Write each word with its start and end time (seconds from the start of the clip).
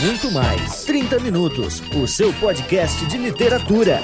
muito 0.00 0.30
mais. 0.30 0.84
30 0.84 1.18
Minutos, 1.20 1.82
o 1.94 2.06
seu 2.06 2.32
podcast 2.34 3.04
de 3.06 3.18
literatura. 3.18 4.00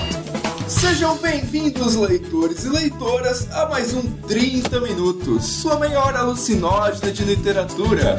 Sejam 0.67 1.17
bem-vindos, 1.19 1.95
leitores 1.95 2.65
e 2.65 2.69
leitoras, 2.69 3.51
a 3.53 3.67
mais 3.69 3.95
um 3.95 4.03
30 4.23 4.81
Minutos, 4.81 5.45
sua 5.45 5.79
maior 5.79 6.17
alucinógena 6.17 7.13
de 7.13 7.25
literatura. 7.25 8.19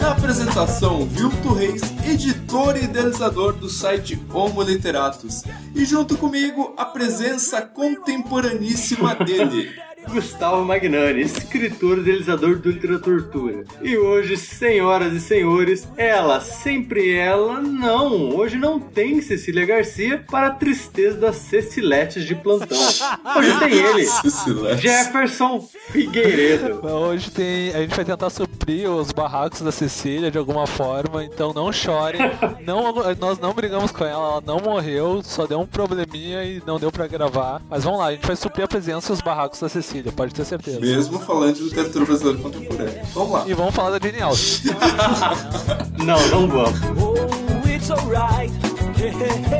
Na 0.00 0.12
apresentação, 0.12 1.06
Vilto 1.06 1.52
Reis, 1.52 1.82
editor 2.04 2.76
e 2.76 2.84
idealizador 2.84 3.52
do 3.52 3.68
site 3.68 4.20
Homo 4.32 4.62
Literatus. 4.62 5.44
E 5.74 5.84
junto 5.84 6.16
comigo, 6.16 6.74
a 6.76 6.84
presença 6.84 7.62
contemporaníssima 7.62 9.14
dele. 9.14 9.85
Gustavo 10.08 10.64
Magnani, 10.64 11.20
escritor 11.22 11.98
e 11.98 12.00
idealizador 12.00 12.58
do 12.58 12.70
Literatura. 12.70 13.64
E 13.82 13.96
hoje, 13.96 14.36
senhoras 14.36 15.12
e 15.12 15.20
senhores, 15.20 15.86
ela, 15.96 16.40
sempre 16.40 17.12
ela, 17.12 17.60
não. 17.60 18.34
Hoje 18.36 18.56
não 18.56 18.78
tem 18.78 19.20
Cecília 19.20 19.66
Garcia 19.66 20.24
para 20.30 20.48
a 20.48 20.50
tristeza 20.50 21.18
das 21.18 21.36
Ceciletes 21.36 22.24
de 22.24 22.34
plantão. 22.34 22.78
Hoje 23.36 23.58
tem 23.58 23.72
ele, 23.72 24.06
Jefferson 24.78 25.68
Figueiredo. 25.90 26.80
Hoje 26.86 27.30
tem, 27.30 27.74
a 27.74 27.80
gente 27.80 27.94
vai 27.94 28.04
tentar 28.04 28.30
suprir 28.30 28.88
os 28.90 29.12
barracos 29.12 29.60
da 29.60 29.72
Cecília 29.72 30.30
de 30.30 30.38
alguma 30.38 30.66
forma, 30.66 31.24
então 31.24 31.52
não 31.52 31.72
chore. 31.72 32.18
não, 32.64 32.94
nós 33.18 33.38
não 33.38 33.52
brigamos 33.52 33.90
com 33.90 34.04
ela, 34.04 34.28
ela 34.28 34.42
não 34.44 34.60
morreu, 34.60 35.22
só 35.22 35.46
deu 35.46 35.60
um 35.60 35.66
probleminha 35.66 36.44
e 36.44 36.62
não 36.66 36.78
deu 36.78 36.92
para 36.92 37.06
gravar. 37.06 37.60
Mas 37.68 37.84
vamos 37.84 37.98
lá, 37.98 38.06
a 38.06 38.12
gente 38.12 38.26
vai 38.26 38.36
suprir 38.36 38.64
a 38.64 38.68
presença 38.68 39.12
e 39.12 39.14
os 39.14 39.20
barracos 39.20 39.60
da 39.60 39.68
Cecília 39.68 39.95
pode 40.02 40.34
ter 40.34 40.44
certeza. 40.44 40.80
Mesmo 40.80 41.18
falando 41.20 41.54
de 41.54 41.62
literatura 41.62 42.04
brasileira 42.04 42.38
contemporânea. 42.40 43.02
Vamos 43.14 43.32
lá. 43.32 43.44
E 43.46 43.54
vamos 43.54 43.74
falar 43.74 43.98
da 43.98 44.06
Jane 44.06 44.22
Austen. 44.22 44.72
não, 45.98 46.28
não 46.28 46.48
vamos. 46.48 46.80
Oh, 47.00 47.68
it's 47.68 47.90
alright. 47.90 48.52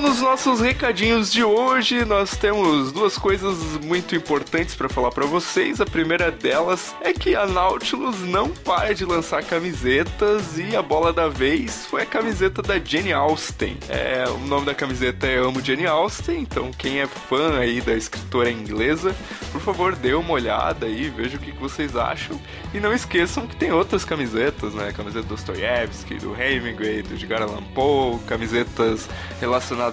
pessoal, 0.00 0.10
nos 0.10 0.20
nossos 0.20 0.60
recadinhos 0.60 1.30
de 1.30 1.44
hoje 1.44 2.04
nós 2.04 2.36
temos 2.36 2.90
duas 2.92 3.16
coisas 3.18 3.56
muito 3.84 4.16
importantes 4.16 4.74
para 4.74 4.88
falar 4.88 5.10
para 5.10 5.26
vocês. 5.26 5.80
A 5.80 5.86
primeira 5.86 6.30
delas 6.30 6.94
é 7.00 7.12
que 7.12 7.34
a 7.34 7.46
Nautilus 7.46 8.20
não 8.20 8.50
para 8.50 8.94
de 8.94 9.04
lançar 9.04 9.44
camisetas 9.44 10.58
e 10.58 10.74
a 10.74 10.82
bola 10.82 11.12
da 11.12 11.28
vez 11.28 11.86
foi 11.86 12.02
a 12.02 12.06
camiseta 12.06 12.62
da 12.62 12.78
Jenny 12.78 13.12
Austen. 13.12 13.76
É, 13.88 14.24
o 14.28 14.38
nome 14.46 14.66
da 14.66 14.74
camiseta 14.74 15.26
é 15.26 15.38
Amo 15.38 15.60
Jenny 15.60 15.86
Austen, 15.86 16.40
então 16.40 16.70
quem 16.72 17.00
é 17.00 17.06
fã 17.06 17.58
aí 17.58 17.80
da 17.80 17.94
escritora 17.94 18.50
inglesa, 18.50 19.14
por 19.52 19.60
favor 19.60 19.94
dê 19.94 20.14
uma 20.14 20.32
olhada 20.32 20.86
aí, 20.86 21.10
veja 21.10 21.36
o 21.36 21.40
que, 21.40 21.50
vocês 21.60 21.94
acham. 21.94 22.40
E 22.72 22.80
não 22.80 22.92
esqueçam 22.92 23.46
que 23.46 23.54
tem 23.54 23.70
outras 23.70 24.04
camisetas, 24.04 24.72
né? 24.72 24.92
Camiseta 24.92 25.26
do 25.26 25.34
Dostoiévski, 25.34 26.14
do 26.14 26.34
Hemingway, 26.34 27.02
do 27.02 27.14
Edgar 27.14 27.42
Allan 27.42 27.62
Poe, 27.74 28.18
camisetas 28.26 29.06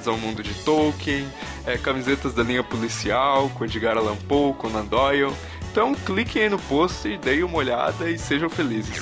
ao 0.05 0.17
mundo 0.17 0.43
de 0.43 0.53
Tolkien, 0.65 1.25
é, 1.65 1.77
camisetas 1.77 2.33
da 2.33 2.43
linha 2.43 2.63
policial 2.63 3.49
com 3.55 3.63
Edgar 3.63 3.97
Allan 3.97 4.17
Poe, 4.27 4.53
Conan 4.53 4.83
Doyle. 4.85 5.33
Então 5.71 5.95
cliquem 5.95 6.43
aí 6.43 6.49
no 6.49 6.59
post 6.59 7.17
deem 7.19 7.43
uma 7.43 7.57
olhada 7.57 8.09
e 8.09 8.17
sejam 8.17 8.49
felizes. 8.49 8.99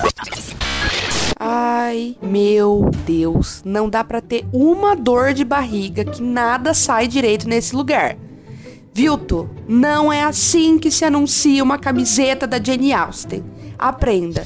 Ai, 1.40 2.16
meu 2.22 2.90
Deus, 3.06 3.62
não 3.66 3.90
dá 3.90 4.04
para 4.04 4.22
ter 4.22 4.46
uma 4.54 4.96
dor 4.96 5.34
de 5.34 5.44
barriga 5.44 6.06
que 6.06 6.22
nada 6.22 6.74
sai 6.74 7.08
direito 7.08 7.48
nesse 7.48 7.76
lugar. 7.76 8.16
Vilto, 8.94 9.50
não 9.68 10.12
é 10.12 10.24
assim 10.24 10.78
que 10.78 10.90
se 10.90 11.04
anuncia 11.04 11.62
uma 11.62 11.78
camiseta 11.78 12.48
da 12.48 12.62
Jane 12.64 12.94
Austen. 12.94 13.44
Aprenda. 13.78 14.44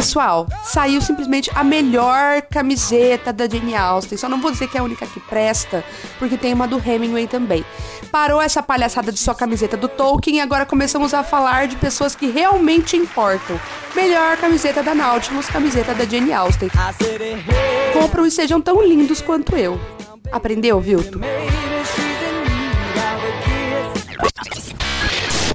Pessoal, 0.00 0.46
saiu 0.64 0.98
simplesmente 1.02 1.50
a 1.54 1.62
melhor 1.62 2.40
camiseta 2.40 3.34
da 3.34 3.46
Jane 3.46 3.76
Austen. 3.76 4.16
Só 4.16 4.30
não 4.30 4.40
vou 4.40 4.50
dizer 4.50 4.66
que 4.66 4.78
é 4.78 4.80
a 4.80 4.82
única 4.82 5.06
que 5.06 5.20
presta, 5.20 5.84
porque 6.18 6.38
tem 6.38 6.54
uma 6.54 6.66
do 6.66 6.78
Hemingway 6.78 7.26
também. 7.26 7.62
Parou 8.10 8.40
essa 8.40 8.62
palhaçada 8.62 9.12
de 9.12 9.18
só 9.18 9.34
camiseta 9.34 9.76
do 9.76 9.88
Tolkien 9.88 10.38
e 10.38 10.40
agora 10.40 10.64
começamos 10.64 11.12
a 11.12 11.22
falar 11.22 11.68
de 11.68 11.76
pessoas 11.76 12.16
que 12.16 12.30
realmente 12.30 12.96
importam. 12.96 13.60
Melhor 13.94 14.38
camiseta 14.38 14.82
da 14.82 14.94
Nautilus, 14.94 15.48
camiseta 15.48 15.94
da 15.94 16.06
Jane 16.06 16.32
Austen. 16.32 16.70
Compram 17.92 18.24
e 18.24 18.30
sejam 18.30 18.58
tão 18.58 18.82
lindos 18.82 19.20
quanto 19.20 19.54
eu. 19.54 19.78
Aprendeu, 20.32 20.80
Vilto? 20.80 21.20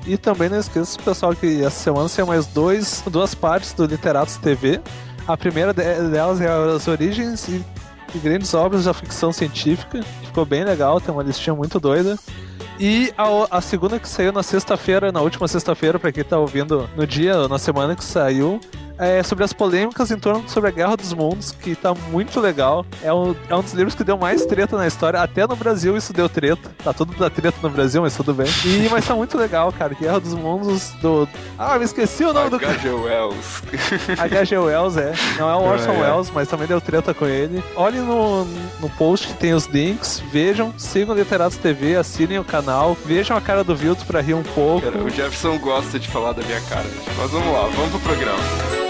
E 0.05 0.17
também 0.17 0.49
não 0.49 0.59
esqueça, 0.59 0.99
pessoal, 1.01 1.35
que 1.35 1.63
essa 1.63 1.83
semana 1.83 2.07
tem 2.07 2.23
mais 2.23 2.45
dois, 2.45 3.03
duas 3.09 3.33
partes 3.33 3.73
do 3.73 3.85
Literatos 3.85 4.37
TV. 4.37 4.79
A 5.27 5.35
primeira 5.35 5.73
delas 5.73 6.39
é 6.39 6.47
as 6.47 6.87
origens 6.87 7.47
e, 7.47 7.63
grandes 8.19 8.53
obras 8.53 8.85
da 8.85 8.93
ficção 8.93 9.33
científica. 9.33 10.01
Ficou 10.23 10.45
bem 10.45 10.63
legal, 10.63 11.01
tem 11.01 11.13
uma 11.13 11.23
listinha 11.23 11.55
muito 11.55 11.79
doida. 11.79 12.17
E 12.79 13.11
a, 13.17 13.57
a, 13.57 13.61
segunda 13.61 13.99
que 13.99 14.07
saiu 14.07 14.31
na 14.31 14.43
sexta-feira, 14.43 15.11
na 15.11 15.21
última 15.21 15.47
sexta-feira, 15.47 15.97
para 15.97 16.11
quem 16.11 16.23
tá 16.23 16.37
ouvindo 16.37 16.87
no 16.95 17.07
dia, 17.07 17.47
na 17.47 17.57
semana 17.57 17.95
que 17.95 18.03
saiu, 18.03 18.59
é 18.97 19.23
sobre 19.23 19.43
as 19.43 19.53
polêmicas 19.53 20.11
em 20.11 20.17
torno 20.17 20.47
sobre 20.49 20.69
a 20.69 20.71
Guerra 20.71 20.95
dos 20.95 21.13
Mundos, 21.13 21.51
que 21.51 21.75
tá 21.75 21.93
muito 22.11 22.39
legal. 22.39 22.85
É 23.01 23.13
um, 23.13 23.35
é 23.49 23.55
um 23.55 23.61
dos 23.61 23.73
livros 23.73 23.95
que 23.95 24.03
deu 24.03 24.17
mais 24.17 24.45
treta 24.45 24.77
na 24.77 24.87
história. 24.87 25.21
Até 25.21 25.45
no 25.47 25.55
Brasil 25.55 25.95
isso 25.97 26.13
deu 26.13 26.29
treta. 26.29 26.71
Tá 26.83 26.93
tudo 26.93 27.15
da 27.17 27.29
treta 27.29 27.57
no 27.61 27.69
Brasil, 27.69 28.01
mas 28.01 28.15
tudo 28.15 28.33
bem. 28.33 28.47
E, 28.65 28.87
mas 28.89 29.05
tá 29.05 29.13
muito 29.15 29.37
legal, 29.37 29.71
cara. 29.71 29.93
Guerra 29.93 30.19
dos 30.19 30.33
Mundos 30.33 30.91
do. 31.01 31.27
Ah, 31.57 31.77
me 31.77 31.85
esqueci 31.85 32.23
o 32.23 32.33
nome 32.33 32.49
do. 32.49 32.55
H.G. 32.57 32.89
Wells. 32.89 33.63
H.G. 34.17 34.57
Wells, 34.57 34.97
é. 34.97 35.13
Não 35.37 35.49
é 35.49 35.55
o 35.55 35.61
Orson 35.61 35.91
é. 35.91 36.01
Welles, 36.01 36.31
mas 36.31 36.47
também 36.47 36.67
deu 36.67 36.79
treta 36.79 37.13
com 37.13 37.25
ele. 37.25 37.63
Olhem 37.75 38.01
no, 38.01 38.45
no 38.79 38.89
post 38.97 39.27
que 39.27 39.33
tem 39.33 39.53
os 39.53 39.65
links. 39.65 40.21
Vejam, 40.31 40.73
sigam 40.77 41.15
Literatos 41.15 41.57
TV, 41.57 41.95
assinem 41.95 42.39
o 42.39 42.43
canal. 42.43 42.97
Vejam 43.05 43.35
a 43.35 43.41
cara 43.41 43.63
do 43.63 43.75
Vilto 43.75 44.05
pra 44.05 44.21
rir 44.21 44.33
um 44.33 44.43
pouco. 44.43 44.89
Cara, 44.89 45.03
o 45.03 45.09
Jefferson 45.09 45.57
gosta 45.57 45.99
de 45.99 46.07
falar 46.07 46.33
da 46.33 46.43
minha 46.43 46.61
cara. 46.61 46.85
Mas 47.17 47.31
vamos 47.31 47.53
lá, 47.53 47.63
vamos 47.67 47.89
pro 47.89 47.99
programa. 47.99 48.84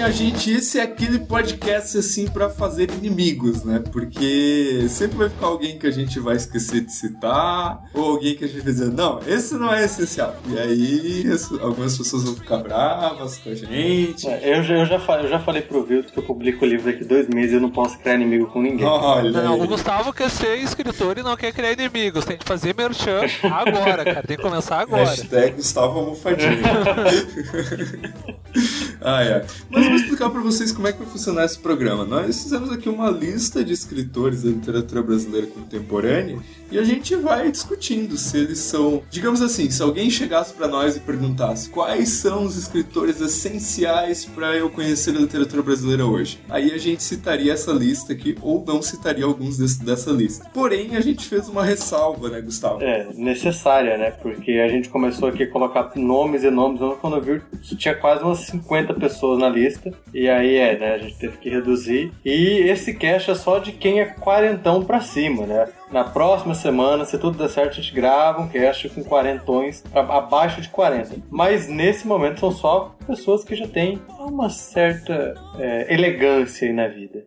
Minha 0.00 0.12
gente, 0.12 0.50
esse 0.50 0.78
é 0.78 0.82
aquele 0.82 1.18
podcast 1.18 1.98
assim 1.98 2.26
para 2.26 2.48
fazer 2.48 2.90
inimigos, 2.90 3.64
né? 3.64 3.82
Porque 3.92 4.86
sempre 4.88 5.18
vai 5.18 5.28
ficar 5.28 5.48
alguém 5.48 5.78
que 5.78 5.86
a 5.86 5.90
gente 5.90 6.18
vai 6.18 6.36
esquecer 6.36 6.80
de 6.80 6.90
citar, 6.90 7.82
ou 7.92 8.12
alguém 8.12 8.34
que 8.34 8.46
a 8.46 8.48
gente 8.48 8.62
vai 8.62 8.72
dizer, 8.72 8.90
não, 8.90 9.20
esse 9.26 9.56
não 9.56 9.70
é 9.70 9.84
essencial. 9.84 10.34
E 10.48 10.58
aí 10.58 11.26
algumas 11.60 11.98
pessoas 11.98 12.24
vão 12.24 12.34
ficar 12.34 12.62
bravas 12.62 13.36
com 13.36 13.50
a 13.50 13.54
gente. 13.54 14.26
É, 14.26 14.58
eu, 14.58 14.62
já, 14.62 14.74
eu, 14.74 14.86
já, 14.86 14.96
eu 14.96 15.28
já 15.28 15.38
falei 15.38 15.60
pro 15.60 15.84
Vilto 15.84 16.14
que 16.14 16.18
eu 16.18 16.22
publico 16.22 16.64
o 16.64 16.68
livro 16.68 16.90
daqui 16.90 17.04
dois 17.04 17.28
meses 17.28 17.52
e 17.52 17.56
eu 17.56 17.60
não 17.60 17.70
posso 17.70 17.98
criar 17.98 18.14
inimigo 18.14 18.46
com 18.46 18.62
ninguém. 18.62 18.86
Olha 18.86 19.30
não, 19.30 19.60
o 19.60 19.66
Gustavo 19.66 20.14
quer 20.14 20.30
ser 20.30 20.56
escritor 20.56 21.18
e 21.18 21.22
não 21.22 21.36
quer 21.36 21.52
criar 21.52 21.72
inimigos. 21.72 22.24
Tem 22.24 22.38
que 22.38 22.48
fazer 22.48 22.74
merchan 22.74 23.20
agora, 23.42 24.02
cara. 24.02 24.26
Tem 24.26 24.38
que 24.38 24.42
começar 24.42 24.80
agora. 24.80 25.04
Hashtag 25.04 25.56
Gustavo 25.56 25.98
Almofadinho. 25.98 26.58
ah, 29.02 29.22
é. 29.22 29.44
Mas 29.70 29.86
vou 29.86 29.94
explicar 29.94 30.30
para 30.30 30.40
vocês 30.40 30.72
como 30.72 30.86
é 30.86 30.92
que 30.92 30.98
vai 30.98 31.08
funcionar 31.08 31.44
esse 31.44 31.58
programa. 31.58 32.04
Nós 32.04 32.42
fizemos 32.42 32.70
aqui 32.70 32.88
uma 32.88 33.10
lista 33.10 33.64
de 33.64 33.72
escritores 33.72 34.42
da 34.42 34.50
literatura 34.50 35.02
brasileira 35.02 35.46
contemporânea 35.46 36.38
e 36.70 36.78
a 36.78 36.84
gente 36.84 37.16
vai 37.16 37.50
discutindo 37.50 38.16
se 38.16 38.38
eles 38.38 38.58
são, 38.60 39.02
digamos 39.10 39.42
assim, 39.42 39.68
se 39.70 39.82
alguém 39.82 40.08
chegasse 40.08 40.54
para 40.54 40.68
nós 40.68 40.96
e 40.96 41.00
perguntasse 41.00 41.68
quais 41.68 42.10
são 42.10 42.44
os 42.44 42.56
escritores 42.56 43.20
essenciais 43.20 44.24
para 44.24 44.56
eu 44.56 44.70
conhecer 44.70 45.16
a 45.16 45.20
literatura 45.20 45.62
brasileira 45.62 46.06
hoje, 46.06 46.38
aí 46.48 46.72
a 46.72 46.78
gente 46.78 47.02
citaria 47.02 47.52
essa 47.52 47.72
lista 47.72 48.12
aqui 48.12 48.36
ou 48.40 48.64
não 48.64 48.80
citaria 48.82 49.24
alguns 49.24 49.58
desse, 49.58 49.84
dessa 49.84 50.12
lista. 50.12 50.48
Porém, 50.54 50.94
a 50.94 51.00
gente 51.00 51.26
fez 51.26 51.48
uma 51.48 51.64
ressalva, 51.64 52.28
né, 52.28 52.40
Gustavo? 52.40 52.82
É, 52.82 53.08
necessária, 53.14 53.98
né? 53.98 54.12
Porque 54.12 54.52
a 54.52 54.68
gente 54.68 54.88
começou 54.88 55.28
aqui 55.28 55.42
a 55.42 55.50
colocar 55.50 55.90
nomes 55.96 56.44
e 56.44 56.50
nomes, 56.50 56.80
quando 57.00 57.16
eu 57.16 57.22
vi, 57.22 57.42
tinha 57.76 57.96
quase 57.96 58.22
umas 58.22 58.46
50 58.46 58.89
50 58.90 58.94
pessoas 58.94 59.38
na 59.38 59.48
lista. 59.48 59.92
E 60.12 60.28
aí 60.28 60.56
é, 60.56 60.78
né? 60.78 60.94
A 60.94 60.98
gente 60.98 61.18
teve 61.18 61.38
que 61.38 61.48
reduzir. 61.48 62.12
E 62.24 62.58
esse 62.68 62.94
cast 62.94 63.30
é 63.30 63.34
só 63.34 63.58
de 63.58 63.72
quem 63.72 64.00
é 64.00 64.06
quarentão 64.06 64.84
pra 64.84 65.00
cima, 65.00 65.46
né? 65.46 65.68
Na 65.90 66.04
próxima 66.04 66.54
semana, 66.54 67.04
se 67.04 67.18
tudo 67.18 67.38
der 67.38 67.48
certo, 67.48 67.72
a 67.72 67.82
gente 67.82 67.94
grava 67.94 68.40
um 68.40 68.48
cast 68.48 68.88
com 68.90 69.02
quarentões 69.02 69.82
pra, 69.90 70.02
abaixo 70.02 70.60
de 70.60 70.68
40. 70.68 71.16
Mas 71.30 71.68
nesse 71.68 72.06
momento 72.06 72.40
são 72.40 72.52
só 72.52 72.94
pessoas 73.06 73.44
que 73.44 73.56
já 73.56 73.66
têm 73.66 74.00
uma 74.18 74.50
certa 74.50 75.34
é, 75.58 75.92
elegância 75.92 76.68
aí 76.68 76.74
na 76.74 76.86
vida. 76.86 77.26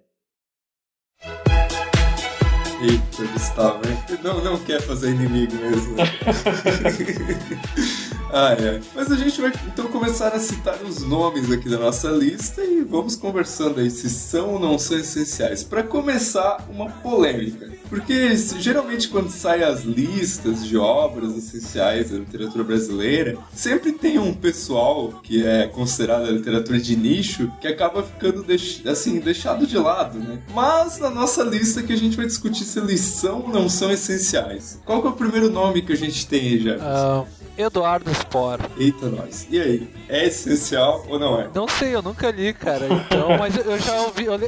Eita, 2.81 3.31
Gustavo, 3.31 3.80
hein? 3.88 3.98
Não, 4.21 4.44
não 4.44 4.60
quer 4.60 4.81
fazer 4.81 5.12
inimigo 5.12 5.54
mesmo. 5.56 5.95
ah, 8.34 8.54
é. 8.54 8.82
Mas 8.96 9.12
a 9.12 9.16
gente 9.16 9.40
vai 9.40 9.54
então 9.68 9.86
começar 9.86 10.30
a 10.30 10.40
citar 10.40 10.82
os 10.82 11.04
nomes 11.04 11.52
aqui 11.52 11.70
da 11.70 11.78
nossa 11.78 12.10
lista 12.10 12.64
e 12.64 12.82
vamos 12.82 13.16
conversando 13.16 13.80
aí 13.80 13.92
se 13.92 14.10
são 14.10 14.54
ou 14.54 14.60
não 14.60 14.80
são 14.80 14.98
essenciais. 14.98 15.64
Para 15.64 15.84
começar, 15.84 16.66
uma 16.68 16.90
polêmica. 16.90 17.72
Porque 17.88 18.36
geralmente 18.36 19.08
quando 19.10 19.30
saem 19.30 19.62
as 19.62 19.84
listas 19.84 20.66
de 20.66 20.76
obras 20.76 21.38
essenciais 21.38 22.10
da 22.10 22.18
literatura 22.18 22.64
brasileira, 22.64 23.38
sempre 23.54 23.92
tem 23.92 24.18
um 24.18 24.34
pessoal 24.34 25.22
que 25.22 25.46
é 25.46 25.68
considerado 25.68 26.26
a 26.26 26.32
literatura 26.32 26.80
de 26.80 26.96
nicho 26.96 27.52
que 27.62 27.68
acaba 27.68 28.02
ficando 28.02 28.44
assim, 28.90 29.20
deixado 29.20 29.68
de 29.68 29.78
lado, 29.78 30.18
né? 30.18 30.40
Mas 30.56 30.98
na 30.98 31.12
nossa 31.12 31.44
lista 31.44 31.84
que 31.84 31.94
a 31.94 31.98
gente 31.98 32.18
vai 32.18 32.26
discutir 32.26 32.64
se 32.64 32.80
eles 32.80 33.02
são 33.02 33.42
ou 33.42 33.50
não 33.50 33.70
são 33.70 33.92
essenciais. 33.92 34.82
Qual 34.84 35.06
é 35.06 35.10
o 35.10 35.14
primeiro 35.14 35.52
nome 35.52 35.84
que 35.84 35.94
a 35.94 35.98
gente 35.98 36.26
tem 36.26 36.40
aí, 36.42 36.60
Jefferson? 36.60 37.22
Uh, 37.22 37.43
Eduardo 37.58 38.14
Spor. 38.14 38.60
Eita, 38.78 39.08
nós. 39.08 39.48
E 39.50 39.60
aí? 39.60 39.88
É 40.10 40.26
essencial 40.26 41.06
ou 41.08 41.20
não 41.20 41.40
é? 41.40 41.50
Não 41.54 41.68
sei, 41.68 41.96
eu 41.96 42.02
nunca 42.02 42.30
li, 42.32 42.54
cara. 42.54 42.86
Então, 42.86 43.38
mas 43.38 43.56
eu 43.58 43.80
já 43.80 44.02
ouvi. 44.02 44.26
Eu, 44.26 44.34
eu, 44.34 44.40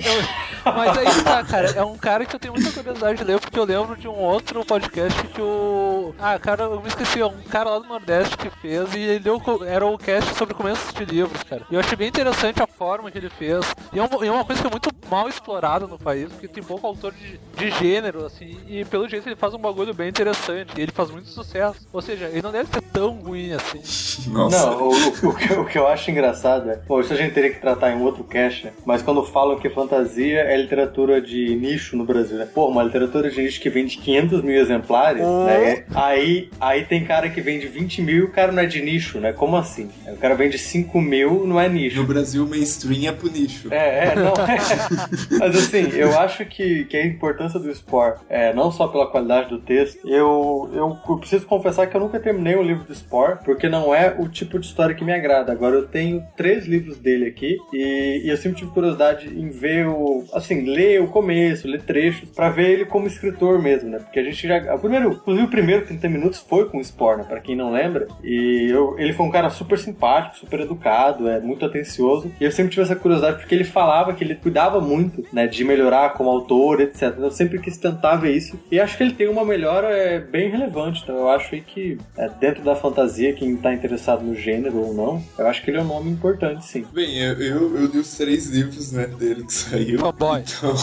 mas 0.66 0.98
aí 0.98 1.24
tá, 1.24 1.44
cara. 1.44 1.72
É 1.72 1.84
um 1.84 1.98
cara 1.98 2.25
que 2.25 2.36
eu 2.36 2.40
tenho 2.40 2.54
muita 2.54 2.72
curiosidade 2.72 3.18
de 3.18 3.24
ler, 3.24 3.40
porque 3.40 3.57
eu 3.57 3.63
lembro 3.63 3.96
de 3.96 4.07
um 4.07 4.18
outro 4.18 4.66
podcast 4.66 5.28
que 5.28 5.42
o. 5.42 6.13
Ah, 6.19 6.38
cara, 6.40 6.63
eu 6.63 6.81
me 6.81 6.88
esqueci. 6.88 7.19
É 7.19 7.25
um 7.25 7.42
cara 7.44 7.69
lá 7.69 7.80
do 7.80 7.88
Nordeste 7.88 8.38
que 8.38 8.50
fez 8.50 8.94
e 8.94 9.00
ele 9.00 9.19
deu. 9.19 9.42
Era 9.66 9.86
o 9.86 9.98
cast 9.98 10.36
sobre 10.36 10.54
começos 10.54 10.94
de 10.94 11.06
livros, 11.06 11.44
cara. 11.44 11.63
E 11.69 11.75
eu 11.75 11.80
achei 11.80 11.96
bem 11.96 12.08
interessante 12.08 12.62
a 12.62 12.68
forma 12.68 13.12
que 13.12 13.18
ele 13.18 13.30
fez. 13.30 13.66
E 13.94 14.00
é, 14.00 14.04
uma, 14.04 14.25
é 14.25 14.31
uma 14.31 14.46
coisa 14.46 14.62
que 14.62 14.68
é 14.68 14.72
muito 14.72 14.90
mal 15.10 15.30
explorada 15.30 15.88
no 15.88 16.00
país, 16.00 16.30
porque 16.31 16.48
tem 16.48 16.63
pouco 16.63 16.88
autor 16.88 17.13
de, 17.13 17.40
de 17.58 17.72
gênero, 17.72 18.25
assim. 18.25 18.58
E 18.68 18.84
pelo 18.86 19.08
jeito 19.08 19.28
ele 19.28 19.36
faz 19.36 19.54
um 19.54 19.60
bagulho 19.60 19.94
bem 19.94 20.10
interessante. 20.10 20.74
E 20.78 20.81
ele 20.81 20.92
faz 20.92 21.12
muito 21.12 21.30
sucesso. 21.30 21.88
Ou 21.94 22.01
seja, 22.01 22.25
ele 22.25 22.42
não 22.42 22.51
deve 22.51 22.69
ser 22.72 22.81
tão 22.95 23.12
ruim 23.12 23.51
assim. 23.51 24.30
Nossa. 24.31 24.65
Não, 24.65 24.83
o, 24.83 24.89
o, 24.89 25.30
o, 25.30 25.36
que, 25.36 25.53
o, 25.53 25.65
que, 25.65 25.77
eu 25.77 25.88
acho 25.88 26.09
engraçado 26.09 26.69
é, 26.69 26.77
pô, 26.77 27.01
isso 27.01 27.13
a 27.13 27.15
gente 27.15 27.33
teria 27.33 27.51
que 27.51 27.59
tratar 27.59 27.92
em 27.92 28.01
outro 28.01 28.24
cast, 28.24 28.71
mas 28.86 29.01
quando 29.01 29.24
falam 29.24 29.59
que 29.59 29.69
fantasia 29.69 30.39
é 30.39 30.56
literatura 30.57 31.21
de 31.21 31.56
nicho 31.56 31.97
no 31.97 32.06
Brasil, 32.06 32.38
né? 32.38 32.47
Pô, 32.51 32.68
uma 32.68 32.83
literatura 32.83 33.30
de 33.30 33.42
nicho 33.42 33.59
que 33.59 33.69
vende 33.69 33.97
500 33.97 34.42
mil 34.42 34.59
exemplares, 34.59 35.21
Uhum. 35.21 35.45
né? 35.45 35.83
Aí, 35.94 36.50
aí 36.59 36.86
tem 36.86 37.03
cara 37.03 37.30
que 37.30 37.42
vende 37.42 37.68
20 37.68 38.01
mil 38.01 38.15
e 38.18 38.24
o 38.24 38.31
cara 38.31 38.51
não 38.51 38.63
é 38.63 38.65
de 38.65 38.81
nicho, 38.81 39.19
né? 39.19 39.33
Como 39.33 39.57
assim? 39.57 39.89
O 40.07 40.18
cara 40.18 40.36
vende 40.36 40.57
5 40.57 41.01
mil, 41.01 41.45
não 41.45 41.59
é 41.59 41.68
nicho. 41.68 41.98
No 41.98 42.06
Brasil, 42.07 42.48
mainstream 42.48 43.09
é 43.09 43.12
pro 43.12 43.30
nicho. 43.30 43.74
É, 43.74 44.07
é, 44.07 44.15
não 44.15 44.33
é. 44.33 44.57
Mas 45.39 45.56
assim, 45.56 45.89
eu 45.94 46.18
acho 46.19 46.45
que, 46.45 46.86
que 46.86 46.95
a 46.95 47.06
importância 47.06 47.59
do 47.59 47.74
Spore, 47.74 48.15
é, 48.30 48.53
não 48.53 48.71
só 48.71 48.88
pela 48.88 49.07
qualidade 49.07 49.50
do 49.50 49.59
texto, 49.59 50.07
eu, 50.07 50.69
eu, 50.74 50.98
eu 51.07 51.18
preciso 51.18 51.45
confessar 51.45 51.88
que 51.88 51.95
eu 51.95 52.01
nunca 52.01 52.19
terminei 52.19 52.56
o 52.56 52.62
livro 52.62 52.85
do 52.86 52.96
Spore, 52.96 53.40
porque 53.44 53.68
não 53.68 53.94
é 53.94 54.16
o 54.18 54.28
tipo 54.28 54.60
de 54.60 54.68
história 54.68 54.96
que 54.96 55.04
me 55.04 55.14
agrada. 55.14 55.52
Agora 55.52 55.76
eu 55.76 55.88
tenho 55.88 56.24
três 56.36 56.66
livros 56.66 56.98
dele 56.98 57.26
aqui 57.26 57.58
e, 57.74 58.22
e 58.26 58.30
eu 58.30 58.38
sempre 58.38 58.60
tive 58.60 58.72
curiosidade 58.72 59.28
em 59.28 59.50
ver 59.50 59.88
o. 59.88 60.24
assim, 60.34 60.66
ler 60.66 61.02
o 61.02 61.08
começo, 61.08 61.68
ler 61.68 61.82
trechos, 61.82 62.30
pra 62.30 62.50
ver 62.50 62.72
ele 62.72 62.86
como 62.86 63.08
escritor 63.08 63.62
mesmo, 63.62 63.90
né? 63.90 64.00
Porque 64.00 64.20
a 64.20 64.24
gente 64.24 64.48
já. 64.48 64.74
O 64.74 64.80
primeiro, 64.80 65.12
inclusive 65.14 65.46
o 65.46 65.50
primeiro 65.50 65.86
30 65.86 66.10
minutos 66.10 66.40
foi 66.40 66.70
com 66.70 66.78
o 66.78 66.84
Spore, 66.84 67.20
né? 67.20 67.26
Pra 67.28 67.40
quem 67.40 67.56
não 67.56 67.72
lembra. 67.72 68.08
E 68.24 68.68
eu, 68.70 68.98
ele 69.00 69.14
foi 69.14 69.26
um 69.26 69.32
cara 69.32 69.50
super 69.50 69.78
simpático, 69.78 70.38
super 70.38 70.62
educado, 70.62 71.28
é 71.28 71.40
muito 71.40 71.66
atencioso. 71.66 72.32
E 72.40 72.44
eu 72.44 72.52
sempre 72.52 72.72
tive 72.72 72.84
essa 72.84 72.96
curiosidade 72.96 73.38
porque 73.38 73.56
ele 73.56 73.64
falava 73.64 74.14
que 74.14 74.24
ele 74.24 74.36
cuidava 74.36 74.80
muito, 74.80 75.24
né? 75.32 75.48
De 75.48 75.64
melhorar 75.64 76.14
como 76.14 76.30
autor, 76.30 76.82
etc. 76.82 77.16
Eu 77.18 77.32
sempre 77.32 77.60
quis 77.60 77.78
tentar 77.78 78.16
ver 78.16 78.32
isso. 78.32 78.60
E 78.72 78.80
acho 78.80 78.98
que 78.98 79.04
ele 79.04 79.14
tem 79.14 79.28
uma 79.28 79.46
melhora 79.46 79.88
é, 79.90 80.20
bem 80.20 80.50
relevante. 80.50 81.02
Então 81.04 81.16
eu 81.16 81.30
acho 81.30 81.54
aí 81.56 81.62
que 81.62 81.98
é, 82.18 82.30
dentro 82.30 82.64
da 82.64 82.75
fantasia, 82.75 83.33
quem 83.33 83.56
tá 83.56 83.74
interessado 83.74 84.24
no 84.24 84.36
gênero 84.36 84.77
ou 84.77 84.94
não, 84.94 85.24
eu 85.38 85.48
acho 85.48 85.63
que 85.63 85.69
ele 85.69 85.77
é 85.77 85.81
um 85.81 85.88
nome 85.88 86.10
importante, 86.12 86.66
sim. 86.66 86.86
Bem, 86.94 87.18
eu, 87.18 87.33
eu, 87.39 87.77
eu 87.77 87.86
li 87.88 88.00
os 88.00 88.16
três 88.16 88.48
livros 88.48 88.92
né, 88.92 89.07
dele 89.07 89.44
que 89.44 89.54
saiu. 89.54 90.00
Fanboy. 90.00 90.42
Então, 90.42 90.74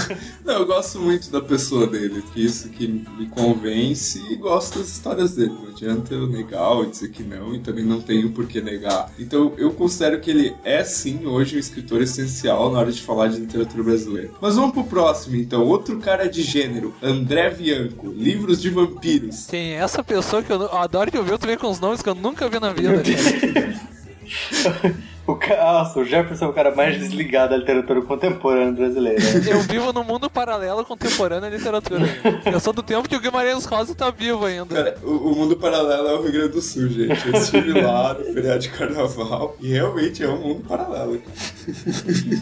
não, 0.44 0.54
eu 0.54 0.66
gosto 0.66 0.98
muito 1.00 1.30
da 1.30 1.40
pessoa 1.40 1.86
dele, 1.86 2.22
que 2.32 2.44
isso 2.44 2.68
que 2.68 2.86
me 2.86 3.26
convence 3.26 4.20
e 4.30 4.36
gosto 4.36 4.78
das 4.78 4.88
histórias 4.88 5.34
dele. 5.34 5.52
Não 5.62 5.70
adianta 5.70 6.14
eu 6.14 6.26
negar 6.26 6.70
ou 6.70 6.86
dizer 6.86 7.10
que 7.10 7.22
não, 7.22 7.54
e 7.54 7.60
também 7.60 7.84
não 7.84 8.00
tenho 8.00 8.30
por 8.30 8.46
que 8.46 8.60
negar. 8.60 9.10
Então, 9.18 9.52
eu 9.56 9.72
considero 9.72 10.20
que 10.20 10.30
ele 10.30 10.54
é 10.64 10.84
sim 10.84 11.26
hoje 11.26 11.56
um 11.56 11.58
escritor 11.58 12.02
essencial 12.02 12.70
na 12.70 12.78
hora 12.78 12.92
de 12.92 13.02
falar 13.02 13.28
de 13.28 13.40
literatura 13.40 13.82
brasileira. 13.82 14.30
Mas 14.40 14.56
vamos 14.56 14.72
pro 14.72 14.84
próximo, 14.84 15.36
então. 15.36 15.66
Outro 15.66 15.98
cara 15.98 16.28
de 16.28 16.42
gênero, 16.42 16.94
André 17.02 17.50
Bianco, 17.50 18.08
livros 18.08 18.60
de 18.60 18.70
vampiros. 18.70 19.46
Tem 19.46 19.72
essa 19.72 20.02
pessoa 20.02 20.42
que 20.42 20.50
eu, 20.52 20.62
eu 20.62 20.76
adoro 20.76 21.10
que 21.10 21.16
eu 21.16 21.24
vi 21.24 21.32
também 21.40 21.56
com 21.56 21.68
os 21.68 21.80
nomes 21.80 22.02
que 22.02 22.08
eu 22.08 22.14
nunca 22.14 22.48
vi 22.48 22.60
na 22.60 22.72
vida. 22.72 23.02
O, 25.30 25.38
nossa, 25.56 26.00
o 26.00 26.04
Jefferson 26.04 26.46
é 26.46 26.48
o 26.48 26.52
cara 26.52 26.74
mais 26.74 26.98
desligado 26.98 27.50
da 27.50 27.56
literatura 27.56 28.02
contemporânea 28.02 28.72
brasileira. 28.72 29.20
Eu 29.48 29.60
vivo 29.60 29.92
num 29.92 30.02
mundo 30.02 30.28
paralelo 30.28 30.84
contemporâneo 30.84 31.46
à 31.46 31.50
literatura. 31.50 32.02
Eu 32.50 32.58
sou 32.58 32.72
do 32.72 32.82
tempo 32.82 33.08
que 33.08 33.16
o 33.16 33.20
Guimarães 33.20 33.64
Rosa 33.64 33.94
tá 33.94 34.10
vivo 34.10 34.44
ainda. 34.44 34.74
Cara, 34.74 34.96
o, 35.02 35.10
o 35.10 35.36
mundo 35.36 35.56
paralelo 35.56 36.08
é 36.08 36.14
o 36.14 36.22
Rio 36.22 36.32
Grande 36.32 36.48
do 36.48 36.60
Sul, 36.60 36.88
gente. 36.88 37.28
Eu 37.28 37.34
estive 37.34 37.80
lá 37.80 38.14
no 38.14 38.24
feriado 38.24 38.58
de 38.58 38.70
carnaval 38.70 39.56
e 39.60 39.68
realmente 39.68 40.22
é 40.24 40.28
um 40.28 40.38
mundo 40.38 40.64
paralelo. 40.66 41.20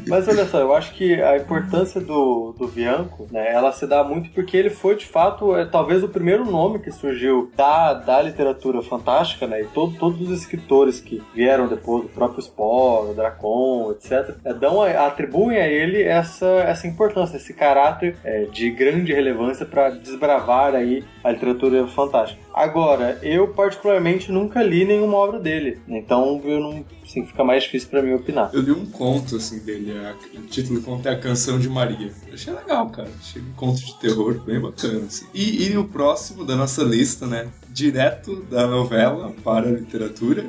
Mas 0.06 0.29
olha 0.29 0.46
só, 0.46 0.58
eu 0.58 0.75
acho 0.75 0.94
que 0.94 1.20
a 1.20 1.37
importância 1.37 2.00
do, 2.00 2.55
do 2.58 2.69
Bianco, 2.69 3.26
né, 3.31 3.52
ela 3.52 3.73
se 3.73 3.87
dá 3.87 4.02
muito 4.02 4.31
porque 4.31 4.56
ele 4.56 4.70
foi, 4.70 4.96
de 4.96 5.06
fato, 5.06 5.55
é, 5.56 5.64
talvez 5.64 6.02
o 6.02 6.08
primeiro 6.08 6.44
nome 6.44 6.79
que 6.79 6.91
surgiu 6.91 7.50
da, 7.56 7.94
da 7.94 8.23
literatura 8.23 8.82
fantástica, 8.82 9.46
né, 9.46 9.62
e 9.62 9.67
todo, 9.67 9.96
todos 9.99 10.20
os 10.20 10.38
escritores 10.38 11.00
que 11.00 11.23
vieram 11.34 11.67
depois, 11.67 12.05
o 12.05 12.08
próprio 12.08 12.41
O 12.78 13.14
Dracon, 13.14 13.92
etc., 13.92 14.34
é, 14.44 14.54
dão, 14.54 14.82
atribuem 14.82 15.58
a 15.58 15.66
ele 15.66 16.02
essa, 16.02 16.46
essa 16.66 16.86
importância, 16.86 17.36
esse 17.36 17.52
caráter 17.52 18.16
é, 18.25 18.44
de 18.44 18.70
grande 18.70 19.12
relevância 19.12 19.66
para 19.66 19.90
desbravar 19.90 20.75
aí 20.75 21.04
a 21.25 21.30
literatura 21.32 21.86
fantástica. 21.88 22.40
Agora, 22.54 23.19
eu 23.22 23.48
particularmente 23.48 24.30
nunca 24.32 24.62
li 24.62 24.84
nenhuma 24.84 25.16
obra 25.16 25.38
dele, 25.38 25.78
então 25.88 26.40
eu 26.44 26.60
não, 26.60 26.84
assim, 27.04 27.25
fica 27.25 27.44
mais 27.44 27.62
difícil 27.64 27.88
para 27.88 28.02
mim 28.02 28.14
opinar. 28.14 28.50
Eu 28.53 28.60
li 28.60 28.72
um 28.72 28.86
conto, 28.86 29.36
assim, 29.36 29.58
dele. 29.60 29.93
a- 29.96 30.14
o 30.38 30.43
título 30.43 30.81
do 30.81 30.84
conto 30.84 31.08
é 31.08 31.12
A 31.12 31.19
Canção 31.19 31.58
de 31.58 31.69
Maria. 31.69 32.10
Eu 32.26 32.34
achei 32.34 32.53
legal, 32.53 32.88
cara. 32.91 33.08
Achei 33.20 33.41
um 33.43 33.53
conto 33.55 33.79
de 33.84 33.98
terror 34.00 34.41
bem 34.44 34.60
bacana, 34.60 35.05
assim. 35.06 35.26
E, 35.34 35.70
e 35.70 35.76
o 35.76 35.84
próximo 35.84 36.44
da 36.44 36.56
nossa 36.56 36.82
lista, 36.82 37.26
né? 37.26 37.48
Direto 37.70 38.43
da 38.50 38.67
novela 38.67 39.32
para 39.44 39.69
a 39.69 39.70
literatura. 39.72 40.44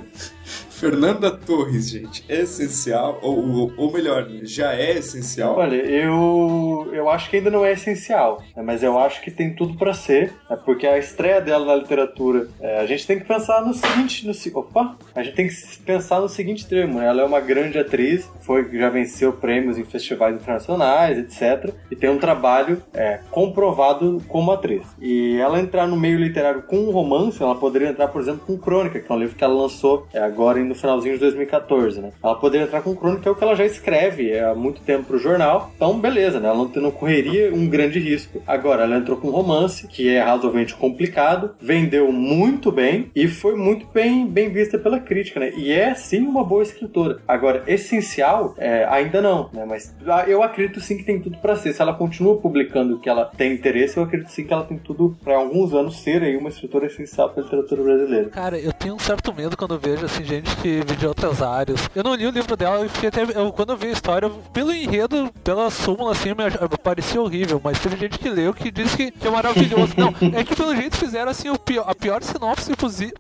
Fernanda 0.70 1.30
Torres, 1.32 1.90
gente. 1.90 2.24
É 2.28 2.42
essencial, 2.42 3.20
ou, 3.22 3.72
ou, 3.78 3.92
melhor, 3.92 4.28
já 4.44 4.74
é 4.74 4.98
essencial. 4.98 5.58
Olha, 5.58 5.76
eu, 5.76 6.90
eu 6.94 7.10
acho 7.10 7.30
que 7.30 7.38
ainda 7.38 7.50
não 7.50 7.66
é 7.66 7.74
essencial, 7.74 8.42
né, 8.56 8.64
mas 8.64 8.82
eu 8.82 8.98
acho 8.98 9.22
que 9.22 9.30
tem 9.30 9.54
tudo 9.54 9.78
pra 9.78 9.94
ser, 9.94 10.34
né, 10.50 10.58
porque 10.64 10.88
a 10.88 10.98
estreia 10.98 11.42
dela 11.42 11.66
na 11.66 11.76
literatura, 11.76 12.48
é, 12.62 12.80
a 12.80 12.86
gente 12.86 13.06
tem 13.06 13.20
que 13.20 13.26
pensar 13.26 13.62
no 13.66 13.74
seguinte, 13.74 14.26
no, 14.26 14.60
opa, 14.60 14.98
a 15.14 15.24
gente 15.24 15.36
tem 15.36 15.48
que 15.48 15.56
pensar 15.86 16.20
no 16.20 16.30
seguinte 16.30 16.68
termo, 16.68 17.00
né, 17.00 17.08
ela 17.08 17.22
é 17.22 17.26
uma 17.26 17.42
grande 17.42 17.78
atriz, 17.78 18.30
foi 18.42 18.70
já 18.72 18.90
venceu 18.90 19.34
prêmios 19.34 19.78
em 19.78 19.84
festivais 19.84 20.36
internacionais, 20.36 21.18
etc, 21.18 21.74
e 21.92 21.96
tem 21.96 22.10
um 22.10 22.18
trabalho 22.18 22.82
é, 22.94 23.20
comprovado 23.30 24.22
como 24.28 24.52
atriz. 24.52 24.86
E 25.02 25.38
ela 25.38 25.60
entrar 25.60 25.88
no 25.88 25.98
meio 25.98 26.18
literário 26.18 26.64
com 26.64 26.78
um 26.78 26.92
romance, 26.92 27.42
ela 27.42 27.56
poderia 27.56 27.90
entrar, 27.90 28.08
por 28.08 28.22
exemplo, 28.22 28.42
com 28.46 28.58
Crônica, 28.58 29.00
que 29.00 29.12
é 29.12 29.16
um 29.16 29.20
livro 29.20 29.36
que 29.36 29.44
ela 29.44 29.54
lançou 29.54 30.08
é, 30.14 30.20
agora 30.20 30.39
no 30.40 30.76
finalzinho 30.76 31.16
de 31.16 31.20
2014, 31.20 32.02
né? 32.02 32.12
Ela 32.24 32.36
poderia 32.36 32.66
entrar 32.66 32.82
com 32.82 32.96
Crônica, 32.96 33.28
é 33.28 33.32
o 33.32 33.36
que 33.36 33.44
ela 33.44 33.56
já 33.56 33.66
escreve 33.66 34.32
é, 34.32 34.44
há 34.44 34.56
muito 34.56 34.82
tempo 34.82 35.06
pro 35.06 35.20
jornal. 35.20 35.72
Então, 35.76 36.00
beleza, 36.00 36.40
né? 36.40 36.48
Ela 36.48 36.70
não, 36.76 36.92
correria 36.92 37.54
um 37.54 37.68
grande 37.68 38.00
risco. 38.00 38.42
Agora, 38.48 38.84
ela 38.84 38.98
entrou 38.98 39.18
com 39.18 39.30
romance, 39.30 39.88
que 39.88 40.10
é 40.10 40.22
razoavelmente 40.22 40.76
complicado, 40.76 41.56
vendeu 41.60 42.12
muito 42.12 42.72
bem 42.72 43.12
e 43.16 43.28
foi 43.28 43.56
muito 43.56 43.86
bem, 43.94 44.26
bem 44.26 44.50
vista 44.50 44.78
pela 44.78 45.00
crítica, 45.00 45.40
né? 45.40 45.52
E 45.56 45.72
é, 45.72 45.94
sim, 45.94 46.22
uma 46.22 46.44
boa 46.44 46.64
escritora. 46.64 47.20
Agora, 47.28 47.64
essencial, 47.68 48.56
é, 48.58 48.86
ainda 48.86 49.22
não, 49.22 49.50
né? 49.54 49.66
Mas 49.66 49.96
ah, 50.08 50.24
eu 50.28 50.42
acredito 50.42 50.80
sim 50.80 50.98
que 50.98 51.04
tem 51.04 51.20
tudo 51.20 51.38
pra 51.38 51.56
ser. 51.56 51.74
Se 51.74 51.82
ela 51.82 51.94
continua 51.94 52.38
publicando 52.38 52.96
o 52.96 53.00
que 53.00 53.10
ela 53.10 53.26
tem 53.26 53.54
interesse, 53.54 53.98
eu 53.98 54.04
acredito 54.04 54.30
sim 54.32 54.46
que 54.46 54.54
ela 54.54 54.64
tem 54.64 54.78
tudo 54.78 55.18
pra 55.24 55.36
alguns 55.38 55.74
anos 55.74 56.00
ser 56.00 56.24
aí 56.24 56.38
uma 56.38 56.50
escritora 56.50 56.86
essencial 56.86 57.30
pra 57.30 57.44
literatura 57.44 57.84
brasileira. 57.84 58.30
Cara, 58.30 58.58
eu 58.60 58.74
tenho 58.74 58.96
um 58.96 59.00
certo 59.00 59.34
medo 59.34 59.58
quando 59.58 59.76
eu 59.76 59.80
vejo 59.80 60.06
assim, 60.06 60.24
gente 60.30 60.56
que 60.58 60.82
vende 60.86 61.08
outras 61.08 61.42
áreas. 61.42 61.90
Eu 61.96 62.04
não 62.04 62.14
li 62.14 62.28
o 62.28 62.32
livro 62.32 62.56
dela, 62.56 62.88
fiquei 62.88 63.10
até. 63.10 63.24
Eu, 63.24 63.52
quando 63.52 63.72
eu 63.72 63.78
vi 63.78 63.88
a 63.88 63.92
história, 63.92 64.30
pelo 64.54 64.72
enredo, 64.72 65.32
pela 65.44 65.70
súmula, 65.72 66.12
assim, 66.12 66.30
me, 66.30 66.78
parecia 66.84 67.20
horrível. 67.20 67.60
Mas 67.64 67.80
teve 67.80 67.98
gente 67.98 68.20
que 68.20 68.30
leu 68.30 68.54
que 68.54 68.70
disse 68.70 68.96
que, 68.96 69.12
que 69.12 69.28
é 69.28 69.32
maravilhoso. 69.32 69.94
não, 69.98 70.14
é 70.38 70.44
que 70.44 70.56
pelo 70.56 70.76
jeito 70.76 70.98
fizeram 70.98 71.32
assim 71.32 71.50
o 71.50 71.58
pior, 71.58 71.86
a 71.88 71.96
pior 71.96 72.22
sinopse 72.22 72.72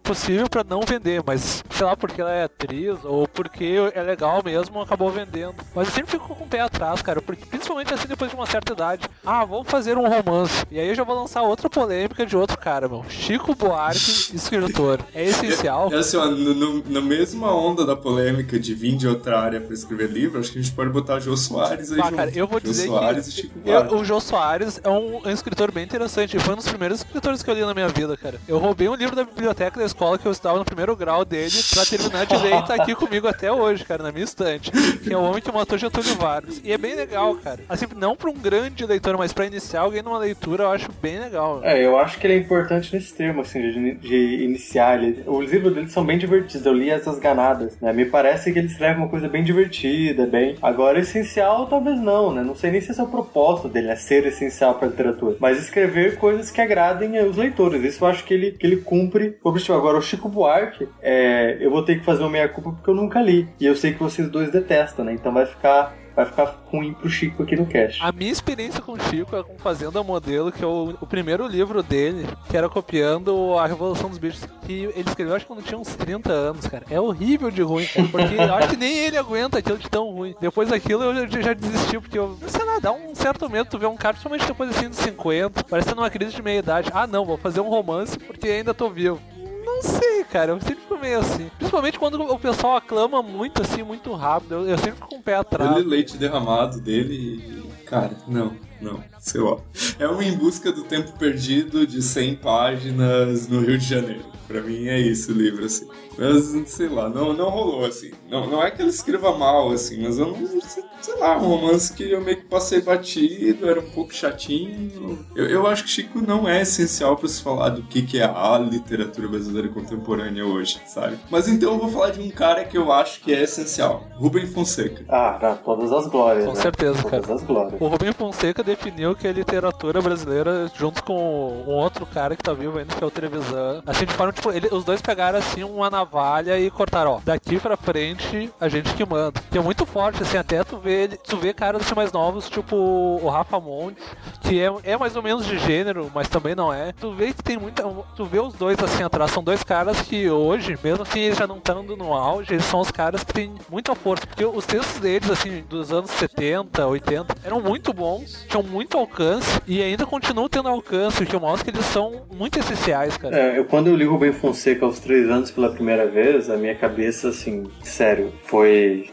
possível 0.03 0.47
pra 0.47 0.63
não 0.63 0.81
vender. 0.81 1.23
Mas 1.25 1.63
sei 1.71 1.85
lá 1.85 1.97
porque 1.97 2.21
ela 2.21 2.31
é 2.31 2.43
atriz 2.43 2.97
ou 3.03 3.27
porque 3.27 3.75
é 3.93 4.03
legal 4.03 4.41
mesmo, 4.43 4.79
acabou 4.81 5.09
vendendo. 5.09 5.55
Mas 5.73 5.87
eu 5.87 5.93
sempre 5.93 6.11
fico 6.11 6.35
com 6.35 6.43
o 6.43 6.47
pé 6.47 6.59
atrás, 6.59 7.01
cara. 7.01 7.21
Porque 7.21 7.45
principalmente 7.45 7.93
assim 7.93 8.07
depois 8.07 8.29
de 8.29 8.37
uma 8.37 8.45
certa 8.45 8.73
idade. 8.73 9.09
Ah, 9.25 9.43
vamos 9.43 9.67
fazer 9.69 9.97
um 9.97 10.07
romance. 10.07 10.65
E 10.69 10.79
aí 10.79 10.89
eu 10.89 10.95
já 10.95 11.03
vou 11.03 11.19
lançar 11.19 11.41
outra 11.41 11.69
polêmica 11.69 12.25
de 12.25 12.37
outro 12.37 12.57
cara, 12.57 12.87
meu. 12.87 13.03
Chico 13.09 13.55
Buarque, 13.55 14.35
escritor. 14.35 14.99
É 15.13 15.23
essencial. 15.25 15.89
É, 15.91 15.95
é 15.95 15.99
assim, 15.99 16.17
ó, 16.17 16.25
no, 16.25 16.53
no, 16.53 16.83
na 16.89 17.01
mesma 17.01 17.53
onda 17.55 17.85
da 17.85 17.95
polêmica 17.95 18.59
de 18.59 18.73
vir 18.73 18.95
de 18.97 19.07
outra 19.07 19.39
área 19.39 19.61
pra 19.61 19.73
escrever 19.73 20.09
livro, 20.09 20.39
acho 20.39 20.51
que 20.51 20.59
a 20.59 20.61
gente 20.61 20.73
pode 20.73 20.89
botar 20.89 21.19
Jô 21.19 21.35
Soares 21.37 21.91
aí. 21.91 21.99
Ah, 22.01 22.11
cara, 22.11 22.31
eu 22.35 22.47
vou 22.47 22.59
Jô 22.59 22.67
dizer 22.67 22.87
Soares 22.87 23.25
que 23.25 23.29
e 23.29 23.33
Chico 23.33 23.59
Buarque. 23.59 23.93
eu, 23.93 23.99
o 23.99 24.05
Jô 24.05 24.19
Soares 24.19 24.79
é 24.83 24.89
um, 24.89 25.21
um 25.25 25.29
escritor 25.29 25.71
bem 25.71 25.83
interessante. 25.83 26.37
Foi 26.39 26.53
um 26.53 26.57
dos 26.57 26.67
primeiros 26.67 26.99
escritores 26.99 27.43
que 27.43 27.49
eu 27.49 27.53
li 27.53 27.61
na 27.61 27.73
minha 27.73 27.87
vida, 27.87 28.15
cara. 28.17 28.39
Eu 28.47 28.57
roubei 28.57 28.87
um 28.89 28.95
livro 28.95 29.15
da 29.15 29.23
biblioteca 29.23 29.79
da 29.79 29.85
escola 29.85 30.17
que 30.17 30.25
eu 30.25 30.31
estava 30.31 30.57
no 30.57 30.65
primeiro 30.65 30.95
grau 30.95 31.23
dele 31.23 31.55
pra 31.73 31.85
terminar 31.85 32.25
de 32.25 32.35
ler 32.37 32.55
e 32.59 32.65
tá 32.65 32.75
aqui 32.75 32.95
comigo 32.95 33.27
até 33.27 33.51
hoje, 33.51 33.85
cara, 33.85 34.03
na 34.03 34.11
minha 34.11 34.25
estante. 34.25 34.71
Que 35.03 35.13
é 35.13 35.17
o 35.17 35.21
homem 35.21 35.41
que 35.41 35.51
matou 35.51 35.77
Getúlio 35.77 36.15
Vargas. 36.15 36.59
E 36.63 36.71
é 36.71 36.77
bem 36.77 36.95
legal, 36.95 37.35
cara. 37.35 37.59
Assim, 37.69 37.85
não 37.95 38.15
pra 38.15 38.29
um 38.29 38.33
grande 38.35 38.85
leitor, 38.85 39.17
mas 39.17 39.31
pra 39.33 39.45
iniciar 39.45 39.81
alguém 39.81 40.01
numa 40.01 40.17
leitura, 40.17 40.63
eu 40.63 40.71
acho 40.71 40.89
bem 41.01 41.19
legal. 41.19 41.61
É, 41.63 41.85
eu 41.85 41.97
acho 41.97 42.17
que 42.19 42.25
ele 42.27 42.33
é 42.33 42.37
importante 42.37 42.93
nesse 42.93 43.13
termo, 43.13 43.41
assim, 43.41 43.61
de, 43.61 43.93
de 43.95 44.43
iniciar. 44.43 45.01
Ele, 45.01 45.23
os 45.25 45.51
livros 45.51 45.73
dele 45.73 45.89
são 45.89 46.03
bem 46.05 46.17
divertidos. 46.17 46.65
Eu 46.65 46.73
li 46.79 46.89
essas 46.89 47.19
ganadas, 47.19 47.77
né? 47.79 47.91
Me 47.93 48.05
parece 48.05 48.51
que 48.51 48.59
ele 48.59 48.67
escreve 48.67 48.99
uma 48.99 49.09
coisa 49.09 49.27
bem 49.27 49.43
divertida, 49.43 50.25
bem. 50.25 50.55
Agora, 50.61 50.99
essencial, 50.99 51.67
talvez 51.67 51.99
não, 51.99 52.33
né? 52.33 52.41
Não 52.41 52.55
sei 52.55 52.71
nem 52.71 52.81
se 52.81 52.91
esse 52.91 52.99
é 52.99 53.03
o 53.03 53.07
propósito 53.07 53.69
dele, 53.69 53.89
é 53.89 53.95
ser 53.95 54.25
essencial 54.25 54.75
pra 54.75 54.87
literatura. 54.87 55.37
Mas 55.39 55.59
escrever 55.59 56.17
coisas 56.17 56.51
que 56.51 56.61
agradem 56.61 57.19
os 57.19 57.37
leitores. 57.37 57.83
Isso 57.83 58.03
eu 58.03 58.07
acho 58.07 58.23
que 58.23 58.33
ele, 58.33 58.51
que 58.51 58.65
ele 58.65 58.77
cumpre 58.77 59.37
o 59.43 59.49
objetivo. 59.49 59.77
Agora, 59.77 59.97
o 59.97 60.01
Chico 60.01 60.29
Buarque, 60.29 60.87
é, 61.01 61.57
eu 61.59 61.69
vou 61.69 61.83
ter 61.83 61.99
que 61.99 62.05
fazer 62.05 62.23
uma 62.23 62.29
meia-culpa 62.29 62.71
porque 62.71 62.89
eu 62.89 62.95
nunca 62.95 63.21
li. 63.21 63.47
E 63.59 63.65
eu 63.65 63.75
sei 63.75 63.93
que 63.93 63.99
vocês 63.99 64.29
dois 64.29 64.51
detestam, 64.51 65.05
né? 65.05 65.13
Então 65.13 65.33
vai 65.33 65.45
ficar 65.45 65.95
vai 66.15 66.25
ficar 66.25 66.55
ruim 66.65 66.93
pro 66.93 67.09
Chico 67.09 67.43
aqui 67.43 67.55
no 67.55 67.65
cast. 67.65 68.01
A 68.01 68.11
minha 68.11 68.31
experiência 68.31 68.81
com 68.81 68.93
o 68.93 68.99
Chico 68.99 69.35
é 69.35 69.43
com 69.43 69.57
Fazenda 69.57 70.03
Modelo, 70.03 70.51
que 70.51 70.63
é 70.63 70.67
o, 70.67 70.95
o 70.99 71.07
primeiro 71.07 71.47
livro 71.47 71.81
dele, 71.81 72.27
que 72.49 72.57
era 72.57 72.69
copiando 72.69 73.57
a 73.57 73.65
Revolução 73.65 74.09
dos 74.09 74.17
Bichos, 74.17 74.45
que 74.65 74.83
ele 74.83 75.07
escreveu 75.07 75.35
acho 75.35 75.45
que 75.45 75.53
quando 75.53 75.63
tinha 75.63 75.79
uns 75.79 75.95
30 75.95 76.31
anos, 76.31 76.67
cara. 76.67 76.85
É 76.89 76.99
horrível 76.99 77.49
de 77.49 77.61
ruim, 77.61 77.85
cara, 77.85 78.07
porque 78.07 78.35
eu 78.35 78.55
acho 78.55 78.69
que 78.69 78.77
nem 78.77 78.97
ele 78.97 79.17
aguenta 79.17 79.59
aquilo 79.59 79.77
de 79.77 79.89
tão 79.89 80.11
ruim. 80.11 80.35
Depois 80.39 80.69
daquilo 80.69 81.03
eu 81.03 81.27
já, 81.27 81.53
desisti, 81.53 81.99
porque 81.99 82.17
eu, 82.17 82.37
sei 82.47 82.65
lá, 82.65 82.79
dá 82.79 82.91
um 82.91 83.15
certo 83.15 83.49
medo 83.49 83.69
tu 83.69 83.79
ver 83.79 83.87
um 83.87 83.97
cara, 83.97 84.13
principalmente 84.13 84.47
depois 84.47 84.69
assim 84.71 84.89
dos 84.89 84.99
50, 84.99 85.63
parecendo 85.63 86.01
uma 86.01 86.09
crise 86.09 86.35
de 86.35 86.41
meia 86.41 86.59
idade. 86.59 86.91
Ah, 86.93 87.07
não, 87.07 87.25
vou 87.25 87.37
fazer 87.37 87.61
um 87.61 87.69
romance 87.69 88.17
porque 88.17 88.47
ainda 88.47 88.73
tô 88.73 88.89
vivo. 88.89 89.19
Não 89.65 89.81
sei, 89.81 90.23
cara, 90.25 90.51
eu 90.51 90.61
sempre 90.61 90.83
meio 90.99 91.19
assim. 91.19 91.49
Principalmente 91.57 91.97
quando 91.97 92.21
o 92.21 92.39
pessoal 92.39 92.77
aclama 92.77 93.21
muito 93.21 93.61
assim, 93.61 93.83
muito 93.83 94.13
rápido. 94.13 94.55
Eu, 94.55 94.67
eu 94.69 94.77
sempre 94.77 94.95
fico 94.95 95.09
com 95.09 95.17
o 95.17 95.23
pé 95.23 95.35
atrás. 95.35 95.77
Ele 95.77 95.87
leite 95.87 96.17
derramado 96.17 96.79
dele. 96.79 97.63
Cara, 97.85 98.15
não, 98.27 98.55
não, 98.79 99.03
sei 99.19 99.41
lá. 99.41 99.57
É 99.97 100.07
um 100.07 100.21
Em 100.21 100.37
Busca 100.37 100.71
do 100.71 100.83
Tempo 100.83 101.17
Perdido 101.17 101.87
de 101.87 102.01
100 102.01 102.35
páginas 102.35 103.47
no 103.47 103.61
Rio 103.61 103.77
de 103.77 103.85
Janeiro. 103.85 104.25
Pra 104.47 104.61
mim 104.61 104.87
é 104.87 104.99
isso 104.99 105.31
o 105.31 105.35
livro, 105.35 105.65
assim. 105.65 105.87
Mas, 106.19 106.69
sei 106.69 106.89
lá, 106.89 107.07
não, 107.09 107.33
não 107.33 107.49
rolou, 107.49 107.85
assim. 107.85 108.11
Não, 108.29 108.47
não 108.49 108.61
é 108.61 108.69
que 108.69 108.81
ele 108.81 108.89
escreva 108.89 109.37
mal, 109.37 109.71
assim, 109.71 110.03
mas 110.03 110.17
eu 110.19 110.27
não. 110.27 110.59
Sei 111.01 111.15
lá, 111.15 111.37
um 111.37 111.47
romance 111.47 111.93
que 111.93 112.11
eu 112.11 112.19
meio 112.19 112.37
que 112.37 112.45
passei 112.47 112.81
batido, 112.81 113.69
era 113.69 113.79
um 113.79 113.89
pouco 113.89 114.13
chatinho. 114.13 115.25
Eu, 115.33 115.45
eu 115.45 115.67
acho 115.67 115.83
que 115.85 115.89
Chico 115.89 116.21
não 116.21 116.47
é 116.47 116.61
essencial 116.61 117.15
pra 117.15 117.27
se 117.29 117.41
falar 117.41 117.69
do 117.69 117.83
que, 117.83 118.01
que 118.01 118.19
é 118.19 118.25
a 118.25 118.57
literatura 118.57 119.27
brasileira 119.29 119.69
contemporânea 119.69 120.45
hoje, 120.45 120.81
sabe? 120.85 121.17
Mas 121.29 121.47
então 121.47 121.73
eu 121.73 121.79
vou 121.79 121.89
falar 121.89 122.09
de 122.11 122.19
um 122.19 122.29
cara 122.29 122.65
que 122.65 122.77
eu 122.77 122.91
acho 122.91 123.21
que 123.21 123.33
é 123.33 123.43
essencial: 123.43 124.03
Rubem 124.15 124.45
Fonseca. 124.45 125.05
Ah, 125.07 125.37
tá, 125.39 125.55
todas 125.55 125.91
as 125.91 126.05
glórias. 126.07 126.45
Com 126.45 126.53
né? 126.53 126.61
certeza, 126.61 127.01
todas 127.01 127.21
cara. 127.21 127.33
as 127.35 127.43
glórias. 127.43 127.81
O 127.81 127.87
Rubem 127.87 128.11
Fonseca 128.11 128.61
definiu 128.61 129.15
que 129.15 129.27
a 129.27 129.31
literatura 129.31 130.01
brasileira, 130.01 130.69
junto 130.75 131.01
com 131.03 131.63
um 131.65 131.71
outro 131.75 132.05
cara 132.05 132.35
que 132.35 132.43
tá 132.43 132.53
vivo 132.53 132.77
ainda, 132.77 132.93
que 132.93 133.03
é 133.03 133.07
o 133.07 133.11
Trevisan, 133.11 133.81
assim, 133.85 134.05
de 134.05 134.13
forma, 134.13 134.33
tipo, 134.33 134.51
ele- 134.51 134.69
os 134.71 134.83
dois 134.83 135.01
pegaram, 135.01 135.39
assim, 135.39 135.63
uma 135.63 135.89
navalha 136.09 136.59
e 136.59 136.69
cortaram, 136.71 137.11
ó, 137.11 137.19
daqui 137.23 137.59
pra 137.59 137.77
frente, 137.77 138.51
a 138.59 138.67
gente 138.67 138.93
que 138.93 139.05
manda. 139.07 139.39
Que 139.51 139.57
é 139.57 139.61
muito 139.61 139.85
forte, 139.85 140.23
assim, 140.23 140.37
até 140.37 140.63
tu 140.63 140.77
vê, 140.77 141.07
tu 141.07 141.37
vê 141.37 141.53
caras, 141.53 141.83
assim, 141.83 141.95
mais 141.95 142.11
novos, 142.11 142.49
tipo 142.49 142.75
o 142.75 143.29
Rafa 143.29 143.59
Montes, 143.59 144.03
que 144.41 144.59
é, 144.59 144.71
é 144.83 144.97
mais 144.97 145.15
ou 145.15 145.21
menos 145.21 145.45
de 145.45 145.57
gênero, 145.59 146.11
mas 146.13 146.27
também 146.27 146.55
não 146.55 146.73
é. 146.73 146.91
Tu 146.93 147.11
vê 147.13 147.31
que 147.31 147.43
tem 147.43 147.57
muita, 147.57 147.83
tu 148.15 148.25
vê 148.25 148.39
os 148.39 148.53
dois, 148.55 148.77
assim, 148.83 149.03
atrás, 149.03 149.31
são 149.31 149.43
dois 149.43 149.63
caras 149.63 150.01
que 150.01 150.29
hoje, 150.29 150.77
mesmo 150.83 151.03
assim, 151.03 151.19
eles 151.19 151.37
já 151.37 151.45
não 151.45 151.57
estão 151.57 151.83
no 151.83 152.13
auge, 152.13 152.53
eles 152.53 152.65
são 152.65 152.79
os 152.79 152.91
caras 152.91 153.23
que 153.23 153.33
têm 153.33 153.53
muita 153.69 153.93
força, 153.93 154.25
porque 154.25 154.43
os 154.45 154.65
textos 154.65 154.99
deles, 154.99 155.29
assim, 155.29 155.63
dos 155.69 155.91
anos 155.91 156.09
70, 156.11 156.85
80, 156.87 157.35
eram 157.43 157.61
muito 157.61 157.93
bons, 157.93 158.45
tinham 158.49 158.63
muito 158.63 158.97
alcance, 158.97 159.61
e 159.67 159.81
ainda 159.81 160.05
continuam 160.05 160.49
tendo 160.49 160.67
alcance, 160.67 161.21
o 161.21 161.25
que 161.25 161.37
mostra 161.37 161.71
que 161.71 161.77
eles 161.77 161.85
são 161.87 162.23
muito 162.33 162.57
essenciais, 162.57 163.17
cara. 163.17 163.37
É, 163.37 163.59
eu, 163.59 163.65
quando 163.65 163.87
eu 163.87 163.95
li 163.95 164.05
Rubem 164.05 164.31
Fonseca 164.31 164.85
aos 164.85 164.99
três 164.99 165.29
anos 165.29 165.51
pela 165.51 165.69
primeira 165.69 165.98
vez, 166.05 166.49
a 166.49 166.57
minha 166.57 166.75
cabeça, 166.75 167.29
assim, 167.29 167.65
sério, 167.83 168.33
foi 168.43 169.09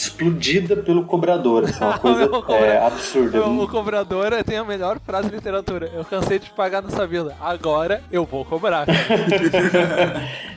explodida 0.00 0.76
pelo 0.76 1.04
cobrador. 1.04 1.64
Assim, 1.64 1.84
uma 1.84 1.98
coisa 2.42 2.64
é, 2.64 2.86
absurda. 2.86 3.46
O, 3.46 3.64
o 3.64 3.68
cobrador 3.68 4.32
tem 4.44 4.56
a 4.56 4.64
melhor 4.64 4.98
frase 5.04 5.28
de 5.28 5.34
literatura. 5.34 5.90
Eu 5.94 6.04
cansei 6.04 6.38
de 6.38 6.50
pagar 6.50 6.82
nessa 6.82 7.06
vida. 7.06 7.36
Agora 7.40 8.02
eu 8.10 8.24
vou 8.24 8.44
cobrar. 8.44 8.86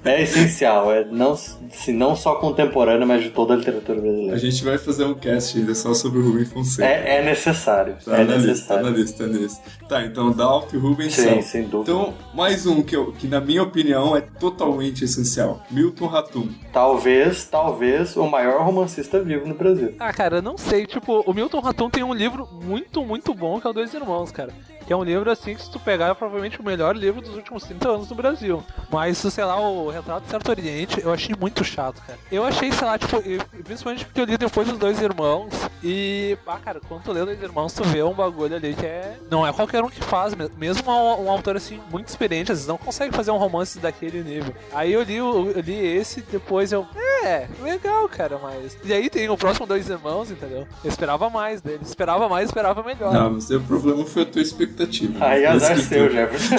É 0.06 0.22
essencial, 0.22 0.92
é 0.92 1.06
não, 1.06 1.32
assim, 1.32 1.94
não 1.94 2.14
só 2.14 2.36
contemporânea, 2.36 3.06
mas 3.06 3.24
de 3.24 3.30
toda 3.30 3.54
a 3.54 3.58
literatura 3.58 4.00
A 4.00 4.02
brasileira. 4.02 4.38
gente 4.38 4.62
vai 4.62 4.78
fazer 4.78 5.06
um 5.06 5.14
cast 5.14 5.58
ainda 5.58 5.74
só 5.74 5.94
sobre 5.94 6.20
o 6.20 6.26
Rubem 6.26 6.44
Fonseca. 6.44 6.86
É, 6.86 7.20
é 7.20 7.24
necessário. 7.24 7.96
Tá 8.04 8.18
é 8.18 8.26
na 8.26 8.36
lista, 8.36 8.76
tá 8.76 8.82
necessário. 8.82 8.84
na 8.84 8.90
lista, 8.90 9.24
tá 9.24 9.30
na 9.30 9.40
lista. 9.40 9.62
Tá, 9.88 10.06
então 10.06 10.32
Dalton 10.32 10.76
e 10.76 10.80
Rubens 10.80 11.14
Sim, 11.14 11.30
são. 11.30 11.42
sem 11.42 11.64
dúvida. 11.64 11.92
Então, 11.92 12.14
mais 12.34 12.66
um 12.66 12.82
que, 12.82 12.94
eu, 12.94 13.14
que 13.14 13.28
na 13.28 13.40
minha 13.40 13.64
opinião 13.64 14.14
é 14.14 14.20
totalmente 14.20 15.06
essencial. 15.06 15.64
Milton 15.72 16.08
Ratum. 16.08 16.50
Talvez, 16.74 17.46
talvez, 17.46 18.18
o 18.18 18.28
maior 18.28 18.62
romancista 18.62 19.22
vivo 19.22 19.33
no 19.42 19.54
Brasil. 19.56 19.96
Ah, 20.00 20.12
cara, 20.14 20.42
não 20.42 20.58
sei. 20.58 20.86
Tipo, 20.86 21.22
o 21.22 21.34
Milton 21.34 21.60
Raton 21.60 21.90
tem 21.90 22.04
um 22.04 22.14
livro 22.14 22.48
muito, 22.52 23.04
muito 23.06 23.34
bom 23.34 23.60
que 23.60 23.68
é 23.68 23.70
o 23.70 23.74
Dois 23.74 23.94
Irmãos, 23.94 24.32
cara. 24.32 24.52
Que 24.86 24.92
é 24.92 24.96
um 24.98 25.04
livro 25.04 25.32
assim 25.32 25.56
que 25.56 25.62
se 25.62 25.72
tu 25.72 25.80
pegar 25.80 26.08
é 26.10 26.14
provavelmente 26.14 26.60
o 26.60 26.64
melhor 26.64 26.96
livro 26.96 27.22
dos 27.22 27.36
últimos 27.36 27.64
30 27.64 27.90
anos 27.90 28.10
no 28.10 28.16
Brasil. 28.16 28.62
Mas, 28.92 29.18
sei 29.18 29.44
lá, 29.46 29.58
o 29.60 29.90
Retrato 29.90 30.26
do 30.26 30.30
Certo 30.30 30.50
Oriente 30.50 31.02
eu 31.02 31.14
achei 31.14 31.34
muito 31.40 31.64
chato, 31.64 32.02
cara. 32.06 32.20
Eu 32.32 32.44
achei, 32.44 32.70
sei 32.72 32.86
lá, 32.86 32.98
tipo, 32.98 33.22
principalmente 33.64 34.06
porque 34.06 34.20
eu 34.20 34.26
li 34.26 34.38
depois 34.38 34.68
dos 34.68 34.78
Dois 34.78 35.02
Irmãos. 35.02 35.54
E, 35.82 36.38
ah, 36.46 36.58
cara, 36.64 36.82
quando 36.88 37.04
tu 37.04 37.12
lê 37.14 37.24
Dois 37.24 37.42
Irmãos, 37.42 37.74
tu 37.74 37.84
vê 37.86 38.04
um 38.04 38.14
bagulho 38.14 38.56
ali 38.56 38.74
que 38.74 38.86
é. 38.86 39.18
Não 39.32 39.48
é 39.48 39.54
qualquer 39.54 39.84
um 39.84 39.90
que 39.90 40.02
faz, 40.04 40.36
me- 40.36 40.50
mesmo 40.58 40.92
um, 40.92 41.26
um 41.26 41.32
autor 41.32 41.56
assim, 41.56 41.80
muito 41.90 42.08
experiente, 42.10 42.52
às 42.52 42.58
vezes 42.60 42.68
não 42.68 42.78
consegue 42.78 43.16
fazer 43.16 43.32
um 43.32 43.38
romance 43.38 43.80
daquele 43.80 44.22
nível. 44.22 44.54
Aí 44.74 44.92
eu 44.92 45.02
li, 45.04 45.16
eu 45.16 45.52
li 45.62 45.76
esse, 45.98 46.22
depois 46.22 46.72
eu. 46.74 46.86
É, 46.96 47.13
legal, 47.62 48.08
cara, 48.10 48.40
mas. 48.42 48.78
E 48.84 48.94
aí 48.94 49.10
tem 49.10 49.30
o 49.30 49.38
próximo 49.38 49.66
Dois 49.66 49.90
Irmãos, 49.90 50.32
entendeu? 50.32 50.68
Eu 50.84 50.90
esperava 50.90 51.30
mais 51.30 51.62
dele. 51.62 51.80
Esperava 51.84 52.28
mais, 52.30 52.50
esperava 52.50 52.84
melhor. 52.84 53.14
Não, 53.14 53.32
mas 53.32 53.50
o 53.50 53.60
problema 53.62 54.06
foi 54.06 54.24
a 54.24 54.26
tua 54.26 54.42
expectativa. 54.42 55.26
Aí 55.26 55.42
né? 55.42 55.48
azar 55.48 55.78
seu, 55.80 56.10
Jefferson. 56.10 56.56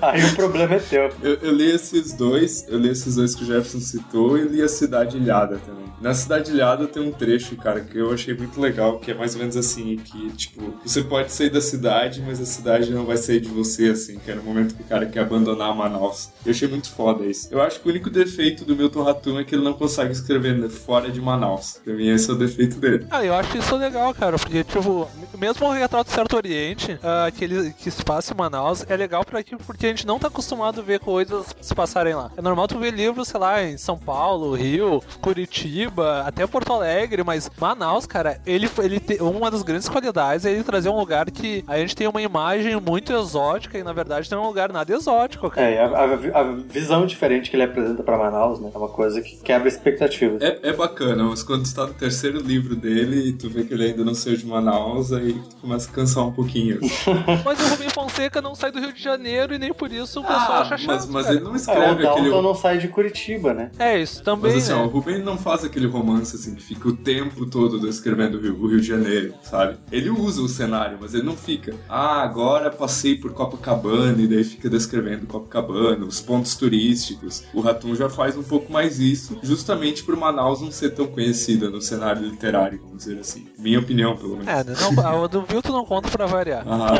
Aí 0.02 0.24
o 0.24 0.34
problema 0.34 0.74
é 0.74 0.78
teu. 0.78 1.10
Eu, 1.22 1.34
eu 1.34 1.52
li 1.52 1.70
esses 1.70 2.12
dois, 2.12 2.66
eu 2.68 2.78
li 2.78 2.88
esses 2.88 3.16
dois 3.16 3.34
que 3.34 3.42
o 3.42 3.46
Jefferson 3.46 3.80
citou 3.80 4.38
e 4.38 4.42
li 4.42 4.62
a 4.62 4.68
Cidade 4.68 5.16
Ilhada 5.16 5.58
também. 5.58 5.84
Na 6.00 6.12
Cidade 6.12 6.50
Ilhada 6.50 6.86
tem 6.86 7.02
um 7.02 7.12
trecho, 7.12 7.56
cara, 7.56 7.80
que 7.80 7.96
eu 7.96 8.12
achei 8.12 8.34
muito 8.34 8.60
legal, 8.60 8.98
que 8.98 9.10
é 9.10 9.14
mais 9.14 9.34
ou 9.34 9.40
menos 9.40 9.56
assim, 9.56 9.96
que, 9.96 10.30
tipo, 10.32 10.74
você 10.84 11.02
pode 11.02 11.32
sair 11.32 11.50
da 11.50 11.60
cidade, 11.60 12.22
mas 12.26 12.40
a 12.40 12.44
cidade 12.44 12.92
não 12.92 13.06
vai 13.06 13.16
sair 13.16 13.40
de 13.40 13.48
você, 13.48 13.86
assim, 13.86 14.18
que 14.18 14.30
era 14.30 14.38
o 14.38 14.44
momento 14.44 14.74
que 14.74 14.82
o 14.82 14.84
cara 14.84 15.06
quer 15.06 15.20
abandonar 15.20 15.74
Manaus. 15.74 16.30
Eu 16.44 16.50
achei 16.50 16.68
muito 16.68 16.90
foda 16.90 17.24
isso. 17.24 17.48
Eu 17.50 17.62
acho 17.62 17.80
que 17.80 17.88
o 17.88 17.90
único 17.90 18.10
defeito 18.10 18.64
do 18.64 18.76
Milton 18.76 19.02
Ratum 19.02 19.38
é 19.38 19.44
que 19.44 19.54
ele 19.54 19.63
não 19.64 19.72
consegue 19.72 20.12
escrever 20.12 20.68
fora 20.68 21.10
de 21.10 21.20
Manaus. 21.20 21.80
Pra 21.84 21.94
mim, 21.94 22.08
esse 22.08 22.30
é 22.30 22.32
o 22.32 22.36
defeito 22.36 22.76
dele. 22.76 23.06
Ah, 23.10 23.24
eu 23.24 23.34
acho 23.34 23.56
isso 23.56 23.76
legal, 23.76 24.14
cara, 24.14 24.38
porque, 24.38 24.62
tipo, 24.62 25.08
mesmo 25.38 25.66
o 25.66 25.72
retrato 25.72 26.08
do 26.08 26.14
Certo 26.14 26.36
Oriente, 26.36 26.92
uh, 26.92 27.32
que, 27.32 27.44
ele, 27.44 27.72
que 27.72 27.90
se 27.90 28.04
passa 28.04 28.32
em 28.32 28.36
Manaus, 28.36 28.84
é 28.88 28.96
legal 28.96 29.24
pra 29.24 29.40
aqui, 29.40 29.56
porque 29.56 29.86
a 29.86 29.88
gente 29.88 30.06
não 30.06 30.18
tá 30.18 30.28
acostumado 30.28 30.80
a 30.80 30.84
ver 30.84 31.00
coisas 31.00 31.46
se 31.60 31.74
passarem 31.74 32.14
lá. 32.14 32.30
É 32.36 32.42
normal 32.42 32.68
tu 32.68 32.78
ver 32.78 32.92
livros, 32.92 33.28
sei 33.28 33.40
lá, 33.40 33.62
em 33.62 33.76
São 33.76 33.98
Paulo, 33.98 34.54
Rio, 34.54 35.02
Curitiba, 35.20 36.22
até 36.26 36.46
Porto 36.46 36.72
Alegre, 36.72 37.22
mas 37.24 37.50
Manaus, 37.58 38.06
cara, 38.06 38.40
ele, 38.46 38.68
ele 38.82 39.00
tem 39.00 39.20
uma 39.20 39.50
das 39.50 39.62
grandes 39.62 39.88
qualidades 39.88 40.44
é 40.44 40.52
ele 40.52 40.62
trazer 40.62 40.88
um 40.88 40.98
lugar 40.98 41.30
que 41.30 41.64
a 41.66 41.78
gente 41.78 41.96
tem 41.96 42.06
uma 42.06 42.20
imagem 42.20 42.80
muito 42.80 43.12
exótica 43.12 43.78
e, 43.78 43.82
na 43.82 43.92
verdade, 43.92 44.30
não 44.30 44.38
é 44.38 44.40
um 44.42 44.46
lugar 44.48 44.72
nada 44.72 44.92
exótico, 44.92 45.50
cara. 45.50 45.66
É, 45.66 45.80
a, 45.80 45.86
a, 45.86 46.40
a 46.40 46.52
visão 46.52 47.06
diferente 47.06 47.50
que 47.50 47.56
ele 47.56 47.62
apresenta 47.62 48.02
pra 48.02 48.18
Manaus, 48.18 48.60
né, 48.60 48.70
é 48.74 48.78
uma 48.78 48.88
coisa 48.88 49.20
que 49.22 49.36
quebra 49.54 49.68
expectativas. 49.68 50.42
É, 50.42 50.58
é 50.62 50.72
bacana, 50.72 51.24
mas 51.24 51.42
quando 51.42 51.64
tu 51.64 51.74
tá 51.74 51.86
no 51.86 51.94
terceiro 51.94 52.40
livro 52.40 52.74
dele 52.74 53.28
e 53.28 53.32
tu 53.32 53.48
vê 53.48 53.62
que 53.64 53.72
ele 53.72 53.84
ainda 53.84 54.04
não 54.04 54.14
saiu 54.14 54.36
de 54.36 54.46
Manaus, 54.46 55.12
aí 55.12 55.32
tu 55.32 55.56
começa 55.56 55.88
a 55.88 55.92
cansar 55.92 56.26
um 56.26 56.32
pouquinho. 56.32 56.80
mas 57.44 57.60
o 57.60 57.68
Rubem 57.70 57.88
Fonseca 57.90 58.42
não 58.42 58.54
sai 58.54 58.72
do 58.72 58.80
Rio 58.80 58.92
de 58.92 59.02
Janeiro 59.02 59.54
e 59.54 59.58
nem 59.58 59.72
por 59.72 59.92
isso 59.92 60.20
o 60.20 60.22
pessoal 60.22 60.52
ah, 60.52 60.60
acha 60.62 60.78
chato. 60.78 60.86
Mas, 60.88 61.06
mas 61.06 61.28
ele 61.28 61.40
não 61.40 61.54
escreve 61.54 62.04
é, 62.04 62.06
o 62.06 62.10
aquele. 62.10 62.30
não 62.30 62.54
sai 62.54 62.78
de 62.78 62.88
Curitiba, 62.88 63.54
né? 63.54 63.70
É, 63.78 64.00
isso 64.00 64.22
também. 64.22 64.52
Mas 64.52 64.64
assim, 64.64 64.72
né? 64.72 64.78
ó, 64.78 64.86
o 64.86 64.88
Rubem 64.88 65.22
não 65.22 65.38
faz 65.38 65.64
aquele 65.64 65.86
romance 65.86 66.34
assim 66.34 66.54
que 66.54 66.62
fica 66.62 66.88
o 66.88 66.96
tempo 66.96 67.46
todo 67.46 67.78
descrevendo 67.78 68.38
o 68.38 68.40
Rio, 68.40 68.60
o 68.60 68.66
Rio 68.66 68.80
de 68.80 68.86
Janeiro, 68.86 69.34
sabe? 69.42 69.76
Ele 69.92 70.10
usa 70.10 70.42
o 70.42 70.48
cenário, 70.48 70.98
mas 71.00 71.14
ele 71.14 71.22
não 71.22 71.36
fica. 71.36 71.74
Ah, 71.88 72.22
agora 72.22 72.70
passei 72.70 73.16
por 73.16 73.32
Copacabana 73.32 74.20
e 74.20 74.26
daí 74.26 74.42
fica 74.42 74.68
descrevendo 74.68 75.26
Copacabana, 75.26 76.04
os 76.04 76.20
pontos 76.20 76.56
turísticos. 76.56 77.44
O 77.52 77.60
Ratum 77.60 77.94
já 77.94 78.08
faz 78.08 78.36
um 78.36 78.42
pouco 78.42 78.72
mais 78.72 78.98
isso, 78.98 79.38
justamente 79.44 80.02
por 80.02 80.16
Manaus 80.16 80.60
não 80.60 80.70
ser 80.70 80.90
tão 80.90 81.06
conhecida 81.06 81.70
no 81.70 81.80
cenário 81.80 82.22
literário, 82.22 82.80
vamos 82.82 83.04
dizer 83.04 83.18
assim. 83.18 83.46
Minha 83.58 83.78
opinião, 83.78 84.16
pelo 84.16 84.36
menos. 84.36 84.48
É, 84.48 84.64
não, 84.64 85.24
a 85.24 85.26
do 85.26 85.42
Vilto 85.42 85.72
não 85.72 85.84
conta 85.84 86.08
pra 86.08 86.26
variar. 86.26 86.64
Ah. 86.66 86.94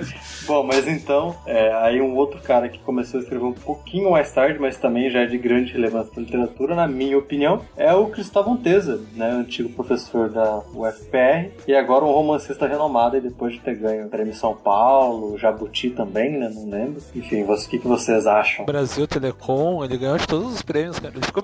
Bom, 0.46 0.62
mas 0.62 0.86
então, 0.86 1.36
é, 1.46 1.72
aí 1.74 2.00
um 2.00 2.16
outro 2.16 2.40
cara 2.40 2.68
que 2.68 2.78
começou 2.78 3.20
a 3.20 3.22
escrever 3.22 3.44
um 3.44 3.52
pouquinho 3.52 4.10
mais 4.10 4.32
tarde, 4.32 4.58
mas 4.58 4.76
também 4.76 5.10
já 5.10 5.20
é 5.20 5.26
de 5.26 5.38
grande 5.38 5.72
relevância 5.72 6.12
para 6.12 6.22
literatura, 6.22 6.74
na 6.74 6.86
minha 6.86 7.18
opinião, 7.18 7.60
é 7.76 7.92
o 7.94 8.06
Cristóvão 8.06 8.56
Teza, 8.56 9.00
né, 9.14 9.30
antigo 9.30 9.68
professor 9.70 10.28
da 10.28 10.62
UFPR 10.72 11.50
e 11.66 11.74
agora 11.74 12.04
um 12.04 12.12
romancista 12.12 12.66
renomado 12.66 13.16
e 13.16 13.20
depois 13.20 13.54
de 13.54 13.60
ter 13.60 13.74
ganho 13.76 14.06
o 14.06 14.08
Prêmio 14.08 14.34
São 14.34 14.54
Paulo, 14.54 15.38
Jabuti 15.38 15.90
também, 15.90 16.38
né, 16.38 16.50
não 16.52 16.68
lembro. 16.68 17.02
Enfim, 17.14 17.42
o 17.42 17.68
que, 17.68 17.78
que 17.78 17.88
vocês 17.88 18.26
acham? 18.26 18.64
Brasil 18.66 19.06
Telecom, 19.06 19.84
ele 19.84 19.96
ganhou 19.96 20.18
de 20.18 20.26
todos 20.26 20.54
os 20.54 20.62
prêmios, 20.62 20.98
cara. 20.98 21.14
Ele 21.14 21.24
ficou 21.24 21.42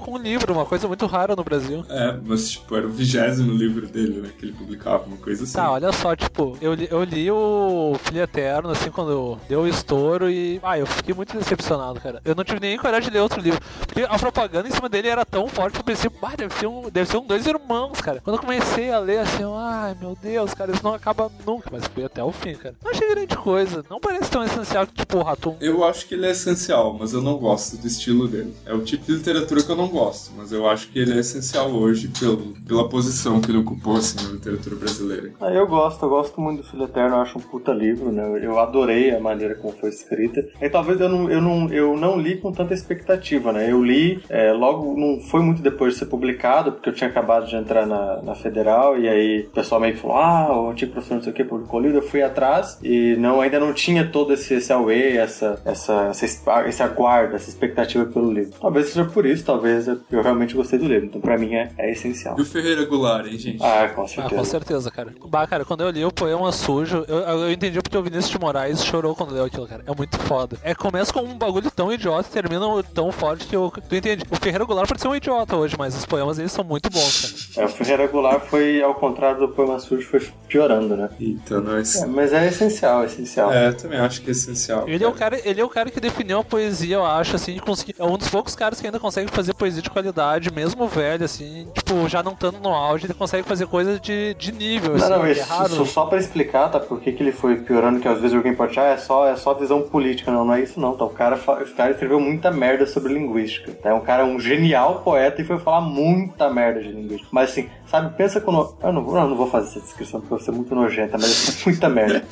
com 0.00 0.14
um 0.14 0.18
livro, 0.18 0.52
uma 0.52 0.64
coisa 0.64 0.86
muito 0.88 1.06
rara 1.06 1.34
no 1.36 1.44
Brasil. 1.44 1.84
É, 1.88 2.16
mas 2.24 2.50
tipo, 2.50 2.76
era 2.76 2.86
o 2.86 2.90
vigésimo 2.90 3.52
livro 3.52 3.86
dele, 3.86 4.20
né, 4.20 4.30
que 4.38 4.46
ele 4.46 4.52
publicava, 4.52 5.04
uma 5.04 5.16
coisa 5.16 5.44
assim. 5.44 5.54
Tá, 5.54 5.70
olha 5.70 5.92
só, 5.92 6.14
tipo, 6.14 6.56
eu 6.60 6.74
li, 6.74 6.88
eu 6.90 7.02
li 7.02 7.30
o 7.30 7.96
Filho 8.04 8.22
Eterno, 8.22 8.70
assim, 8.70 8.90
quando 8.90 9.38
deu 9.48 9.60
o 9.62 9.68
estouro 9.68 10.30
e, 10.30 10.60
ah, 10.62 10.78
eu 10.78 10.86
fiquei 10.86 11.14
muito 11.14 11.36
decepcionado, 11.36 12.00
cara. 12.00 12.20
Eu 12.24 12.34
não 12.34 12.44
tive 12.44 12.60
nem 12.60 12.78
coragem 12.78 13.08
de 13.10 13.14
ler 13.14 13.22
outro 13.22 13.40
livro, 13.40 13.60
porque 13.86 14.02
a 14.02 14.18
propaganda 14.18 14.68
em 14.68 14.72
cima 14.72 14.88
dele 14.88 15.08
era 15.08 15.24
tão 15.24 15.48
forte 15.48 15.74
que 15.74 15.80
eu 15.80 15.84
pensei, 15.84 16.10
ah, 16.22 16.32
deve 16.36 16.54
ser 16.54 16.66
um, 16.66 16.88
deve 16.90 17.10
ser 17.10 17.16
um 17.16 17.26
dois 17.26 17.46
irmãos, 17.46 18.00
cara. 18.00 18.20
Quando 18.22 18.36
eu 18.36 18.42
comecei 18.42 18.90
a 18.90 18.98
ler, 18.98 19.18
assim, 19.18 19.42
ai, 19.56 19.96
meu 20.00 20.16
Deus, 20.20 20.54
cara, 20.54 20.72
isso 20.72 20.82
não 20.82 20.94
acaba 20.94 21.30
nunca, 21.46 21.68
mas 21.70 21.86
fui 21.86 22.04
até 22.04 22.22
o 22.22 22.32
fim, 22.32 22.54
cara. 22.54 22.74
Não 22.82 22.90
achei 22.90 23.08
grande 23.08 23.36
coisa, 23.36 23.84
não 23.90 24.00
parece 24.00 24.30
tão 24.30 24.44
essencial 24.44 24.86
que, 24.86 24.94
tipo, 24.94 25.18
o 25.18 25.22
Ratum. 25.22 25.56
Eu 25.60 25.84
acho 25.84 26.06
que 26.06 26.14
ele 26.14 26.26
é 26.26 26.30
essencial, 26.30 26.96
mas 26.98 27.12
eu 27.12 27.22
não 27.22 27.36
gosto 27.36 27.76
do 27.76 27.86
estilo 27.86 28.28
dele. 28.28 28.54
É 28.64 28.72
o 28.72 28.82
tipo 28.82 29.04
de 29.04 29.20
literatura 29.34 29.62
que 29.62 29.70
eu 29.70 29.76
não 29.76 29.88
gosto, 29.88 30.32
mas 30.36 30.52
eu 30.52 30.68
acho 30.68 30.88
que 30.88 30.98
ele 30.98 31.12
é 31.12 31.18
essencial 31.18 31.70
hoje 31.70 32.08
pelo, 32.08 32.54
pela 32.66 32.88
posição 32.88 33.40
que 33.40 33.50
ele 33.50 33.58
ocupou, 33.58 33.96
assim, 33.96 34.24
na 34.24 34.32
literatura 34.32 34.76
brasileira. 34.76 35.32
Ah, 35.40 35.50
eu 35.50 35.66
gosto, 35.66 36.04
eu 36.04 36.08
gosto 36.08 36.40
muito 36.40 36.62
do 36.62 36.68
Filho 36.68 36.84
Eterno, 36.84 37.16
eu 37.16 37.20
acho 37.20 37.38
um 37.38 37.42
puta 37.42 37.72
livro, 37.72 38.12
né? 38.12 38.40
Eu 38.42 38.58
adorei 38.58 39.14
a 39.14 39.20
maneira 39.20 39.54
como 39.54 39.74
foi 39.74 39.90
escrita. 39.90 40.40
E 40.60 40.68
talvez 40.68 41.00
eu 41.00 41.08
não, 41.08 41.30
eu 41.30 41.40
não, 41.40 41.68
eu 41.72 41.96
não 41.96 42.18
li 42.18 42.36
com 42.36 42.52
tanta 42.52 42.72
expectativa, 42.72 43.52
né? 43.52 43.70
Eu 43.70 43.82
li 43.82 44.22
é, 44.28 44.52
logo, 44.52 44.98
não 44.98 45.20
foi 45.20 45.42
muito 45.42 45.62
depois 45.62 45.94
de 45.94 46.00
ser 46.00 46.06
publicado, 46.06 46.72
porque 46.72 46.88
eu 46.88 46.94
tinha 46.94 47.10
acabado 47.10 47.46
de 47.46 47.56
entrar 47.56 47.86
na, 47.86 48.22
na 48.22 48.34
Federal, 48.34 48.98
e 48.98 49.08
aí 49.08 49.46
o 49.48 49.50
pessoal 49.50 49.80
meio 49.80 49.94
que 49.94 50.00
falou, 50.00 50.16
ah, 50.16 50.60
o 50.60 50.70
antigo 50.70 50.92
professor 50.92 51.14
não 51.14 51.22
sei 51.22 51.32
o 51.32 51.34
que 51.34 51.44
publicou 51.44 51.80
o 51.80 51.82
livro, 51.82 51.98
eu 51.98 52.02
fui 52.02 52.22
atrás, 52.22 52.78
e 52.82 53.16
não, 53.16 53.40
ainda 53.40 53.58
não 53.58 53.72
tinha 53.72 54.06
todo 54.06 54.32
esse, 54.32 54.54
esse 54.54 54.72
away, 54.72 55.16
essa, 55.16 55.60
essa, 55.64 56.08
essa, 56.10 56.68
esse 56.68 56.82
aguardo, 56.82 57.34
essa 57.34 57.48
expectativa 57.48 58.04
pelo 58.06 58.32
livro. 58.32 58.54
Talvez 58.60 58.88
seja 58.88 59.04
por 59.04 59.23
isso, 59.26 59.44
talvez 59.44 59.88
eu 59.88 60.00
realmente 60.10 60.54
gostei 60.54 60.78
do 60.78 60.86
livro. 60.86 61.06
Então, 61.06 61.20
pra 61.20 61.38
mim, 61.38 61.54
é, 61.54 61.70
é 61.78 61.90
essencial. 61.90 62.36
E 62.38 62.42
o 62.42 62.44
Ferreira 62.44 62.84
Goulart, 62.84 63.26
hein, 63.26 63.38
gente? 63.38 63.62
Ah, 63.62 63.88
com 63.88 64.06
certeza. 64.06 64.34
Ah, 64.34 64.38
com 64.38 64.44
certeza, 64.44 64.90
cara. 64.90 65.14
Bah, 65.26 65.46
cara, 65.46 65.64
quando 65.64 65.82
eu 65.82 65.90
li 65.90 66.04
o 66.04 66.12
poema 66.12 66.50
sujo, 66.52 67.04
eu, 67.08 67.18
eu 67.18 67.52
entendi 67.52 67.80
porque 67.80 67.96
o 67.96 68.02
Vinícius 68.02 68.30
de 68.30 68.38
Moraes 68.38 68.84
chorou 68.84 69.14
quando 69.14 69.34
leu 69.34 69.44
aquilo, 69.44 69.66
cara. 69.66 69.84
É 69.86 69.94
muito 69.94 70.18
foda. 70.18 70.56
É, 70.62 70.74
começa 70.74 71.12
com 71.12 71.20
um 71.20 71.36
bagulho 71.36 71.70
tão 71.70 71.92
idiota 71.92 72.28
e 72.28 72.32
termina 72.32 72.64
tão 72.94 73.10
forte 73.12 73.46
que 73.46 73.56
eu. 73.56 73.72
Tu 73.88 73.96
entende? 73.96 74.24
O 74.30 74.36
Ferreira 74.36 74.64
Goulart 74.64 74.88
pode 74.88 75.00
ser 75.00 75.08
um 75.08 75.14
idiota 75.16 75.56
hoje, 75.56 75.76
mas 75.78 75.96
os 75.96 76.04
poemas 76.04 76.38
eles 76.38 76.52
são 76.52 76.64
muito 76.64 76.90
bons, 76.90 77.54
cara. 77.54 77.66
É, 77.66 77.70
o 77.70 77.74
Ferreira 77.74 78.06
Goulart 78.06 78.42
foi, 78.46 78.82
ao 78.82 78.94
contrário 78.94 79.40
do 79.40 79.48
poema 79.48 79.78
sujo, 79.78 80.06
foi 80.06 80.20
piorando, 80.48 80.96
né? 80.96 81.08
Então, 81.20 81.60
nós. 81.60 81.96
É, 81.96 82.06
mas 82.06 82.32
é 82.32 82.46
essencial, 82.48 83.02
é 83.02 83.06
essencial. 83.06 83.52
É, 83.52 83.68
eu 83.68 83.76
também 83.76 83.98
acho 83.98 84.22
que 84.22 84.28
é 84.28 84.32
essencial. 84.32 84.88
Ele 84.88 85.04
é, 85.04 85.08
o 85.08 85.12
cara, 85.12 85.40
ele 85.44 85.60
é 85.60 85.64
o 85.64 85.68
cara 85.68 85.90
que 85.90 86.00
definiu 86.00 86.38
a 86.38 86.44
poesia, 86.44 86.96
eu 86.96 87.04
acho, 87.04 87.36
assim, 87.36 87.54
de 87.54 87.60
conseguir. 87.60 87.94
É 87.98 88.04
um 88.04 88.16
dos 88.16 88.28
poucos 88.28 88.54
caras 88.54 88.80
que 88.80 88.86
ainda 88.86 89.00
consegue 89.04 89.30
fazer 89.30 89.52
poesia 89.52 89.82
de 89.82 89.90
qualidade, 89.90 90.50
mesmo 90.50 90.88
velho, 90.88 91.26
assim, 91.26 91.68
tipo, 91.74 92.08
já 92.08 92.22
não 92.22 92.32
estando 92.32 92.58
no 92.58 92.70
auge, 92.70 93.04
ele 93.04 93.12
consegue 93.12 93.46
fazer 93.46 93.66
coisas 93.66 94.00
de, 94.00 94.32
de 94.32 94.50
nível. 94.50 94.96
Não, 94.96 95.04
assim, 95.04 95.10
não, 95.10 95.26
é 95.26 95.32
isso, 95.32 95.64
isso 95.66 95.86
só 95.86 96.06
pra 96.06 96.18
explicar, 96.18 96.70
tá? 96.70 96.80
Por 96.80 96.98
que, 97.00 97.12
que 97.12 97.22
ele 97.22 97.30
foi 97.30 97.56
piorando, 97.56 98.00
que 98.00 98.08
às 98.08 98.18
vezes 98.18 98.34
alguém 98.34 98.54
pode 98.54 98.72
achar, 98.72 98.86
ah, 98.86 98.94
é 98.94 98.96
só, 98.96 99.28
é 99.28 99.36
só 99.36 99.52
visão 99.52 99.82
política. 99.82 100.32
Não, 100.32 100.42
não 100.46 100.54
é 100.54 100.62
isso 100.62 100.80
não, 100.80 100.96
tá? 100.96 101.04
O 101.04 101.10
cara, 101.10 101.36
o 101.36 101.74
cara 101.74 101.90
escreveu 101.90 102.18
muita 102.18 102.50
merda 102.50 102.86
sobre 102.86 103.12
linguística. 103.12 103.72
Tá? 103.72 103.90
É 103.90 103.92
um 103.92 104.00
cara, 104.00 104.24
um 104.24 104.40
genial 104.40 105.02
poeta 105.04 105.42
e 105.42 105.44
foi 105.44 105.58
falar 105.58 105.82
muita 105.82 106.50
merda 106.50 106.80
de 106.80 106.88
linguística. 106.88 107.28
Mas 107.30 107.50
assim, 107.50 107.68
sabe, 107.86 108.16
pensa 108.16 108.40
quando. 108.40 108.74
Eu 108.82 108.92
não, 108.92 109.04
vou, 109.04 109.16
eu 109.18 109.28
não 109.28 109.36
vou 109.36 109.50
fazer 109.50 109.68
essa 109.68 109.80
descrição 109.80 110.20
porque 110.20 110.32
eu 110.32 110.38
vou 110.38 110.44
ser 110.46 110.52
muito 110.52 110.74
nojenta, 110.74 111.18
mas 111.18 111.60
é 111.60 111.64
muita 111.68 111.88
merda. 111.90 112.24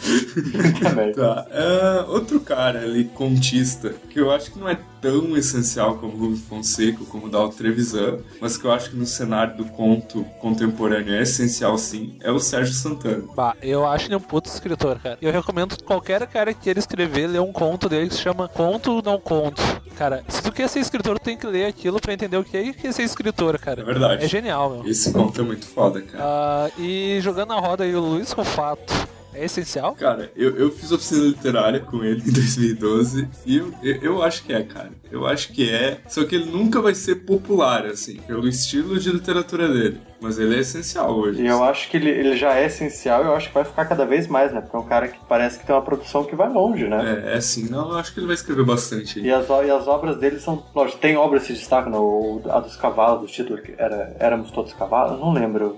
muita 0.55 0.91
merda. 0.97 1.23
Tá. 1.23 1.47
Uh, 1.51 2.13
outro 2.13 2.41
cara 2.41 2.81
ali, 2.81 3.05
contista, 3.05 3.95
que 4.09 4.19
eu 4.19 4.31
acho 4.31 4.53
que 4.53 4.59
não 4.59 4.69
é 4.69 4.79
tão 5.01 5.37
essencial 5.37 5.97
como 5.97 6.17
Rubens 6.17 6.41
Fonseca, 6.63 7.05
como 7.09 7.29
Dalton 7.29 7.57
Trevisan, 7.57 8.19
mas 8.41 8.57
que 8.57 8.65
eu 8.65 8.73
acho 8.73 8.91
que 8.91 8.97
no 8.97 9.05
cenário 9.05 9.57
do 9.57 9.65
conto 9.65 10.25
contemporâneo 10.41 11.15
é 11.15 11.23
essencial 11.23 11.77
sim, 11.77 12.17
é 12.21 12.31
o 12.31 12.39
Sérgio 12.39 12.73
Santana. 12.73 13.25
Bah, 13.35 13.57
eu 13.61 13.85
acho 13.85 14.07
ele 14.07 14.15
um 14.15 14.21
puto 14.21 14.49
escritor, 14.49 14.99
cara. 15.01 15.19
Eu 15.21 15.33
recomendo 15.33 15.77
qualquer 15.83 16.25
cara 16.29 16.55
que 16.55 16.61
queira 16.61 16.79
escrever, 16.79 17.27
ler 17.27 17.41
um 17.41 17.53
conto 17.53 17.89
dele 17.89 18.09
que 18.09 18.15
se 18.15 18.21
chama 18.21 18.49
Conto 18.49 19.03
Não 19.05 19.19
Conto. 19.19 19.61
Cara, 19.97 20.25
se 20.29 20.43
tu 20.43 20.53
quer 20.53 20.69
ser 20.69 20.81
escritor, 20.81 21.19
tu 21.19 21.25
tem 21.25 21.37
que 21.37 21.47
ler 21.47 21.67
aquilo 21.67 22.01
pra 22.01 22.15
entender 22.15 22.37
o 22.37 22.45
que 22.45 22.57
é, 22.57 22.73
que 22.73 22.87
é 22.87 22.93
ser 22.93 23.03
escritor, 23.03 23.59
cara. 23.59 23.81
É 23.81 23.85
verdade. 23.85 24.25
É 24.25 24.29
genial, 24.29 24.71
meu. 24.71 24.87
Esse 24.87 25.13
conto 25.13 25.41
é 25.41 25.45
muito 25.45 25.67
foda, 25.67 26.01
cara. 26.01 26.25
Uh, 26.25 26.81
e 26.81 27.21
jogando 27.21 27.49
na 27.49 27.59
roda 27.59 27.85
aí 27.85 27.95
o 27.95 28.01
Luiz 28.01 28.31
Rufato. 28.33 29.12
É 29.35 29.45
essencial? 29.45 29.95
Cara, 29.95 30.31
eu, 30.37 30.57
eu 30.57 30.71
fiz 30.71 30.93
oficina 30.93 31.25
literária 31.25 31.81
com 31.81 32.05
ele 32.05 32.23
em 32.27 32.33
2012 32.33 33.29
e 33.47 33.57
eu, 33.57 33.73
eu, 33.83 33.97
eu, 34.03 34.23
acho 34.23 34.45
que 34.45 34.53
é, 34.53 34.63
cara. 34.63 34.91
Eu 35.11 35.27
acho 35.27 35.53
que 35.53 35.71
é. 35.71 36.01
Só 36.09 36.25
que 36.25 36.35
ele 36.35 36.51
nunca 36.51 36.81
vai 36.81 36.95
ser 36.95 37.17
popular, 37.17 37.87
assim, 37.87 38.17
pelo 38.27 38.47
estilo 38.47 38.99
de 38.99 39.11
literatura 39.11 39.69
dele. 39.69 40.01
Mas 40.21 40.39
ele 40.39 40.55
é 40.55 40.61
essencial 40.61 41.11
hoje. 41.17 41.43
E 41.43 41.47
eu 41.47 41.65
acho 41.65 41.91
que 41.91 41.97
ele, 41.97 42.09
ele 42.09 42.37
já 42.37 42.55
é 42.55 42.67
essencial 42.67 43.25
e 43.25 43.27
eu 43.27 43.35
acho 43.35 43.49
que 43.49 43.55
vai 43.55 43.65
ficar 43.65 43.85
cada 43.87 44.07
vez 44.07 44.29
mais, 44.29 44.53
né? 44.53 44.61
Porque 44.61 44.77
é 44.77 44.79
um 44.79 44.85
cara 44.85 45.09
que 45.09 45.19
parece 45.29 45.59
que 45.59 45.67
tem 45.67 45.75
uma 45.75 45.83
produção 45.83 46.25
que 46.25 46.37
vai 46.37 46.49
longe, 46.49 46.87
né? 46.87 47.25
É, 47.27 47.37
é 47.37 47.41
sim. 47.41 47.69
Não, 47.69 47.91
eu 47.91 47.99
acho 47.99 48.15
que 48.15 48.21
ele 48.21 48.27
vai 48.27 48.35
escrever 48.35 48.65
bastante. 48.65 49.19
E 49.19 49.31
as, 49.33 49.49
e 49.49 49.71
as 49.71 49.89
obras 49.89 50.17
dele 50.19 50.39
são. 50.39 50.63
Lógico, 50.73 51.01
tem 51.01 51.17
obras 51.17 51.43
que 51.43 51.49
se 51.49 51.59
destacam, 51.59 51.91
no, 51.91 52.41
a 52.49 52.61
dos 52.61 52.77
cavalos, 52.77 53.25
o 53.25 53.27
título 53.27 53.61
que 53.61 53.75
era 53.77 54.15
Éramos 54.21 54.53
Todos 54.53 54.73
Cavalos, 54.73 55.19
não 55.19 55.33
lembro. 55.33 55.77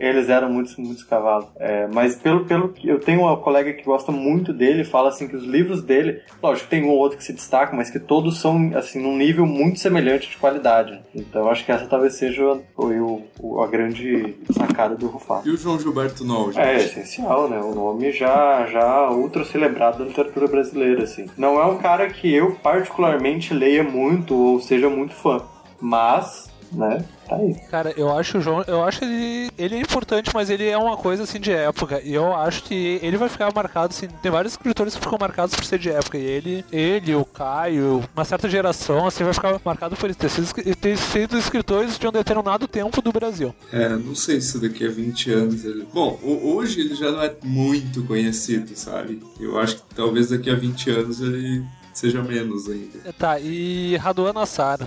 Eles 0.00 0.28
eram 0.28 0.50
muitos, 0.50 0.76
muitos 0.76 1.04
cavalos. 1.04 1.46
É, 1.58 1.86
mas 1.88 2.16
pelo, 2.16 2.44
pelo 2.46 2.70
que 2.70 2.88
eu 2.88 2.98
tenho 2.98 3.20
uma 3.20 3.36
colega 3.36 3.72
que 3.74 3.84
gosta 3.84 4.10
muito 4.10 4.52
dele, 4.52 4.82
fala 4.82 5.10
assim 5.10 5.28
que 5.28 5.36
os 5.36 5.44
livros 5.44 5.82
dele, 5.82 6.22
lógico, 6.42 6.68
tem 6.70 6.82
um 6.82 6.88
ou 6.88 6.96
outro 6.98 7.18
que 7.18 7.24
se 7.24 7.32
destaca, 7.32 7.76
mas 7.76 7.90
que 7.90 8.00
todos 8.00 8.40
são 8.40 8.72
assim 8.74 9.00
num 9.00 9.16
nível 9.16 9.44
muito 9.44 9.78
semelhante 9.78 10.30
de 10.30 10.38
qualidade. 10.38 10.98
Então 11.14 11.50
acho 11.50 11.64
que 11.64 11.70
essa 11.72 11.86
talvez 11.86 12.14
seja 12.14 12.42
o, 12.76 13.22
o, 13.38 13.60
a 13.60 13.66
grande 13.66 14.36
sacada 14.52 14.96
do 14.96 15.06
Rufaro. 15.06 15.46
E 15.46 15.50
o 15.50 15.56
João 15.56 15.78
Gilberto 15.78 16.24
Noll, 16.24 16.52
É, 16.56 16.76
essencial, 16.76 17.48
né? 17.48 17.60
O 17.60 17.74
nome 17.74 18.10
já 18.12 18.66
já 18.66 19.10
ultra 19.10 19.44
celebrado 19.44 19.98
da 19.98 20.04
literatura 20.04 20.46
brasileira, 20.46 21.02
assim. 21.04 21.26
Não 21.36 21.60
é 21.60 21.66
um 21.66 21.76
cara 21.76 22.08
que 22.08 22.32
eu 22.32 22.52
particularmente 22.62 23.52
leia 23.52 23.84
muito 23.84 24.34
ou 24.34 24.60
seja 24.60 24.88
muito 24.88 25.14
fã, 25.14 25.42
mas 25.80 26.50
né? 26.72 27.04
Tá 27.28 27.36
aí. 27.36 27.54
Cara, 27.70 27.92
eu 27.96 28.16
acho 28.16 28.38
o 28.38 28.40
João, 28.40 28.64
eu 28.66 28.82
acho 28.84 29.04
ele, 29.04 29.50
ele 29.56 29.76
é 29.76 29.80
importante, 29.80 30.30
mas 30.34 30.50
ele 30.50 30.66
é 30.66 30.76
uma 30.76 30.96
coisa 30.96 31.22
assim 31.22 31.40
de 31.40 31.52
época. 31.52 32.00
E 32.02 32.14
eu 32.14 32.34
acho 32.34 32.62
que 32.64 32.98
ele 33.02 33.16
vai 33.16 33.28
ficar 33.28 33.52
marcado 33.54 33.94
assim, 33.94 34.08
tem 34.22 34.30
vários 34.30 34.54
escritores 34.54 34.94
que 34.94 35.00
ficam 35.00 35.18
marcados 35.20 35.54
por 35.54 35.64
ser 35.64 35.78
de 35.78 35.90
época. 35.90 36.18
E 36.18 36.24
ele, 36.24 36.64
ele, 36.72 37.14
o 37.14 37.24
Caio, 37.24 38.02
uma 38.14 38.24
certa 38.24 38.48
geração 38.48 39.06
assim 39.06 39.24
vai 39.24 39.32
ficar 39.32 39.60
marcado 39.64 39.96
por 39.96 40.14
ter 40.14 40.28
sido, 40.28 40.52
ter 40.76 40.96
sido 40.96 41.38
escritores 41.38 41.98
de 41.98 42.06
um 42.06 42.12
determinado 42.12 42.66
tempo 42.66 43.00
do 43.00 43.12
Brasil. 43.12 43.54
É, 43.72 43.88
não 43.90 44.14
sei 44.14 44.40
se 44.40 44.60
daqui 44.60 44.86
a 44.86 44.90
20 44.90 45.30
anos 45.32 45.64
ele. 45.64 45.86
Bom, 45.92 46.18
hoje 46.22 46.80
ele 46.80 46.94
já 46.94 47.10
não 47.10 47.22
é 47.22 47.34
muito 47.42 48.02
conhecido, 48.04 48.76
sabe? 48.76 49.22
Eu 49.38 49.58
acho 49.58 49.76
que 49.76 49.94
talvez 49.94 50.28
daqui 50.30 50.50
a 50.50 50.54
20 50.54 50.90
anos 50.90 51.20
ele 51.20 51.64
seja 51.92 52.22
menos 52.22 52.68
ainda. 52.68 53.12
Tá, 53.18 53.38
e 53.38 53.96
Raduan 53.96 54.32
Nassar, 54.32 54.78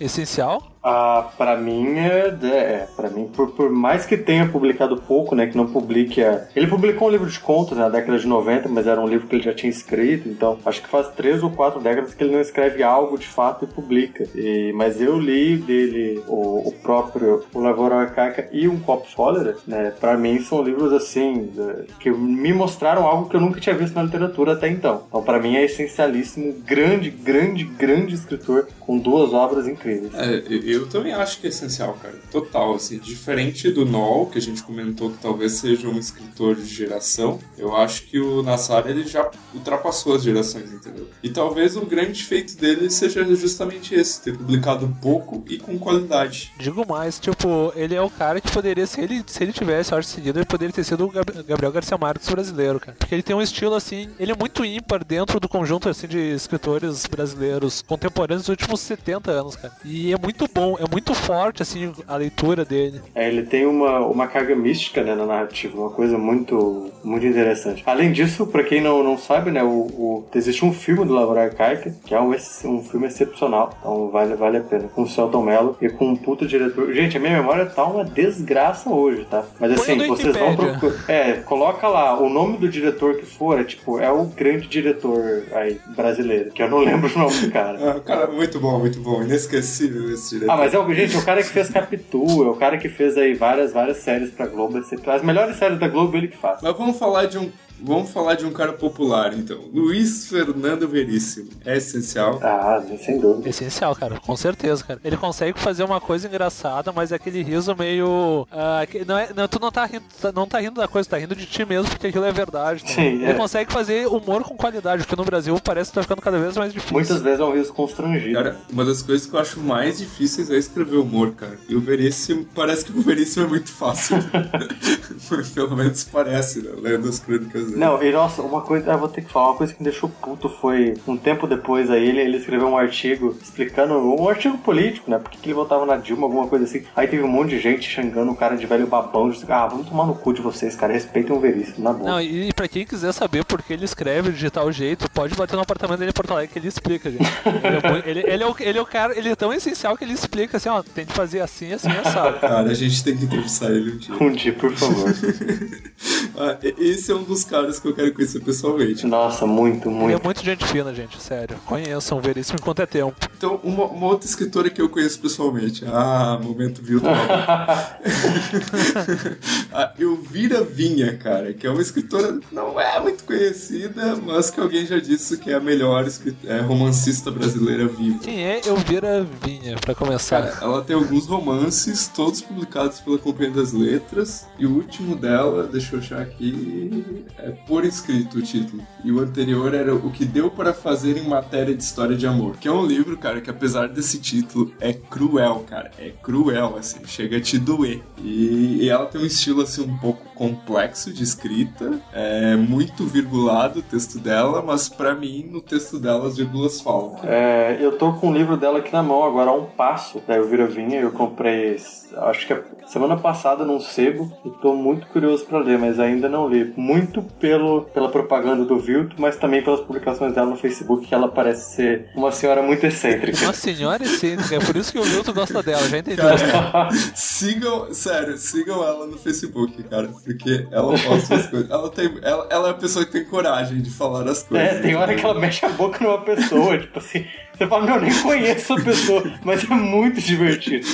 essencial? 0.00 0.70
Ah, 0.82 1.30
para 1.36 1.56
mim 1.56 1.98
é, 1.98 2.34
é 2.42 2.88
para 2.96 3.10
mim 3.10 3.28
por, 3.34 3.50
por, 3.50 3.70
mais 3.70 4.06
que 4.06 4.16
tenha 4.16 4.48
publicado 4.48 4.96
pouco, 4.96 5.34
né, 5.34 5.46
que 5.46 5.56
não 5.56 5.66
publique, 5.66 6.22
a... 6.22 6.46
ele 6.56 6.66
publicou 6.66 7.08
um 7.08 7.10
livro 7.10 7.28
de 7.28 7.38
contos 7.38 7.76
né, 7.76 7.84
na 7.84 7.90
década 7.90 8.18
de 8.18 8.26
90, 8.26 8.68
mas 8.68 8.86
era 8.86 9.00
um 9.00 9.06
livro 9.06 9.26
que 9.26 9.36
ele 9.36 9.42
já 9.42 9.52
tinha 9.52 9.68
escrito, 9.68 10.28
então 10.28 10.58
acho 10.64 10.80
que 10.82 10.88
faz 10.88 11.08
três 11.08 11.42
ou 11.42 11.50
quatro 11.50 11.80
décadas 11.80 12.14
que 12.14 12.24
ele 12.24 12.32
não 12.32 12.40
escreve 12.40 12.82
algo 12.82 13.18
de 13.18 13.26
fato 13.26 13.66
e 13.66 13.68
publica. 13.68 14.26
E, 14.34 14.72
mas 14.74 15.00
eu 15.00 15.18
li 15.18 15.58
dele 15.58 16.22
o, 16.26 16.68
o 16.68 16.72
próprio 16.82 17.44
O 17.52 17.60
Lavoura 17.60 17.96
Arcaica 17.96 18.48
e 18.50 18.66
Um 18.66 18.80
Copo 18.80 19.06
Cólera, 19.14 19.56
né, 19.66 19.92
para 20.00 20.16
mim 20.16 20.40
são 20.40 20.62
livros 20.62 20.92
assim 20.94 21.50
que 21.98 22.10
me 22.10 22.54
mostraram 22.54 23.06
algo 23.06 23.28
que 23.28 23.36
eu 23.36 23.40
nunca 23.40 23.60
tinha 23.60 23.74
visto 23.74 23.94
na 23.94 24.02
literatura 24.02 24.54
até 24.54 24.68
então. 24.68 25.02
Então 25.08 25.22
para 25.22 25.38
mim 25.38 25.56
é 25.56 25.64
essencialíssimo, 25.64 26.54
grande, 26.64 27.10
grande, 27.10 27.64
grande 27.64 28.14
escritor 28.14 28.66
com 28.80 28.98
duas 28.98 29.34
obras 29.34 29.68
incríveis. 29.68 30.12
É, 30.14 30.69
também 30.86 31.12
acho 31.12 31.40
que 31.40 31.46
é 31.46 31.50
essencial, 31.50 31.98
cara. 32.00 32.18
Total, 32.30 32.74
assim. 32.74 32.98
Diferente 32.98 33.70
do 33.70 33.84
Noel, 33.84 34.26
que 34.26 34.38
a 34.38 34.40
gente 34.40 34.62
comentou 34.62 35.10
que 35.10 35.18
talvez 35.18 35.52
seja 35.52 35.88
um 35.88 35.98
escritor 35.98 36.56
de 36.56 36.66
geração, 36.66 37.38
eu 37.56 37.74
acho 37.76 38.02
que 38.04 38.18
o 38.18 38.42
Nassar 38.42 38.86
ele 38.88 39.06
já 39.06 39.30
ultrapassou 39.54 40.14
as 40.14 40.22
gerações, 40.22 40.72
entendeu? 40.72 41.08
E 41.22 41.30
talvez 41.30 41.76
o 41.76 41.84
grande 41.84 42.24
feito 42.24 42.56
dele 42.56 42.90
seja 42.90 43.24
justamente 43.34 43.94
esse, 43.94 44.22
ter 44.22 44.36
publicado 44.36 44.94
pouco 45.00 45.42
e 45.48 45.58
com 45.58 45.78
qualidade. 45.78 46.52
Digo 46.58 46.86
mais, 46.86 47.18
tipo, 47.18 47.72
ele 47.74 47.94
é 47.94 48.02
o 48.02 48.10
cara 48.10 48.40
que 48.40 48.50
poderia, 48.50 48.86
se 48.86 49.00
ele, 49.00 49.22
se 49.26 49.42
ele 49.42 49.52
tivesse 49.52 49.94
arte 49.94 50.08
seguida, 50.08 50.38
ele 50.38 50.46
poderia 50.46 50.72
ter 50.72 50.84
sido 50.84 51.06
o 51.06 51.10
Gabriel 51.10 51.72
Garcia 51.72 51.98
Marques 51.98 52.28
brasileiro, 52.28 52.80
cara. 52.80 52.96
Porque 52.98 53.14
ele 53.14 53.22
tem 53.22 53.34
um 53.34 53.42
estilo, 53.42 53.74
assim, 53.74 54.08
ele 54.18 54.32
é 54.32 54.36
muito 54.36 54.64
ímpar 54.64 55.04
dentro 55.04 55.40
do 55.40 55.48
conjunto, 55.48 55.88
assim, 55.88 56.06
de 56.06 56.18
escritores 56.18 57.06
brasileiros 57.06 57.82
contemporâneos 57.82 58.42
dos 58.42 58.48
últimos 58.50 58.80
70 58.80 59.30
anos, 59.30 59.56
cara. 59.56 59.74
E 59.84 60.12
é 60.12 60.18
muito 60.18 60.48
bom 60.52 60.59
bom, 60.60 60.76
é 60.78 60.84
muito 60.90 61.14
forte, 61.14 61.62
assim, 61.62 61.92
a 62.06 62.16
leitura 62.16 62.64
dele. 62.64 63.00
É, 63.14 63.28
ele 63.28 63.42
tem 63.42 63.64
uma, 63.64 64.00
uma 64.00 64.26
carga 64.26 64.54
mística, 64.54 65.02
né, 65.02 65.14
na 65.14 65.24
narrativa, 65.24 65.78
uma 65.78 65.90
coisa 65.90 66.18
muito, 66.18 66.90
muito 67.02 67.26
interessante. 67.26 67.82
Além 67.86 68.12
disso, 68.12 68.46
pra 68.46 68.62
quem 68.62 68.80
não, 68.80 69.02
não 69.02 69.16
sabe, 69.16 69.50
né, 69.50 69.62
o, 69.62 69.68
o 69.68 70.24
existe 70.34 70.64
um 70.64 70.72
filme 70.72 71.04
do 71.04 71.14
Lavoura 71.14 71.44
Arcaica, 71.44 71.94
que 72.04 72.14
é 72.14 72.20
um, 72.20 72.30
um 72.30 72.82
filme 72.82 73.06
excepcional, 73.06 73.74
então 73.78 74.10
vale, 74.10 74.34
vale 74.34 74.58
a 74.58 74.60
pena, 74.60 74.88
com 74.88 75.02
o 75.02 75.08
Celton 75.08 75.42
Mello 75.42 75.76
e 75.80 75.88
com 75.88 76.08
um 76.08 76.16
puto 76.16 76.46
diretor. 76.46 76.92
Gente, 76.92 77.16
a 77.16 77.20
minha 77.20 77.36
memória 77.38 77.64
tá 77.66 77.84
uma 77.84 78.04
desgraça 78.04 78.90
hoje, 78.90 79.26
tá? 79.30 79.44
Mas 79.58 79.72
assim, 79.72 80.06
vocês 80.06 80.36
vão 80.36 80.56
procurar. 80.56 81.04
É, 81.08 81.32
coloca 81.34 81.88
lá 81.88 82.18
o 82.20 82.28
nome 82.28 82.58
do 82.58 82.68
diretor 82.68 83.16
que 83.16 83.24
for, 83.24 83.58
é 83.60 83.64
tipo, 83.64 83.98
é 83.98 84.10
o 84.10 84.24
grande 84.24 84.68
diretor 84.68 85.44
aí, 85.52 85.80
brasileiro, 85.96 86.50
que 86.50 86.62
eu 86.62 86.68
não 86.68 86.78
lembro 86.84 87.10
o 87.14 87.18
nome 87.18 87.38
do 87.40 87.50
cara. 87.50 87.96
Ah, 87.96 88.00
cara, 88.00 88.26
muito 88.26 88.60
bom, 88.60 88.78
muito 88.78 89.00
bom, 89.00 89.22
inesquecível 89.22 90.12
esse 90.12 90.30
diretor. 90.34 90.49
Ah, 90.50 90.56
mas 90.56 90.74
é 90.74 90.78
o, 90.80 90.92
gente, 90.92 91.16
o 91.16 91.24
cara 91.24 91.44
que 91.44 91.48
fez 91.48 91.70
Capitu, 91.70 92.24
é 92.42 92.48
o 92.48 92.56
cara 92.56 92.76
que 92.76 92.88
fez 92.88 93.16
aí 93.16 93.34
várias, 93.34 93.72
várias 93.72 93.98
séries 93.98 94.32
pra 94.32 94.48
Globo. 94.48 94.78
As 94.78 95.22
melhores 95.22 95.54
séries 95.54 95.78
da 95.78 95.86
Globo 95.86 96.16
ele 96.16 96.26
que 96.26 96.36
faz. 96.36 96.60
Mas 96.60 96.76
vamos 96.76 96.98
falar 96.98 97.26
de 97.26 97.38
um 97.38 97.52
Vamos 97.82 98.10
falar 98.10 98.34
de 98.34 98.44
um 98.44 98.52
cara 98.52 98.72
popular, 98.72 99.32
então. 99.36 99.58
Luiz 99.72 100.26
Fernando 100.28 100.88
Veríssimo. 100.88 101.50
É 101.64 101.76
essencial? 101.76 102.38
Ah, 102.42 102.82
sem 103.02 103.18
dúvida. 103.18 103.48
Essencial, 103.48 103.94
cara. 103.94 104.20
Com 104.20 104.36
certeza, 104.36 104.84
cara. 104.84 105.00
Ele 105.04 105.16
consegue 105.16 105.58
fazer 105.58 105.84
uma 105.84 106.00
coisa 106.00 106.28
engraçada, 106.28 106.92
mas 106.92 107.12
é 107.12 107.16
aquele 107.16 107.42
riso 107.42 107.74
meio... 107.76 108.46
Uh, 108.50 109.06
não 109.06 109.18
é, 109.18 109.30
não, 109.34 109.48
tu 109.48 109.58
não 109.60 109.70
tá, 109.70 109.84
rindo, 109.86 110.04
não 110.34 110.46
tá 110.46 110.60
rindo 110.60 110.80
da 110.80 110.88
coisa, 110.88 111.08
tá 111.08 111.16
rindo 111.16 111.34
de 111.34 111.46
ti 111.46 111.64
mesmo, 111.64 111.90
porque 111.90 112.08
aquilo 112.08 112.24
é 112.24 112.32
verdade. 112.32 112.82
Né? 112.84 112.90
Sim, 112.90 113.02
Ele 113.02 113.32
é. 113.32 113.34
consegue 113.34 113.72
fazer 113.72 114.06
humor 114.06 114.42
com 114.42 114.56
qualidade, 114.56 115.02
porque 115.04 115.16
no 115.16 115.24
Brasil 115.24 115.58
parece 115.62 115.90
que 115.90 115.94
tá 115.94 116.02
ficando 116.02 116.22
cada 116.22 116.38
vez 116.38 116.56
mais 116.56 116.72
difícil. 116.72 116.94
Muitas 116.94 117.22
vezes 117.22 117.40
é 117.40 117.44
um 117.44 117.52
riso 117.52 117.72
constrangido. 117.72 118.34
Cara, 118.34 118.56
uma 118.70 118.84
das 118.84 119.02
coisas 119.02 119.26
que 119.26 119.34
eu 119.34 119.40
acho 119.40 119.60
mais 119.60 119.98
difíceis 119.98 120.50
é 120.50 120.56
escrever 120.56 120.96
humor, 120.96 121.32
cara. 121.32 121.58
E 121.68 121.74
o 121.74 121.80
Veríssimo... 121.80 122.46
Parece 122.54 122.84
que 122.84 122.92
o 122.92 123.02
Veríssimo 123.02 123.46
é 123.46 123.48
muito 123.48 123.70
fácil. 123.70 124.16
Pelo 125.54 125.76
menos 125.76 126.04
parece, 126.04 126.62
né? 126.62 126.70
Lendo 126.76 127.08
as 127.08 127.18
crônicas 127.18 127.69
Não, 127.76 128.02
e 128.02 128.12
nossa, 128.12 128.42
uma 128.42 128.60
coisa, 128.60 128.92
eu 128.92 128.98
vou 128.98 129.08
ter 129.08 129.22
que 129.22 129.30
falar, 129.30 129.50
uma 129.50 129.56
coisa 129.56 129.72
que 129.72 129.82
me 129.82 129.88
deixou 129.88 130.08
puto 130.08 130.48
foi, 130.48 130.94
um 131.06 131.16
tempo 131.16 131.46
depois 131.46 131.90
aí, 131.90 132.08
ele, 132.08 132.20
ele 132.20 132.36
escreveu 132.36 132.68
um 132.68 132.76
artigo 132.76 133.36
explicando, 133.40 133.94
um 133.94 134.28
artigo 134.28 134.58
político, 134.58 135.10
né, 135.10 135.18
porque 135.18 135.38
que 135.38 135.46
ele 135.46 135.54
votava 135.54 135.86
na 135.86 135.96
Dilma, 135.96 136.26
alguma 136.26 136.46
coisa 136.46 136.64
assim. 136.64 136.84
Aí 136.94 137.06
teve 137.06 137.22
um 137.22 137.28
monte 137.28 137.50
de 137.50 137.60
gente 137.60 137.88
xingando 137.88 138.30
o 138.30 138.36
cara 138.36 138.56
de 138.56 138.66
velho 138.66 138.86
babão, 138.86 139.30
disse, 139.30 139.44
ah, 139.48 139.66
vamos 139.66 139.88
tomar 139.88 140.06
no 140.06 140.14
cu 140.14 140.32
de 140.32 140.42
vocês, 140.42 140.74
cara, 140.76 140.92
respeitem 140.92 141.34
o 141.34 141.40
Veríssimo, 141.40 141.84
na 141.84 141.92
boa. 141.92 142.10
Não, 142.10 142.20
e 142.20 142.52
pra 142.52 142.68
quem 142.68 142.84
quiser 142.84 143.12
saber 143.12 143.44
por 143.44 143.62
que 143.62 143.72
ele 143.72 143.84
escreve 143.84 144.32
de 144.32 144.50
tal 144.50 144.70
jeito, 144.70 145.10
pode 145.10 145.34
bater 145.34 145.56
no 145.56 145.62
apartamento 145.62 145.98
dele 145.98 146.10
em 146.10 146.14
Porto 146.14 146.32
Alegre 146.32 146.52
que 146.52 146.58
ele 146.58 146.68
explica, 146.68 147.10
gente. 147.10 147.24
ele, 147.46 147.76
é, 147.76 148.10
ele, 148.10 148.20
ele, 148.26 148.42
é 148.42 148.46
o, 148.46 148.56
ele 148.58 148.78
é 148.78 148.82
o 148.82 148.86
cara, 148.86 149.16
ele 149.16 149.28
é 149.28 149.36
tão 149.36 149.52
essencial 149.52 149.96
que 149.96 150.04
ele 150.04 150.12
explica 150.12 150.56
assim, 150.56 150.68
ó, 150.68 150.82
tem 150.82 151.06
que 151.06 151.12
fazer 151.12 151.40
assim, 151.40 151.72
assim, 151.72 151.88
assado. 151.88 152.38
Cara, 152.40 152.70
a 152.70 152.74
gente 152.74 153.02
tem 153.02 153.16
que 153.16 153.24
entrevistar 153.24 153.70
ele 153.70 153.92
um 153.92 153.96
dia. 153.96 154.14
Um 154.14 154.32
dia, 154.32 154.52
por 154.52 154.72
favor. 154.72 155.10
ah, 156.36 156.58
esse 156.78 157.10
é 157.10 157.14
um 157.14 157.22
dos 157.22 157.44
caras 157.44 157.59
que 157.80 157.88
eu 157.88 157.94
quero 157.94 158.12
conhecer 158.12 158.40
pessoalmente. 158.40 159.06
Nossa, 159.06 159.46
muito, 159.46 159.90
muito. 159.90 160.10
Ele 160.10 160.20
é 160.20 160.24
muito 160.24 160.42
gente 160.42 160.64
fina, 160.66 160.94
gente, 160.94 161.20
sério. 161.20 161.56
Conheçam, 161.66 162.20
Veríssimo 162.20 162.58
enquanto 162.60 162.80
é 162.80 162.86
tempo. 162.86 163.14
Então, 163.36 163.60
uma, 163.62 163.84
uma, 163.84 164.06
outra 164.06 164.28
escritora 164.28 164.70
que 164.70 164.80
eu 164.80 164.88
conheço 164.88 165.20
pessoalmente. 165.20 165.84
Ah, 165.86 166.38
momento 166.42 166.82
virtual. 166.82 167.14
a 169.72 169.92
Elvira 169.98 170.62
Vinha, 170.62 171.16
cara, 171.16 171.52
que 171.52 171.66
é 171.66 171.70
uma 171.70 171.82
escritora 171.82 172.38
que 172.38 172.54
não 172.54 172.80
é 172.80 173.00
muito 173.00 173.24
conhecida, 173.24 174.16
mas 174.16 174.50
que 174.50 174.60
alguém 174.60 174.86
já 174.86 174.98
disse 174.98 175.38
que 175.38 175.50
é 175.50 175.54
a 175.54 175.60
melhor 175.60 176.06
é, 176.44 176.60
romancista 176.60 177.30
brasileira 177.30 177.86
viva. 177.86 178.18
Quem 178.20 178.44
é 178.44 178.60
Elvira 178.66 179.26
Vinha, 179.42 179.76
pra 179.76 179.94
começar? 179.94 180.42
Cara, 180.42 180.64
ela 180.64 180.82
tem 180.82 180.96
alguns 180.96 181.26
romances, 181.26 182.08
todos 182.08 182.40
publicados 182.40 183.00
pela 183.00 183.18
Companhia 183.18 183.52
das 183.52 183.72
Letras, 183.72 184.46
e 184.58 184.66
o 184.66 184.74
último 184.74 185.16
dela, 185.16 185.66
deixa 185.66 185.96
eu 185.96 186.00
achar 186.00 186.20
aqui, 186.20 187.24
é 187.38 187.49
Por 187.50 187.84
Escrito 187.84 188.38
o 188.38 188.42
título. 188.42 188.82
E 189.04 189.10
o 189.10 189.20
anterior 189.20 189.74
era 189.74 189.94
O 189.94 190.10
que 190.10 190.24
Deu 190.24 190.50
para 190.50 190.72
Fazer 190.72 191.16
em 191.16 191.28
Matéria 191.28 191.74
de 191.74 191.82
História 191.82 192.16
de 192.16 192.26
Amor, 192.26 192.56
que 192.56 192.68
é 192.68 192.72
um 192.72 192.86
livro, 192.86 193.16
cara, 193.16 193.40
que 193.40 193.50
apesar 193.50 193.88
desse 193.88 194.18
título 194.18 194.72
é 194.80 194.92
cruel, 194.92 195.64
cara. 195.68 195.90
É 195.98 196.10
cruel, 196.10 196.76
assim, 196.78 197.00
chega 197.06 197.36
a 197.36 197.40
te 197.40 197.58
doer. 197.58 198.02
E, 198.18 198.78
e 198.82 198.88
ela 198.88 199.06
tem 199.06 199.20
um 199.20 199.26
estilo, 199.26 199.62
assim, 199.62 199.82
um 199.82 199.98
pouco 199.98 200.29
complexo 200.40 201.12
de 201.12 201.22
escrita, 201.22 202.00
é 202.14 202.56
muito 202.56 203.04
virgulado 203.04 203.80
o 203.80 203.82
texto 203.82 204.18
dela, 204.18 204.62
mas 204.62 204.88
para 204.88 205.14
mim 205.14 205.46
no 205.52 205.60
texto 205.60 205.98
dela 205.98 206.28
as 206.28 206.38
vírgulas 206.38 206.80
falam. 206.80 207.18
É, 207.24 207.76
eu 207.78 207.98
tô 207.98 208.14
com 208.14 208.30
o 208.30 208.32
livro 208.32 208.56
dela 208.56 208.78
aqui 208.78 208.90
na 208.90 209.02
mão 209.02 209.22
agora, 209.22 209.52
um 209.52 209.66
passo 209.66 210.18
da 210.26 210.36
Elvira 210.36 210.66
Vinha, 210.66 210.98
eu 210.98 211.12
comprei 211.12 211.76
acho 212.16 212.46
que 212.46 212.56
semana 212.86 213.16
passada 213.16 213.64
num 213.64 213.80
sebo 213.80 214.32
e 214.44 214.50
tô 214.50 214.74
muito 214.74 215.06
curioso 215.08 215.44
para 215.44 215.58
ler, 215.58 215.78
mas 215.78 216.00
ainda 216.00 216.28
não 216.28 216.48
li. 216.48 216.72
Muito 216.76 217.22
pelo, 217.22 217.82
pela 217.82 218.08
propaganda 218.08 218.64
do 218.64 218.78
Vilto, 218.78 219.16
mas 219.18 219.36
também 219.36 219.62
pelas 219.62 219.80
publicações 219.80 220.34
dela 220.34 220.50
no 220.50 220.56
Facebook, 220.56 221.06
que 221.06 221.14
ela 221.14 221.28
parece 221.28 221.74
ser 221.76 222.10
uma 222.14 222.32
senhora 222.32 222.62
muito 222.62 222.84
excêntrica. 222.84 223.38
Uma 223.42 223.52
senhora 223.52 224.02
excêntrica, 224.02 224.56
é 224.56 224.58
por 224.58 224.76
isso 224.76 224.92
que 224.92 224.98
o 224.98 225.04
Vilto 225.04 225.32
gosta 225.32 225.62
dela, 225.62 225.86
já 225.88 225.98
entendi. 225.98 226.16
Cara, 226.16 226.88
sigam, 227.14 227.92
sério, 227.92 228.36
sigam 228.38 228.82
ela 228.82 229.06
no 229.06 229.18
Facebook, 229.18 229.82
cara 229.84 230.08
porque 230.34 230.66
ela 230.70 230.98
posta 230.98 231.34
as 231.34 231.46
coisas. 231.46 231.70
Ela, 231.70 231.90
tem, 231.90 232.18
ela, 232.22 232.46
ela 232.50 232.68
é 232.68 232.70
a 232.70 232.74
pessoa 232.74 233.04
que 233.04 233.12
tem 233.12 233.24
coragem 233.24 233.80
de 233.80 233.90
falar 233.90 234.28
as 234.28 234.42
coisas. 234.42 234.76
É, 234.76 234.80
tem 234.80 234.94
hora 234.94 235.14
que 235.14 235.24
ela 235.24 235.38
mexe 235.38 235.64
a 235.64 235.68
boca 235.70 236.02
numa 236.02 236.20
pessoa, 236.22 236.78
tipo 236.78 236.98
assim. 236.98 237.24
Você 237.60 237.66
fala, 237.66 237.84
meu, 237.84 238.00
nem 238.00 238.22
conheço 238.22 238.72
a 238.72 238.80
pessoa, 238.80 239.22
mas 239.44 239.70
é 239.70 239.74
muito 239.74 240.18
divertido. 240.18 240.86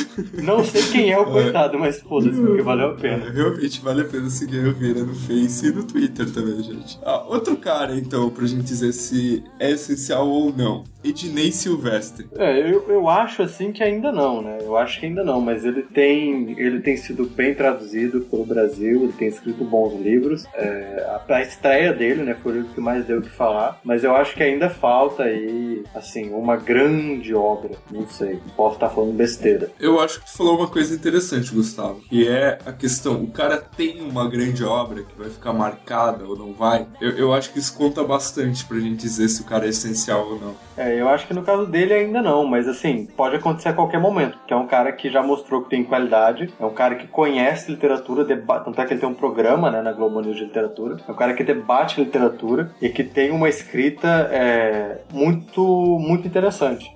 Não 0.42 0.64
sei 0.64 0.82
quem 0.90 1.12
é 1.12 1.18
o 1.18 1.24
coitado, 1.24 1.78
mas 1.78 2.00
foda-se, 2.00 2.40
porque 2.40 2.60
valeu 2.60 2.88
a 2.88 2.94
pena. 2.94 3.30
Realmente 3.30 3.80
vale 3.80 4.00
a 4.02 4.04
pena 4.04 4.28
seguir 4.28 4.58
a 4.58 4.66
Elvira 4.66 5.04
no 5.04 5.14
Face 5.14 5.64
e 5.64 5.70
no 5.70 5.84
Twitter 5.84 6.28
também, 6.32 6.60
gente. 6.64 6.98
Ah, 7.04 7.24
outro 7.28 7.56
cara, 7.56 7.94
então, 7.94 8.28
pra 8.30 8.44
gente 8.48 8.64
dizer 8.64 8.92
se 8.92 9.44
é 9.60 9.70
essencial 9.70 10.26
ou 10.26 10.52
não. 10.52 10.82
Ednei 11.04 11.52
Silvestre. 11.52 12.26
É, 12.36 12.58
eu, 12.58 12.84
eu 12.88 13.08
acho 13.08 13.42
assim 13.42 13.70
que 13.70 13.82
ainda 13.82 14.10
não, 14.10 14.42
né? 14.42 14.58
Eu 14.60 14.76
acho 14.76 14.98
que 14.98 15.06
ainda 15.06 15.22
não, 15.22 15.40
mas 15.40 15.64
ele 15.64 15.82
tem, 15.82 16.58
ele 16.58 16.80
tem 16.80 16.96
sido 16.96 17.26
bem 17.26 17.54
traduzido 17.54 18.22
pelo 18.22 18.44
Brasil, 18.44 19.04
ele 19.04 19.12
tem 19.12 19.28
escrito 19.28 19.64
bons 19.64 19.94
livros. 20.00 20.46
É, 20.54 21.06
a, 21.28 21.34
a 21.34 21.42
estreia 21.42 21.92
dele, 21.92 22.24
né, 22.24 22.34
foi 22.34 22.60
o 22.60 22.64
que 22.64 22.80
mais 22.80 23.04
deu 23.04 23.20
o 23.20 23.22
que 23.22 23.30
falar, 23.30 23.80
mas 23.84 24.02
eu 24.02 24.16
acho 24.16 24.34
que 24.34 24.42
ainda 24.42 24.68
falta 24.68 25.22
aí, 25.22 25.84
assim, 25.94 26.30
uma 26.30 26.55
uma 26.56 26.62
grande 26.62 27.34
obra. 27.34 27.72
Não 27.90 28.06
sei, 28.08 28.40
posso 28.56 28.74
estar 28.74 28.88
falando 28.88 29.12
besteira. 29.12 29.70
Eu 29.78 30.00
acho 30.00 30.20
que 30.20 30.26
tu 30.26 30.36
falou 30.36 30.58
uma 30.58 30.68
coisa 30.68 30.94
interessante, 30.94 31.52
Gustavo, 31.52 32.00
que 32.08 32.26
é 32.26 32.58
a 32.64 32.72
questão, 32.72 33.22
o 33.22 33.30
cara 33.30 33.58
tem 33.58 34.00
uma 34.00 34.28
grande 34.28 34.64
obra 34.64 35.02
que 35.02 35.18
vai 35.18 35.28
ficar 35.28 35.52
marcada 35.52 36.24
ou 36.24 36.36
não 36.36 36.52
vai. 36.52 36.86
Eu, 37.00 37.10
eu 37.10 37.34
acho 37.34 37.52
que 37.52 37.58
isso 37.58 37.76
conta 37.76 38.02
bastante 38.02 38.64
pra 38.64 38.78
gente 38.78 38.96
dizer 38.96 39.28
se 39.28 39.42
o 39.42 39.44
cara 39.44 39.66
é 39.66 39.68
essencial 39.68 40.26
ou 40.26 40.40
não. 40.40 40.54
É, 40.76 41.00
eu 41.00 41.08
acho 41.08 41.26
que 41.26 41.34
no 41.34 41.42
caso 41.42 41.66
dele 41.66 41.92
ainda 41.92 42.22
não, 42.22 42.46
mas 42.46 42.68
assim, 42.68 43.06
pode 43.16 43.36
acontecer 43.36 43.70
a 43.70 43.72
qualquer 43.72 44.00
momento, 44.00 44.38
que 44.46 44.52
é 44.52 44.56
um 44.56 44.66
cara 44.66 44.92
que 44.92 45.10
já 45.10 45.22
mostrou 45.22 45.62
que 45.62 45.70
tem 45.70 45.84
qualidade, 45.84 46.52
é 46.58 46.64
um 46.64 46.74
cara 46.74 46.94
que 46.94 47.06
conhece 47.06 47.70
literatura, 47.70 48.24
deba... 48.24 48.60
tanto 48.60 48.80
é 48.80 48.84
que 48.84 48.92
ele 48.92 49.00
tem 49.00 49.08
um 49.08 49.14
programa 49.14 49.70
né, 49.70 49.82
na 49.82 49.92
Globo 49.92 50.20
News 50.20 50.36
de 50.36 50.44
literatura, 50.44 50.98
é 51.06 51.10
um 51.10 51.14
cara 51.14 51.34
que 51.34 51.42
debate 51.42 52.00
literatura 52.00 52.70
e 52.80 52.88
que 52.88 53.02
tem 53.02 53.30
uma 53.30 53.48
escrita 53.48 54.28
é, 54.30 55.00
muito, 55.12 55.62
muito 55.98 56.26
interessante. 56.26 56.45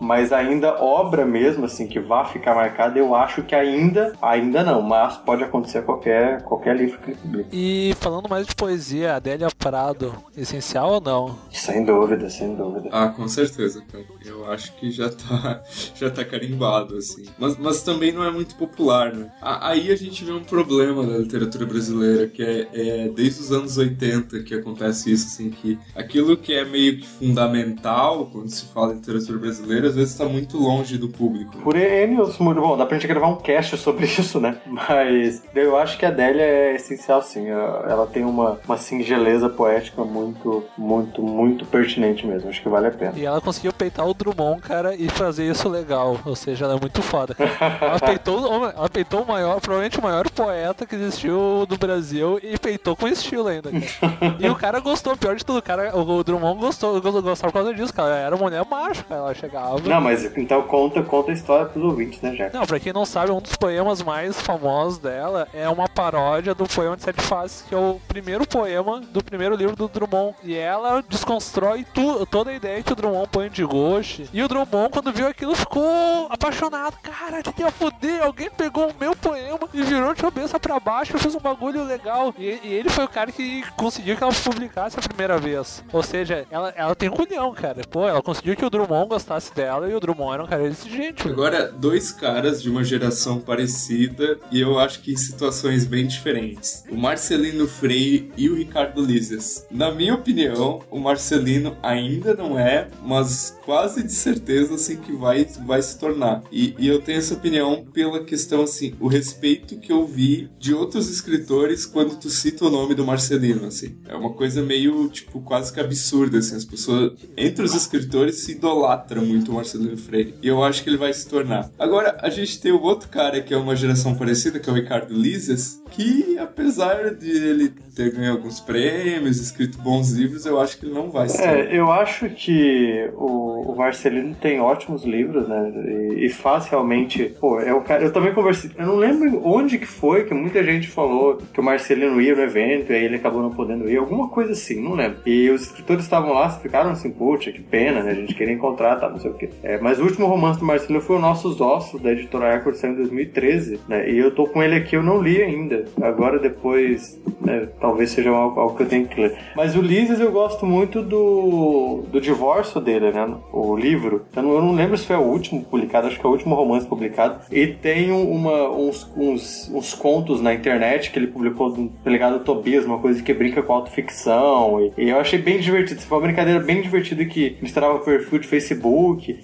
Mas 0.00 0.32
ainda 0.32 0.82
obra 0.82 1.24
mesmo, 1.24 1.64
assim, 1.64 1.86
que 1.86 1.98
vá 1.98 2.24
ficar 2.24 2.54
marcada, 2.54 2.98
eu 2.98 3.14
acho 3.14 3.42
que 3.42 3.54
ainda, 3.54 4.12
ainda 4.20 4.62
não, 4.62 4.82
mas 4.82 5.16
pode 5.16 5.44
acontecer 5.44 5.78
a 5.78 5.82
qualquer, 5.82 6.42
qualquer 6.42 6.76
livro 6.76 6.98
que 6.98 7.10
ele 7.10 7.18
publique. 7.18 7.48
E 7.52 7.94
falando 8.00 8.28
mais 8.28 8.46
de 8.46 8.54
poesia, 8.54 9.16
Adélia 9.16 9.48
Prado, 9.58 10.14
essencial 10.36 10.92
ou 10.92 11.00
não? 11.00 11.36
Sem 11.50 11.84
dúvida, 11.84 12.28
sem 12.30 12.54
dúvida. 12.54 12.88
Ah, 12.92 13.08
com 13.08 13.26
certeza, 13.28 13.82
cara. 13.90 14.04
Eu 14.24 14.50
acho 14.50 14.72
que 14.76 14.90
já 14.90 15.08
tá, 15.08 15.62
já 15.94 16.10
tá 16.10 16.24
carimbado, 16.24 16.96
assim. 16.96 17.24
Mas, 17.38 17.56
mas 17.56 17.82
também 17.82 18.12
não 18.12 18.24
é 18.24 18.30
muito 18.30 18.54
popular, 18.56 19.12
né? 19.14 19.30
Aí 19.40 19.90
a 19.90 19.96
gente 19.96 20.24
vê 20.24 20.32
um 20.32 20.42
problema 20.42 21.06
da 21.06 21.18
literatura 21.18 21.66
brasileira, 21.66 22.26
que 22.26 22.42
é, 22.42 22.68
é 22.72 23.08
desde 23.08 23.40
os 23.40 23.52
anos 23.52 23.76
80 23.76 24.42
que 24.42 24.54
acontece 24.54 25.12
isso, 25.12 25.26
assim, 25.26 25.50
que 25.50 25.78
aquilo 25.94 26.36
que 26.36 26.52
é 26.52 26.64
meio 26.64 26.98
que 26.98 27.06
fundamental 27.06 28.26
quando 28.26 28.48
se 28.48 28.66
fala 28.66 28.92
em 28.92 28.96
literatura 28.96 29.29
brasileira, 29.38 29.88
às 29.88 29.94
vezes 29.94 30.14
tá 30.14 30.24
muito 30.24 30.58
longe 30.58 30.98
do 30.98 31.08
público. 31.08 31.56
Por 31.58 31.76
N 31.76 32.18
outros 32.18 32.38
muito 32.38 32.60
bom, 32.60 32.76
dá 32.76 32.86
pra 32.86 32.96
gente 32.98 33.06
gravar 33.06 33.28
um 33.28 33.36
cast 33.36 33.76
sobre 33.76 34.06
isso, 34.06 34.40
né? 34.40 34.56
Mas 34.66 35.42
eu 35.54 35.76
acho 35.76 35.98
que 35.98 36.04
a 36.04 36.08
Adélia 36.08 36.42
é 36.42 36.74
essencial, 36.74 37.22
sim. 37.22 37.48
Ela 37.48 38.06
tem 38.06 38.24
uma, 38.24 38.58
uma 38.66 38.76
singeleza 38.76 39.48
poética 39.48 40.04
muito, 40.04 40.64
muito, 40.76 41.22
muito 41.22 41.64
pertinente 41.66 42.26
mesmo. 42.26 42.48
Acho 42.48 42.62
que 42.62 42.68
vale 42.68 42.86
a 42.86 42.90
pena. 42.90 43.12
E 43.16 43.24
ela 43.24 43.40
conseguiu 43.40 43.72
peitar 43.72 44.06
o 44.06 44.14
Drummond, 44.14 44.60
cara, 44.60 44.94
e 44.94 45.08
fazer 45.08 45.48
isso 45.50 45.68
legal. 45.68 46.18
Ou 46.24 46.36
seja, 46.36 46.64
ela 46.64 46.76
é 46.76 46.80
muito 46.80 47.02
foda. 47.02 47.36
Ela 47.38 47.98
peitou, 48.00 48.66
ela 48.66 48.88
peitou 48.88 49.22
o 49.22 49.26
maior, 49.26 49.60
provavelmente 49.60 49.98
o 49.98 50.02
maior 50.02 50.28
poeta 50.30 50.86
que 50.86 50.94
existiu 50.94 51.66
no 51.68 51.76
Brasil 51.76 52.38
e 52.42 52.58
peitou 52.58 52.96
com 52.96 53.08
estilo 53.08 53.48
ainda, 53.48 53.70
cara. 53.70 54.36
E 54.40 54.48
o 54.48 54.54
cara 54.54 54.80
gostou, 54.80 55.16
pior 55.16 55.36
de 55.36 55.44
tudo, 55.44 55.58
o, 55.58 55.62
cara, 55.62 55.96
o 55.96 56.24
Drummond 56.24 56.60
gostou, 56.60 57.00
gostava 57.00 57.52
por 57.52 57.52
causa 57.52 57.74
disso, 57.74 57.92
cara. 57.92 58.16
Era 58.16 58.36
mulher 58.36 58.64
macho, 58.68 59.04
cara. 59.04 59.19
Ela 59.20 59.34
chegava. 59.34 59.80
Não, 59.80 60.00
mas 60.00 60.24
então 60.36 60.62
conta, 60.62 61.02
conta 61.02 61.30
a 61.30 61.34
história 61.34 61.66
pros 61.66 61.84
ouvintes, 61.84 62.20
né, 62.20 62.34
Jack? 62.34 62.54
Não, 62.54 62.66
pra 62.66 62.80
quem 62.80 62.92
não 62.92 63.04
sabe, 63.04 63.30
um 63.30 63.40
dos 63.40 63.54
poemas 63.56 64.02
mais 64.02 64.40
famosos 64.40 64.98
dela 64.98 65.46
é 65.52 65.68
uma 65.68 65.88
paródia 65.88 66.54
do 66.54 66.66
poema 66.66 66.96
de 66.96 67.02
Sete 67.02 67.22
Faces, 67.22 67.64
que 67.68 67.74
é 67.74 67.78
o 67.78 68.00
primeiro 68.08 68.46
poema 68.46 69.00
do 69.00 69.22
primeiro 69.22 69.54
livro 69.54 69.76
do 69.76 69.88
Drummond. 69.88 70.34
E 70.42 70.56
ela 70.56 71.02
desconstrói 71.08 71.84
tu, 71.92 72.24
toda 72.26 72.50
a 72.50 72.54
ideia 72.54 72.82
que 72.82 72.92
o 72.92 72.96
Drummond 72.96 73.28
põe 73.30 73.48
de 73.48 73.64
ghost. 73.64 74.28
E 74.32 74.42
o 74.42 74.48
Drummond, 74.48 74.90
quando 74.90 75.12
viu 75.12 75.26
aquilo, 75.26 75.54
ficou 75.54 76.26
apaixonado. 76.30 76.96
Cara, 77.02 77.42
que 77.42 77.60
ia 77.60 77.70
fuder, 77.70 78.22
alguém 78.22 78.50
pegou 78.50 78.88
o 78.88 78.94
meu 78.98 79.14
poema 79.14 79.68
e 79.74 79.82
virou 79.82 80.14
de 80.14 80.22
cabeça 80.22 80.58
pra 80.58 80.80
baixo 80.80 81.16
e 81.16 81.20
fez 81.20 81.34
um 81.34 81.40
bagulho 81.40 81.84
legal. 81.84 82.34
E, 82.38 82.58
e 82.62 82.72
ele 82.72 82.88
foi 82.88 83.04
o 83.04 83.08
cara 83.08 83.30
que 83.30 83.62
conseguiu 83.76 84.16
que 84.16 84.22
ela 84.22 84.32
publicasse 84.32 84.98
a 84.98 85.02
primeira 85.02 85.38
vez. 85.38 85.84
Ou 85.92 86.02
seja, 86.02 86.46
ela, 86.50 86.72
ela 86.76 86.94
tem 86.94 87.10
culhão, 87.10 87.52
cara. 87.52 87.82
Pô, 87.90 88.06
ela 88.08 88.22
conseguiu 88.22 88.56
que 88.56 88.64
o 88.64 88.70
Drummond 88.70 89.08
gostasse 89.10 89.52
dela 89.52 89.90
e 89.90 89.94
o 89.94 89.98
Drummond 89.98 90.34
era 90.34 90.44
um 90.44 90.46
cara 90.46 90.62
exigente. 90.62 91.28
Agora, 91.28 91.66
dois 91.70 92.12
caras 92.12 92.62
de 92.62 92.70
uma 92.70 92.84
geração 92.84 93.40
parecida 93.40 94.38
e 94.52 94.60
eu 94.60 94.78
acho 94.78 95.02
que 95.02 95.12
em 95.12 95.16
situações 95.16 95.84
bem 95.84 96.06
diferentes. 96.06 96.84
O 96.88 96.96
Marcelino 96.96 97.66
Freire 97.66 98.30
e 98.36 98.48
o 98.48 98.54
Ricardo 98.54 99.04
Lises. 99.04 99.66
Na 99.68 99.90
minha 99.90 100.14
opinião, 100.14 100.80
o 100.88 101.00
Marcelino 101.00 101.76
ainda 101.82 102.34
não 102.34 102.56
é, 102.56 102.88
mas 103.02 103.58
quase 103.64 104.04
de 104.04 104.12
certeza 104.12 104.76
assim 104.76 104.96
que 104.96 105.12
vai, 105.12 105.44
vai 105.66 105.82
se 105.82 105.98
tornar. 105.98 106.44
E, 106.52 106.74
e 106.78 106.86
eu 106.86 107.02
tenho 107.02 107.18
essa 107.18 107.34
opinião 107.34 107.84
pela 107.92 108.22
questão 108.22 108.62
assim, 108.62 108.94
o 109.00 109.08
respeito 109.08 109.78
que 109.78 109.90
eu 109.90 110.06
vi 110.06 110.48
de 110.56 110.72
outros 110.72 111.10
escritores 111.10 111.84
quando 111.84 112.16
tu 112.16 112.30
cita 112.30 112.64
o 112.64 112.70
nome 112.70 112.94
do 112.94 113.04
Marcelino, 113.04 113.66
assim. 113.66 113.96
É 114.06 114.14
uma 114.14 114.32
coisa 114.32 114.62
meio, 114.62 115.08
tipo, 115.08 115.40
quase 115.40 115.72
que 115.72 115.80
absurda, 115.80 116.38
assim. 116.38 116.54
As 116.54 116.64
pessoas, 116.64 117.12
entre 117.36 117.64
os 117.64 117.74
escritores, 117.74 118.36
se 118.36 118.52
idolatram 118.52 118.99
muito 119.20 119.50
o 119.50 119.54
Marcelino 119.54 119.96
Freire. 119.96 120.34
E 120.42 120.48
eu 120.48 120.62
acho 120.62 120.82
que 120.82 120.90
ele 120.90 120.96
vai 120.96 121.12
se 121.12 121.28
tornar. 121.28 121.68
Agora, 121.78 122.18
a 122.20 122.30
gente 122.30 122.60
tem 122.60 122.72
o 122.72 122.82
outro 122.82 123.08
cara 123.08 123.40
que 123.40 123.52
é 123.52 123.56
uma 123.56 123.76
geração 123.76 124.14
parecida, 124.14 124.58
que 124.58 124.68
é 124.68 124.72
o 124.72 124.76
Ricardo 124.76 125.12
Lises, 125.12 125.82
que 125.90 126.38
apesar 126.38 127.14
de 127.14 127.30
ele 127.30 127.72
ter 127.94 128.12
ganho 128.12 128.32
alguns 128.32 128.60
prêmios, 128.60 129.40
escrito 129.40 129.78
bons 129.78 130.12
livros, 130.12 130.46
eu 130.46 130.60
acho 130.60 130.78
que 130.78 130.86
ele 130.86 130.94
não 130.94 131.10
vai 131.10 131.28
se 131.28 131.38
tornar. 131.38 131.58
É, 131.58 131.76
eu 131.76 131.90
acho 131.90 132.28
que 132.30 133.10
o, 133.14 133.74
Marcelino 133.76 134.34
tem 134.34 134.60
ótimos 134.60 135.04
livros, 135.04 135.48
né? 135.48 135.72
E, 136.14 136.26
e 136.26 136.28
faz 136.28 136.66
realmente. 136.66 137.34
Pô, 137.40 137.60
é 137.60 137.72
o 137.72 137.80
cara. 137.80 138.02
Eu 138.02 138.12
também 138.12 138.32
conversei. 138.32 138.70
Eu 138.76 138.86
não 138.86 138.96
lembro 138.96 139.40
onde 139.44 139.78
que 139.78 139.86
foi 139.86 140.24
que 140.24 140.34
muita 140.34 140.62
gente 140.62 140.88
falou 140.88 141.38
que 141.52 141.60
o 141.60 141.62
Marcelino 141.62 142.20
ia 142.20 142.34
no 142.34 142.42
evento 142.42 142.92
e 142.92 142.94
aí 142.94 143.04
ele 143.04 143.16
acabou 143.16 143.42
não 143.42 143.50
podendo 143.50 143.90
ir. 143.90 143.96
Alguma 143.96 144.28
coisa 144.28 144.52
assim, 144.52 144.82
não 144.82 144.92
lembro. 144.92 145.18
E 145.26 145.50
os 145.50 145.62
escritores 145.62 146.04
estavam 146.04 146.32
lá, 146.32 146.50
ficaram 146.50 146.90
assim, 146.90 147.10
puxa, 147.10 147.50
que 147.50 147.60
pena, 147.60 148.02
né? 148.02 148.12
A 148.12 148.14
gente 148.14 148.34
queria 148.34 148.54
encontrar, 148.54 148.89
tá, 148.96 149.08
não 149.08 149.18
sei 149.18 149.30
o 149.30 149.34
quê. 149.34 149.50
É, 149.62 149.78
mas 149.78 149.98
o 149.98 150.04
último 150.04 150.26
romance 150.26 150.58
do 150.58 150.64
Marcelino 150.64 151.00
foi 151.00 151.16
o 151.16 151.20
Nossos 151.20 151.60
Ossos, 151.60 152.00
da 152.00 152.12
editora 152.12 152.52
Record, 152.52 152.76
saiu 152.76 152.92
em 152.92 152.96
2013, 152.96 153.80
né? 153.88 154.08
E 154.10 154.18
eu 154.18 154.30
tô 154.34 154.46
com 154.46 154.62
ele 154.62 154.74
aqui, 154.76 154.96
eu 154.96 155.02
não 155.02 155.20
li 155.22 155.42
ainda. 155.42 155.84
Agora, 156.02 156.38
depois, 156.38 157.20
né, 157.40 157.68
talvez 157.80 158.10
seja 158.10 158.30
algo, 158.30 158.60
algo 158.60 158.76
que 158.76 158.82
eu 158.82 158.88
tenho 158.88 159.06
que 159.06 159.20
ler. 159.20 159.36
Mas 159.56 159.76
o 159.76 159.80
Lises 159.80 160.20
eu 160.20 160.30
gosto 160.32 160.64
muito 160.66 161.02
do, 161.02 162.04
do 162.10 162.20
divórcio 162.20 162.80
dele, 162.80 163.10
né? 163.12 163.28
O 163.52 163.76
livro. 163.76 164.22
Eu 164.34 164.42
não, 164.42 164.52
eu 164.54 164.62
não 164.62 164.72
lembro 164.74 164.96
se 164.96 165.06
foi 165.06 165.16
o 165.16 165.20
último 165.22 165.62
publicado, 165.64 166.06
acho 166.06 166.18
que 166.18 166.24
é 166.26 166.28
o 166.28 166.32
último 166.32 166.54
romance 166.54 166.86
publicado. 166.86 167.40
E 167.50 167.66
tem 167.68 168.12
um- 168.12 168.30
uma, 168.30 168.70
uns, 168.70 169.10
uns, 169.16 169.70
uns 169.74 169.94
contos 169.94 170.40
na 170.40 170.54
internet 170.54 171.10
que 171.10 171.18
ele 171.18 171.26
publicou 171.28 171.70
do 171.70 171.90
delegado 172.04 172.40
Tobias, 172.44 172.84
uma 172.84 172.98
coisa 172.98 173.22
que 173.22 173.32
brinca 173.34 173.62
com 173.62 173.72
autoficção. 173.72 174.80
E, 174.96 175.04
e 175.06 175.10
eu 175.10 175.18
achei 175.18 175.38
bem 175.38 175.58
divertido. 175.58 176.00
Foi 176.02 176.18
uma 176.18 176.24
brincadeira 176.26 176.60
bem 176.60 176.80
divertida 176.82 177.24
que 177.24 177.56
misturava 177.60 177.98
perfil 178.00 178.38
de 178.38 178.46
Facebook, 178.48 178.79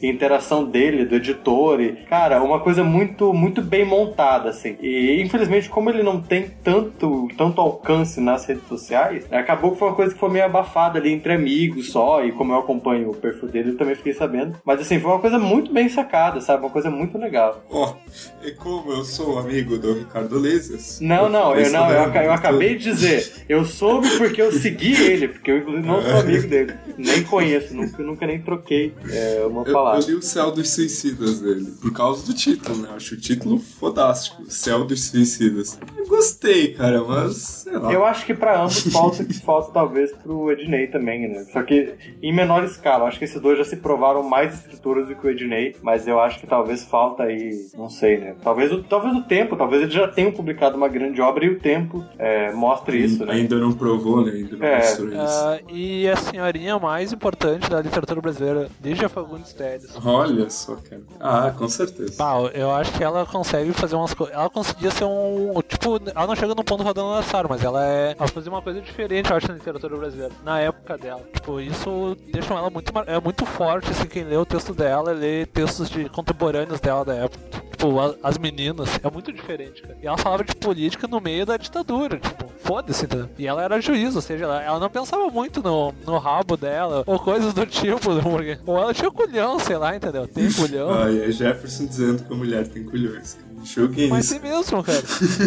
e 0.02 0.08
interação 0.08 0.64
dele, 0.64 1.04
do 1.04 1.16
editor. 1.16 1.80
E, 1.80 1.92
cara, 2.08 2.42
uma 2.42 2.60
coisa 2.60 2.82
muito, 2.82 3.32
muito 3.32 3.62
bem 3.62 3.84
montada, 3.84 4.50
assim. 4.50 4.76
E 4.80 5.20
infelizmente, 5.20 5.68
como 5.68 5.90
ele 5.90 6.02
não 6.02 6.20
tem 6.20 6.50
tanto, 6.62 7.28
tanto 7.36 7.60
alcance 7.60 8.20
nas 8.20 8.44
redes 8.46 8.66
sociais, 8.68 9.26
acabou 9.30 9.72
que 9.72 9.78
foi 9.78 9.88
uma 9.88 9.94
coisa 9.94 10.14
que 10.14 10.20
foi 10.20 10.30
meio 10.30 10.44
abafada 10.44 10.98
ali 10.98 11.12
entre 11.12 11.32
amigos 11.32 11.90
só. 11.90 12.24
E 12.24 12.32
como 12.32 12.52
eu 12.52 12.58
acompanho 12.58 13.10
o 13.10 13.14
perfil 13.14 13.48
dele, 13.48 13.70
eu 13.70 13.76
também 13.76 13.94
fiquei 13.94 14.12
sabendo. 14.12 14.56
Mas 14.64 14.80
assim, 14.80 14.98
foi 14.98 15.10
uma 15.10 15.20
coisa 15.20 15.38
muito 15.38 15.72
bem 15.72 15.88
sacada, 15.88 16.40
sabe? 16.40 16.64
Uma 16.64 16.70
coisa 16.70 16.90
muito 16.90 17.18
legal. 17.18 17.64
Ó, 17.70 17.94
e 18.42 18.52
como 18.52 18.92
eu 18.92 19.04
sou 19.04 19.38
amigo 19.38 19.78
do 19.78 19.94
Ricardo 19.94 20.38
Lises... 20.38 21.00
Não, 21.00 21.28
não, 21.28 21.54
eu, 21.54 21.70
não, 21.70 21.90
eu, 21.90 22.12
eu 22.12 22.32
acabei 22.32 22.76
de 22.76 22.84
dizer. 22.84 23.44
Eu 23.48 23.64
soube 23.64 24.08
porque 24.16 24.40
eu 24.40 24.52
segui 24.52 24.94
ele, 24.94 25.28
porque 25.28 25.50
eu 25.50 25.58
inclusive 25.58 25.86
não 25.86 26.02
sou 26.02 26.20
amigo 26.20 26.46
dele. 26.48 26.74
Nem 26.96 27.22
conheço, 27.22 27.74
nunca, 27.74 28.02
nunca 28.02 28.26
nem 28.26 28.40
troquei 28.40 28.94
é, 29.10 29.25
uma 29.46 29.62
Eu, 29.62 29.66
eu 29.66 29.72
palavra. 29.72 30.06
li 30.06 30.14
o 30.14 30.22
Céu 30.22 30.50
dos 30.50 30.70
Suicidas 30.70 31.40
dele, 31.40 31.72
por 31.80 31.92
causa 31.92 32.24
do 32.26 32.32
título, 32.34 32.76
né? 32.78 32.88
Eu 32.90 32.94
acho 32.96 33.14
o 33.14 33.18
título 33.18 33.58
fodástico, 33.58 34.42
Céu 34.48 34.84
dos 34.84 35.04
Suicidas. 35.04 35.78
Gostei, 36.08 36.74
cara, 36.74 37.02
mas 37.04 37.36
sei 37.36 37.72
lá. 37.78 37.92
Eu 37.92 38.04
acho 38.04 38.24
que 38.24 38.34
pra 38.34 38.60
ambos 38.60 38.86
falta, 38.92 39.24
falta 39.44 39.72
talvez 39.72 40.12
pro 40.12 40.50
Ednei 40.52 40.86
também, 40.86 41.28
né? 41.28 41.44
Só 41.52 41.62
que 41.62 41.94
em 42.22 42.32
menor 42.34 42.64
escala. 42.64 43.06
Acho 43.06 43.18
que 43.18 43.24
esses 43.24 43.40
dois 43.40 43.58
já 43.58 43.64
se 43.64 43.76
provaram 43.76 44.22
mais 44.22 44.54
escrituras 44.54 45.08
do 45.08 45.14
que 45.14 45.26
o 45.26 45.30
Ednei, 45.30 45.74
mas 45.82 46.06
eu 46.06 46.20
acho 46.20 46.38
que 46.40 46.46
talvez 46.46 46.84
falta 46.84 47.24
aí, 47.24 47.66
não 47.76 47.88
sei, 47.88 48.18
né? 48.18 48.34
Talvez 48.42 48.72
o, 48.72 48.82
talvez 48.82 49.14
o 49.16 49.22
tempo, 49.22 49.56
talvez 49.56 49.82
eles 49.82 49.94
já 49.94 50.08
tenham 50.08 50.32
publicado 50.32 50.76
uma 50.76 50.88
grande 50.88 51.20
obra 51.20 51.44
e 51.44 51.50
o 51.50 51.58
tempo 51.58 52.04
é, 52.18 52.52
mostre 52.52 52.98
isso, 53.02 53.24
né? 53.24 53.32
Ainda 53.34 53.56
não 53.56 53.72
provou, 53.72 54.24
né? 54.24 54.32
Ainda 54.32 54.56
não 54.56 54.66
É. 54.66 54.76
mostrou 54.78 55.08
isso. 55.08 55.18
Ah, 55.18 55.58
e 55.68 56.08
a 56.08 56.16
senhorinha 56.16 56.78
mais 56.78 57.12
importante 57.12 57.68
da 57.68 57.80
literatura 57.80 58.20
brasileira, 58.20 58.68
Lígia 58.82 59.08
Fagundes 59.08 59.52
Telles. 59.52 59.86
Olha 60.04 60.48
só, 60.50 60.76
cara. 60.76 61.02
Ah, 61.20 61.52
com 61.56 61.68
certeza. 61.68 62.14
Pá, 62.16 62.34
eu 62.54 62.70
acho 62.70 62.92
que 62.92 63.02
ela 63.02 63.26
consegue 63.26 63.72
fazer 63.72 63.96
umas 63.96 64.14
coisas. 64.14 64.34
Ela 64.34 64.48
conseguia 64.50 64.90
ser 64.90 65.04
um. 65.04 65.60
Tipo, 65.66 65.95
ela 66.14 66.26
não 66.26 66.36
chega 66.36 66.54
no 66.54 66.64
ponto 66.64 66.82
rodando 66.82 67.08
lançado, 67.08 67.48
mas 67.48 67.62
ela 67.62 67.84
é. 67.84 68.14
Ela 68.18 68.28
fazia 68.28 68.50
uma 68.50 68.62
coisa 68.62 68.80
diferente, 68.80 69.30
eu 69.30 69.36
acho, 69.36 69.48
na 69.48 69.54
literatura 69.54 69.96
brasileira. 69.96 70.32
Na 70.44 70.60
época 70.60 70.96
dela. 70.98 71.22
Tipo, 71.32 71.60
isso 71.60 72.16
deixa 72.32 72.54
ela 72.54 72.70
muito. 72.70 72.92
É 73.06 73.20
muito 73.20 73.44
forte, 73.46 73.90
assim, 73.90 74.06
quem 74.06 74.24
lê 74.24 74.36
o 74.36 74.46
texto 74.46 74.74
dela, 74.74 75.12
lê 75.12 75.46
textos 75.46 75.88
de 75.88 76.08
contemporâneos 76.08 76.80
dela 76.80 77.04
da 77.04 77.14
época. 77.14 77.65
Tipo, 77.76 78.00
a- 78.00 78.14
as 78.22 78.38
meninas. 78.38 78.88
É 79.02 79.10
muito 79.10 79.30
diferente, 79.32 79.82
cara. 79.82 79.96
E 80.02 80.06
ela 80.06 80.16
falava 80.16 80.42
de 80.42 80.54
política 80.54 81.06
no 81.06 81.20
meio 81.20 81.44
da 81.44 81.56
ditadura, 81.58 82.18
tipo. 82.18 82.46
foda-se, 82.64 83.04
entendeu? 83.04 83.28
E 83.38 83.46
ela 83.46 83.62
era 83.62 83.80
juiz, 83.80 84.16
ou 84.16 84.22
seja, 84.22 84.44
ela, 84.44 84.62
ela 84.62 84.80
não 84.80 84.88
pensava 84.90 85.28
muito 85.30 85.62
no, 85.62 85.92
no 86.04 86.18
rabo 86.18 86.56
dela, 86.56 87.04
ou 87.06 87.18
coisas 87.18 87.52
do 87.54 87.64
tipo, 87.66 88.20
porque, 88.22 88.58
ou 88.66 88.78
ela 88.78 88.92
tinha 88.94 89.10
culhão, 89.10 89.58
sei 89.58 89.76
lá, 89.76 89.94
entendeu? 89.94 90.26
Tem 90.26 90.50
culhão. 90.52 90.86
Ah, 90.96 91.10
e 91.10 91.20
é 91.24 91.30
Jefferson 91.30 91.84
dizendo 91.86 92.24
que 92.24 92.32
a 92.32 92.36
mulher 92.36 92.66
tem 92.66 92.82
culhões. 92.82 93.36
Show 93.64 93.88
que 93.88 94.04
é 94.06 94.08
Mas 94.08 94.28
tem 94.28 94.40
mesmo, 94.40 94.82
cara. 94.82 95.02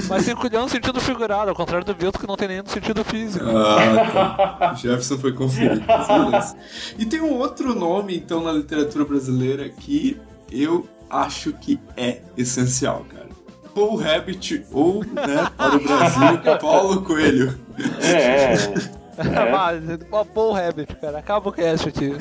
Mas 0.10 0.26
tem 0.26 0.36
culhão 0.36 0.64
no 0.64 0.70
sentido 0.70 1.00
figurado, 1.02 1.50
ao 1.50 1.56
contrário 1.56 1.86
do 1.86 1.96
Bilto 1.96 2.20
que 2.20 2.28
não 2.28 2.36
tem 2.36 2.48
nem 2.48 2.62
no 2.62 2.70
sentido 2.70 3.04
físico. 3.04 3.46
Ah, 3.46 4.58
tá. 4.60 4.74
Jefferson 4.76 5.18
foi 5.18 5.34
conferido. 5.34 5.82
E 6.98 7.06
tem 7.06 7.22
um 7.22 7.34
outro 7.34 7.74
nome, 7.74 8.16
então, 8.16 8.44
na 8.44 8.52
literatura 8.52 9.06
brasileira 9.06 9.68
que 9.70 10.18
eu 10.52 10.88
acho 11.10 11.54
que 11.54 11.80
é 11.98 12.20
essencial, 12.38 13.06
cara. 13.10 13.28
Paul 13.74 13.96
Rabbit 13.98 14.66
ou, 14.72 15.04
né, 15.06 15.48
para 15.56 15.76
o 15.76 15.80
Brasil, 15.80 16.38
Paulo 16.60 17.02
Coelho. 17.02 17.58
É, 18.02 18.54
Ah, 19.20 20.24
Paul 20.34 20.54
Rabbit, 20.54 20.96
cara. 20.96 21.18
Acaba 21.20 21.50
o 21.50 21.52
cast 21.52 21.90
aqui. 21.90 22.14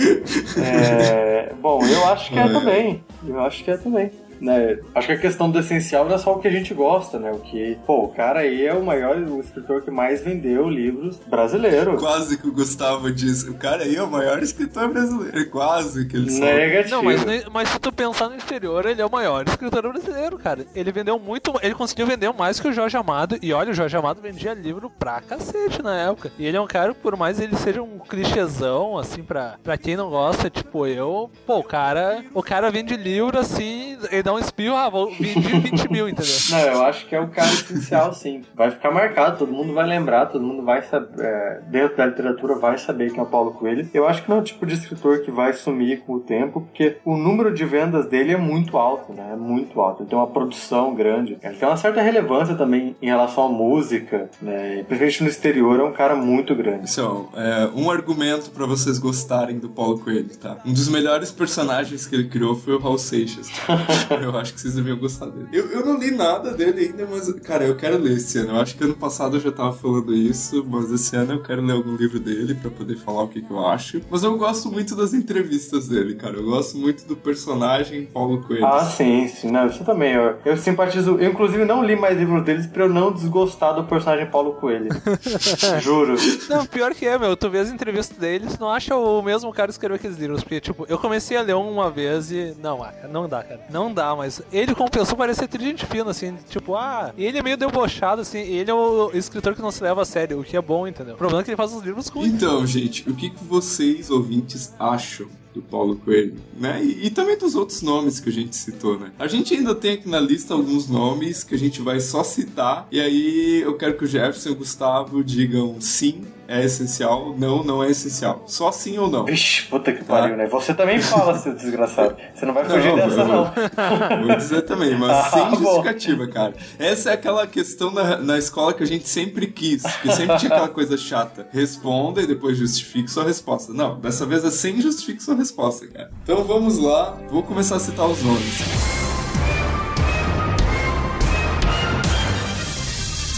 é, 0.61 1.53
bom, 1.61 1.81
eu 1.87 2.09
acho 2.09 2.31
que 2.33 2.39
é 2.39 2.43
É. 2.43 2.49
também. 2.49 3.05
Eu 3.25 3.41
acho 3.41 3.63
que 3.65 3.71
é 3.71 3.77
também. 3.77 4.11
Né? 4.41 4.79
Acho 4.95 5.09
que 5.09 5.13
a 5.15 5.19
questão 5.19 5.51
do 5.51 5.59
essencial 5.59 6.05
não 6.05 6.15
é 6.15 6.19
só 6.19 6.35
o 6.35 6.41
que 6.41 6.49
a 6.49 6.51
gente 6.51 6.73
gosta, 6.75 7.19
né? 7.19 7.31
O 7.33 7.41
que, 7.41 7.79
pô, 7.87 8.05
o 8.05 8.09
cara 8.09 8.41
aí 8.41 8.67
é 8.67 8.75
o 8.75 8.83
maior, 8.83 9.17
o 9.17 9.41
escritor 9.41 9.83
que 9.83 9.91
mais 9.91 10.23
vendeu 10.23 10.69
livros 10.69 11.19
brasileiro. 11.27 11.97
Quase 11.97 12.39
que 12.39 12.47
o 12.47 12.53
Gustavo 12.53 13.11
disse. 13.11 13.49
O 13.51 13.55
cara 13.55 13.83
aí 13.85 13.97
é 13.97 14.03
o 14.03 14.11
maior 14.11 14.43
escritor 14.43 14.89
brasileiro. 14.89 15.51
Quase 15.51 16.07
que 16.07 16.17
ele 16.17 16.31
sabe. 16.31 16.53
Negativo. 16.53 16.97
Não, 16.97 17.03
mas, 17.03 17.25
mas 17.53 17.69
se 17.69 17.79
tu 17.79 17.93
pensar 17.93 18.29
no 18.29 18.37
exterior, 18.37 18.87
ele 18.87 19.01
é 19.01 19.07
o 19.07 19.11
maior 19.11 19.47
escritor 19.47 19.83
brasileiro, 19.83 20.39
cara. 20.39 20.67
Ele 20.75 20.93
vendeu 20.93 21.19
muito, 21.19 21.55
ele 21.63 21.75
conseguiu 21.75 22.07
vender 22.07 22.33
mais 22.33 22.61
que 22.61 22.69
o 22.69 22.73
Jorge 22.73 22.97
Amado. 22.97 23.39
E 23.43 23.53
olha, 23.53 23.71
o 23.71 23.75
Jorge 23.75 23.97
Amado 23.97 24.21
vendia 24.21 24.55
livro 24.55 24.91
pra 24.91 25.21
cacete 25.21 25.83
na 25.83 25.97
época. 25.97 26.31
E 26.39 26.47
ele 26.47 26.57
é 26.57 26.61
um 26.61 26.67
cara, 26.67 26.95
por 26.95 27.17
mais 27.17 27.41
ele 27.41 27.57
seja 27.57 27.83
um 27.83 27.99
clichêzão, 27.99 28.99
assim, 28.99 29.23
pra, 29.23 29.57
pra 29.63 29.77
quem 29.77 29.97
não 29.97 30.11
gosta, 30.11 30.51
tipo 30.51 30.87
eu, 30.87 31.31
pô, 31.47 31.59
o 31.59 31.65
cara, 31.65 32.25
o 32.35 32.43
cara 32.43 32.71
vende 32.71 32.97
livro 32.97 33.39
assim, 33.39 33.99
ele 34.11 34.28
dá 34.29 34.35
um 34.35 34.39
espirro, 34.39 34.77
ah, 34.77 34.91
vou 34.91 35.11
vendi 35.11 35.41
20 35.41 35.91
mil, 35.91 36.09
entendeu? 36.09 36.35
Não, 36.51 36.59
eu 36.59 36.85
acho 36.85 37.07
que 37.07 37.15
é 37.15 37.21
o 37.21 37.29
cara 37.29 37.49
essencial, 37.49 38.13
sim. 38.13 38.43
Vai 38.55 38.71
ficar 38.71 38.91
marcado, 38.91 39.39
todo 39.39 39.53
mundo 39.53 39.73
vai 39.73 39.87
lembrar, 39.87 40.27
todo 40.27 40.45
mundo 40.45 40.63
vai 40.63 40.83
saber, 40.83 41.25
é, 41.25 41.61
dentro 41.67 41.97
da 41.97 42.07
literatura 42.07 42.55
vai 42.57 42.77
saber 42.77 43.11
quem 43.11 43.21
é 43.21 43.23
o 43.23 43.27
Paulo 43.27 43.53
Coelho. 43.53 43.89
Eu 43.95 44.07
acho 44.07 44.23
que 44.23 44.29
não 44.29 44.37
é 44.37 44.41
o 44.41 44.45
tipo 44.45 44.67
de 44.67 44.75
escritor 44.75 45.21
que 45.21 45.31
vai 45.31 45.55
sumir 45.55 46.01
com 46.01 46.15
o 46.15 46.21
tempo, 46.21 46.61
porque 46.61 46.99
o 47.05 47.17
número 47.17 47.53
de 47.55 47.65
vendas 47.65 48.07
dele 48.07 48.33
é 48.33 48.37
muito 48.37 48.77
alto, 48.77 49.13
né? 49.13 49.31
É 49.33 49.37
muito 49.37 49.81
alto. 49.81 50.03
Ele 50.03 50.11
tem 50.11 50.19
uma 50.19 50.27
produção 50.27 50.95
grande. 50.95 51.39
Ele 51.43 51.57
tem 51.57 51.67
uma 51.67 51.77
certa 51.77 52.03
relevância 52.03 52.55
também 52.55 52.95
em 53.01 53.07
relação 53.07 53.47
à 53.47 53.49
música, 53.49 54.29
né? 54.43 54.85
Principalmente 54.87 55.23
no 55.23 55.29
exterior, 55.29 55.81
é 55.81 55.85
um 55.85 55.93
cara 55.93 56.15
muito 56.15 56.55
grande. 56.55 56.91
Então, 56.91 57.29
é, 57.35 57.71
um 57.75 57.91
argumento 57.91 58.51
pra 58.51 58.67
vocês 58.67 58.99
gostarem 58.99 59.59
do 59.59 59.71
Paulo 59.71 59.99
Coelho, 59.99 60.37
tá? 60.37 60.59
Um 60.67 60.73
dos 60.73 60.89
melhores 60.89 61.33
personagens 61.33 62.07
que 62.07 62.15
ele 62.15 62.29
criou 62.29 62.55
foi 62.55 62.75
o 62.75 62.79
Raul 62.79 62.99
Seixas. 62.99 63.49
eu 64.25 64.37
acho 64.37 64.55
que 64.55 64.61
vocês 64.61 64.75
deviam 64.75 64.99
gostar 64.99 65.27
dele. 65.27 65.49
Eu, 65.53 65.67
eu 65.71 65.85
não 65.85 65.99
li 65.99 66.11
nada 66.11 66.53
dele 66.53 66.87
ainda, 66.87 67.07
mas, 67.11 67.33
cara, 67.41 67.65
eu 67.65 67.77
quero 67.77 67.99
ler 67.99 68.17
esse 68.17 68.39
ano. 68.39 68.51
Eu 68.51 68.61
acho 68.61 68.77
que 68.77 68.85
ano 68.85 68.95
passado 68.95 69.37
eu 69.37 69.41
já 69.41 69.53
tava 69.53 69.73
falando 69.73 70.15
isso, 70.15 70.65
mas 70.69 70.91
esse 70.91 71.15
ano 71.17 71.35
eu 71.35 71.43
quero 71.43 71.63
ler 71.63 71.73
algum 71.73 71.95
livro 71.97 72.19
dele 72.19 72.55
pra 72.55 72.71
poder 72.71 72.97
falar 72.97 73.23
o 73.23 73.29
que, 73.29 73.43
que 73.43 73.51
eu 73.51 73.67
acho. 73.67 74.01
Mas 74.11 74.23
eu 74.23 74.37
gosto 74.37 74.71
muito 74.71 74.95
das 74.95 75.15
entrevistas 75.15 75.89
dele, 75.89 76.15
cara. 76.15 76.37
Eu 76.37 76.45
gosto 76.45 76.77
muito 76.77 77.07
do 77.07 77.17
personagem 77.17 78.07
Paulo 78.07 78.43
Coelho. 78.43 78.67
Ah, 78.67 78.85
sim, 78.85 79.29
sim. 79.29 79.51
Não, 79.51 79.67
isso 79.67 79.85
também. 79.85 80.13
Eu, 80.13 80.37
eu 80.45 80.57
simpatizo. 80.57 81.19
Eu, 81.19 81.31
inclusive, 81.31 81.65
não 81.65 81.85
li 81.85 81.97
mais 81.97 82.19
livros 82.19 82.45
deles 82.45 82.67
pra 82.67 82.85
eu 82.85 82.89
não 82.89 83.13
desgostar 83.13 83.75
do 83.75 83.85
personagem 83.85 84.27
Paulo 84.27 84.55
Coelho. 84.55 84.89
Juro. 85.81 86.17
Não, 86.49 86.67
pior 86.67 86.95
que 86.95 87.07
é, 87.07 87.19
meu. 87.19 87.37
Tu 87.37 87.51
vê 87.51 87.59
as 87.59 87.71
entrevistas 87.71 88.17
deles, 88.17 88.59
não 88.59 88.71
acha 88.71 88.97
o 88.97 89.23
mesmo 89.23 89.53
cara 89.53 89.69
que 89.69 89.73
escreveu 89.73 89.97
aqueles 89.97 90.19
livros. 90.19 90.43
Porque, 90.43 90.61
tipo, 90.61 90.87
eu 90.89 90.99
comecei 90.99 91.37
a 91.37 91.43
ler 91.43 91.55
um 91.55 91.71
uma 91.71 91.91
vez 91.91 92.31
e. 92.31 92.55
Não, 92.61 92.83
ah, 92.83 92.93
não 93.11 93.29
dá, 93.29 93.43
cara. 93.43 93.61
Não 93.71 93.93
dá, 93.93 94.08
mas 94.17 94.43
ele, 94.53 94.75
como 94.75 94.91
pessoa, 94.91 95.17
parece 95.17 95.41
ser 95.41 95.61
gente 95.61 95.87
fina, 95.87 96.11
assim. 96.11 96.37
Tipo, 96.49 96.75
ah, 96.75 97.13
ele 97.17 97.39
é 97.39 97.43
meio 97.43 97.57
debochado, 97.57 98.23
assim. 98.23 98.39
Ele 98.39 98.71
é 98.71 98.75
o 98.75 99.11
escritor 99.15 99.55
que 99.55 99.63
não 99.63 99.71
se 99.71 99.83
leva 99.83 100.03
a 100.03 100.05
sério, 100.05 100.41
o 100.41 100.45
que 100.45 100.57
é 100.57 100.61
bom, 100.61 100.87
entendeu? 100.87 101.15
O 101.15 101.19
problema 101.19 101.43
é 101.43 101.45
que 101.45 101.51
ele 101.51 101.57
faz 101.57 101.73
uns 101.73 101.83
livros 101.83 102.09
ruins. 102.09 102.33
Então, 102.33 102.67
gente, 102.67 103.09
o 103.09 103.15
que, 103.15 103.31
que 103.31 103.45
vocês, 103.45 104.11
ouvintes, 104.11 104.75
acham 104.79 105.27
do 105.55 105.63
Paulo 105.63 105.97
Coelho? 105.97 106.35
Né? 106.59 106.81
E, 106.83 107.07
e 107.07 107.11
também 107.11 107.37
dos 107.37 107.55
outros 107.55 107.83
nomes 107.83 108.21
que 108.21 108.29
a 108.29 108.33
gente 108.33 108.55
citou, 108.57 108.99
né? 108.99 109.11
A 109.19 109.27
gente 109.27 109.55
ainda 109.55 109.75
tem 109.75 109.95
aqui 109.95 110.09
na 110.09 110.21
lista 110.21 110.55
alguns 110.55 110.89
nomes 110.89 111.43
que 111.45 111.55
a 111.55 111.59
gente 111.59 111.81
vai 111.83 112.01
só 112.01 112.23
citar. 112.23 112.87
E 112.93 113.01
aí 113.01 113.61
eu 113.63 113.77
quero 113.77 113.97
que 113.97 114.05
o 114.05 114.07
Jefferson 114.07 114.51
e 114.51 114.53
o 114.53 114.57
Gustavo 114.57 115.23
digam 115.25 115.77
sim, 115.81 116.23
é 116.47 116.65
essencial, 116.65 117.35
não, 117.39 117.63
não 117.63 117.85
é 117.85 117.91
essencial. 117.91 118.43
Só 118.47 118.73
sim 118.73 118.97
ou 118.99 119.11
não. 119.11 119.25
Vixe, 119.27 119.65
puta 119.67 119.93
que 119.93 120.03
pariu, 120.03 120.35
né? 120.37 120.47
Você 120.47 120.73
também 120.73 120.99
fala, 121.01 121.39
seu 121.39 121.55
desgraçado. 121.55 122.17
Você 122.35 122.47
não 122.47 122.55
vai 122.55 122.65
fugir 122.65 122.95
dessa, 122.95 123.21
eu 123.21 123.29
não. 123.29 123.45
vou- 123.45 124.25
Vou 124.29 124.37
dizer 124.37 124.63
também, 124.63 124.97
mas 124.97 125.11
Ah, 125.11 125.31
sem 125.31 125.51
bom. 125.51 125.57
justificativa, 125.57 126.27
cara. 126.27 126.55
Essa 126.79 127.11
é 127.11 127.13
aquela 127.15 127.47
questão 127.47 127.91
na, 127.93 128.17
na 128.17 128.39
escola 128.39 128.73
que 128.73 128.83
a 128.83 128.87
gente 128.87 129.07
sempre 129.09 129.47
quis, 129.49 129.83
que 130.01 130.11
sempre 130.13 130.39
tinha 130.39 130.51
aquela 130.53 130.69
coisa 130.69 130.97
chata. 130.97 131.47
Responda 131.53 132.23
e 132.23 132.27
depois 132.27 132.57
justifique 132.57 133.11
sua 133.11 133.25
resposta. 133.25 133.73
Não, 133.75 133.99
dessa 134.01 134.25
vez 134.25 134.43
é 134.45 134.51
sem 134.51 134.81
justifique 134.81 135.23
sua 135.23 135.35
resposta, 135.39 135.87
cara. 135.87 136.11
Então 136.23 136.45
vamos 136.45 136.77
lá, 136.79 137.17
vou 137.31 137.43
começar 137.43 137.77
a 137.77 137.81
citar 137.81 138.07
os 138.07 138.23
nomes. 138.23 138.59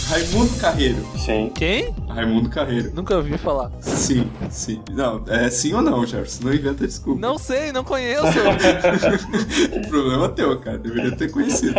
Raimundo 0.09 0.53
Carreiro. 0.59 1.05
Sim. 1.17 1.49
Quem? 1.55 1.95
Raimundo 2.09 2.49
Carreiro. 2.49 2.91
Nunca 2.93 3.15
ouvi 3.15 3.37
falar. 3.37 3.71
Sim, 3.79 4.29
sim. 4.49 4.81
Não, 4.91 5.23
é 5.27 5.49
sim 5.49 5.73
ou 5.73 5.81
não, 5.81 6.05
Jefferson? 6.05 6.43
Não 6.43 6.53
inventa 6.53 6.85
desculpa. 6.85 7.21
Não 7.21 7.37
sei, 7.37 7.71
não 7.71 7.83
conheço. 7.85 8.25
O 9.73 9.87
problema 9.87 10.25
é 10.25 10.29
teu, 10.29 10.59
cara. 10.59 10.77
Deveria 10.77 11.15
ter 11.15 11.31
conhecido. 11.31 11.75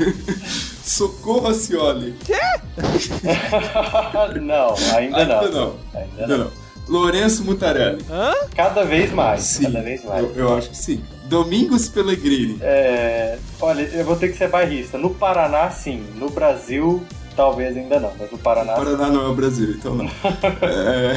Socorro 0.82 1.48
Acioli. 1.48 2.14
não, 4.40 4.74
ainda 4.94 5.18
Ainda 5.18 5.26
não. 5.26 5.50
não. 5.50 5.76
Ainda 5.94 6.22
Ainda 6.22 6.38
não. 6.38 6.61
Lourenço 6.96 7.42
Mutarelli. 7.42 8.04
Hã? 8.10 8.34
Cada 8.54 8.84
vez 8.84 9.10
mais. 9.12 9.40
Sim. 9.40 9.62
Cada 9.64 9.80
vez 9.80 10.04
mais. 10.04 10.22
Eu, 10.22 10.32
eu 10.36 10.54
acho 10.54 10.68
que 10.68 10.76
sim. 10.76 11.02
Domingos 11.24 11.88
Pellegrini. 11.88 12.58
É, 12.60 13.38
olha, 13.62 13.80
eu 13.80 14.04
vou 14.04 14.14
ter 14.14 14.28
que 14.28 14.36
ser 14.36 14.48
bairrista. 14.50 14.98
No 14.98 15.08
Paraná, 15.14 15.70
sim. 15.70 16.04
No 16.16 16.28
Brasil, 16.28 17.02
talvez 17.34 17.74
ainda 17.78 17.98
não. 17.98 18.12
Mas 18.18 18.30
no 18.30 18.36
Paraná, 18.36 18.74
Paraná 18.74 19.08
não 19.08 19.22
é 19.22 19.28
o 19.28 19.34
Brasil, 19.34 19.70
então 19.70 19.94
não. 19.94 20.04
É, 20.60 21.14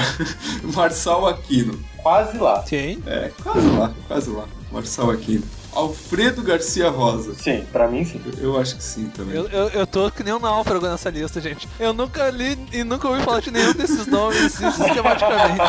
Marçal 0.73 1.27
Aquino. 1.27 1.77
quase 2.01 2.37
lá. 2.37 2.63
Quem? 2.65 3.03
É, 3.05 3.29
quase 3.43 3.67
lá, 3.67 3.93
quase 4.07 4.29
lá. 4.29 4.45
Marçal 4.71 5.11
Aquino. 5.11 5.43
Alfredo 5.75 6.41
Garcia 6.41 6.89
Rosa. 6.89 7.35
Sim, 7.35 7.65
pra 7.71 7.87
mim, 7.87 8.05
sim. 8.05 8.21
Eu 8.39 8.57
acho 8.57 8.77
que 8.77 8.83
sim 8.83 9.07
também. 9.09 9.35
Eu, 9.35 9.47
eu, 9.49 9.69
eu 9.69 9.85
tô 9.87 10.09
que 10.09 10.23
nem 10.23 10.33
um 10.33 10.39
náufrago 10.39 10.87
nessa 10.87 11.09
lista, 11.09 11.41
gente. 11.41 11.67
Eu 11.79 11.93
nunca 11.93 12.29
li 12.29 12.57
e 12.71 12.83
nunca 12.83 13.07
ouvi 13.07 13.21
falar 13.23 13.41
de 13.41 13.51
nenhum 13.51 13.73
desses 13.73 14.07
nomes 14.07 14.53
sistematicamente. 14.55 15.61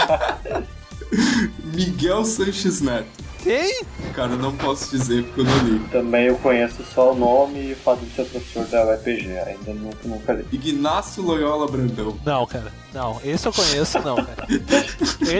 Miguel 1.64 2.24
Sanches 2.24 2.80
Neto. 2.80 3.26
Quem? 3.42 3.80
Cara, 4.12 4.32
eu 4.32 4.38
não 4.38 4.56
posso 4.56 4.90
dizer 4.90 5.22
porque 5.22 5.42
eu 5.42 5.44
não 5.44 5.58
li. 5.58 5.78
Também 5.90 6.26
eu 6.26 6.36
conheço 6.38 6.82
só 6.92 7.12
o 7.12 7.14
nome 7.14 7.68
e 7.68 7.72
o 7.74 7.76
fato 7.76 8.00
de 8.04 8.12
ser 8.12 8.24
professor 8.24 8.66
da 8.66 8.84
UEPG. 8.86 9.38
Ainda 9.38 9.72
nunca, 9.72 9.98
nunca 10.04 10.32
li. 10.32 10.44
Ignácio 10.50 11.22
Loyola 11.22 11.68
Brandão. 11.68 12.18
Não, 12.24 12.44
cara. 12.44 12.72
Não, 12.92 13.20
esse 13.22 13.46
eu 13.46 13.52
conheço, 13.52 14.00
não, 14.00 14.16
cara. 14.16 14.46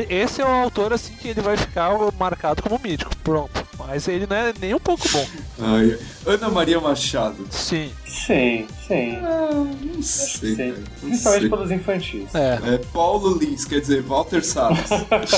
Esse 0.09 0.41
é 0.41 0.45
o 0.45 0.49
autor, 0.49 0.93
assim, 0.93 1.15
que 1.15 1.29
ele 1.29 1.41
vai 1.41 1.57
ficar 1.57 1.91
marcado 2.17 2.63
como 2.63 2.79
mítico. 2.81 3.11
Pronto. 3.25 3.56
Mas 3.79 4.09
ele 4.09 4.27
não 4.27 4.37
é 4.37 4.53
nem 4.61 4.75
um 4.75 4.79
pouco 4.79 5.07
bom. 5.11 5.27
Ai, 5.61 5.99
Ana 6.27 6.49
Maria 6.49 6.81
Machado. 6.81 7.47
Sim. 7.51 7.93
Sim, 8.07 8.67
sim. 8.87 9.19
Não 9.21 9.71
Acho 9.99 10.03
sei, 10.03 10.57
cara. 10.57 10.69
Não 10.71 10.85
Principalmente 11.09 11.41
sei. 11.41 11.51
pelos 11.51 11.71
infantis. 11.71 12.35
É. 12.35 12.59
É 12.75 12.79
Paulo 12.93 13.39
Lins, 13.39 13.65
quer 13.65 13.81
dizer, 13.81 14.03
Walter 14.03 14.43
Salles. 14.45 14.81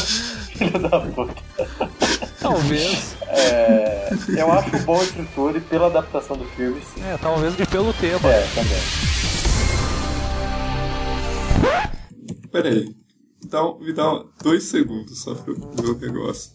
Filho 0.57 0.79
da 0.79 1.01
puta. 1.01 1.35
Talvez. 2.41 3.17
É, 3.27 4.09
eu 4.29 4.53
acho 4.53 4.77
um 4.77 4.83
bom 4.85 5.03
escritor 5.03 5.57
e 5.57 5.61
pela 5.61 5.87
adaptação 5.87 6.37
do 6.37 6.45
filme, 6.47 6.81
sim. 6.95 7.03
É, 7.05 7.17
talvez 7.19 7.59
e 7.59 7.67
pelo 7.67 7.93
tema. 7.93 8.29
É, 8.31 8.47
também. 8.55 8.79
Pera 12.51 12.69
aí. 12.69 12.95
Então, 13.45 13.79
me 13.81 13.93
dá 13.93 14.25
dois 14.43 14.65
segundos 14.65 15.21
só 15.21 15.35
pra 15.35 15.53
eu 15.53 15.95
ver 15.95 16.09
o 16.09 16.13
negócio. 16.13 16.53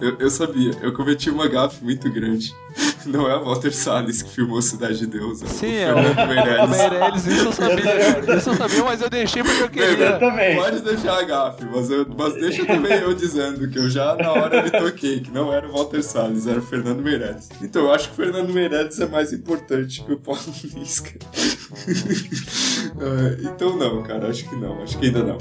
Eu, 0.00 0.16
eu 0.18 0.30
sabia, 0.30 0.72
eu 0.80 0.92
cometi 0.92 1.28
uma 1.28 1.46
gafe 1.46 1.84
muito 1.84 2.10
grande. 2.10 2.54
Não 3.04 3.28
é 3.30 3.36
o 3.36 3.44
Walter 3.44 3.72
Salles 3.72 4.22
que 4.22 4.30
filmou 4.30 4.60
Cidade 4.62 4.98
de 4.98 5.06
Deus. 5.06 5.42
É 5.42 5.46
Sim, 5.46 5.66
o 5.66 5.70
é 5.70 5.92
o 5.92 6.14
Fernando 6.14 6.28
Meirelles. 6.28 6.70
Meirelles, 6.70 7.26
isso 7.26 7.44
eu 7.46 7.52
sabia. 7.52 8.36
Isso 8.36 8.50
eu 8.50 8.54
sabia, 8.54 8.84
mas 8.84 9.00
eu 9.02 9.10
deixei 9.10 9.42
porque 9.42 9.62
eu 9.62 9.68
queria. 9.68 10.06
Eu 10.06 10.18
também. 10.18 10.56
Pode 10.56 10.80
deixar 10.80 11.18
a 11.18 11.22
gafe, 11.22 11.64
mas, 11.64 11.90
eu, 11.90 12.06
mas 12.16 12.34
deixa 12.34 12.64
também 12.64 12.92
eu 12.92 13.14
dizendo 13.14 13.68
que 13.68 13.78
eu 13.78 13.90
já 13.90 14.14
na 14.16 14.32
hora 14.32 14.62
me 14.62 14.70
toquei, 14.70 15.20
que 15.20 15.30
não 15.30 15.52
era 15.52 15.66
o 15.68 15.72
Walter 15.72 16.02
Salles, 16.02 16.46
era 16.46 16.58
o 16.58 16.62
Fernando 16.62 17.02
Meirelles. 17.02 17.48
Então 17.60 17.82
eu 17.82 17.92
acho 17.92 18.08
que 18.08 18.14
o 18.14 18.24
Fernando 18.24 18.52
Meirelles 18.52 18.98
é 19.00 19.06
mais 19.06 19.32
importante 19.32 20.02
que 20.02 20.12
o 20.12 20.18
Paulo 20.18 20.40
Lisca. 20.74 21.18
Ah, 23.00 23.36
então 23.42 23.76
não, 23.76 24.02
cara, 24.02 24.28
acho 24.28 24.48
que 24.48 24.56
não, 24.56 24.82
acho 24.82 24.98
que 24.98 25.06
ainda 25.06 25.22
não. 25.22 25.38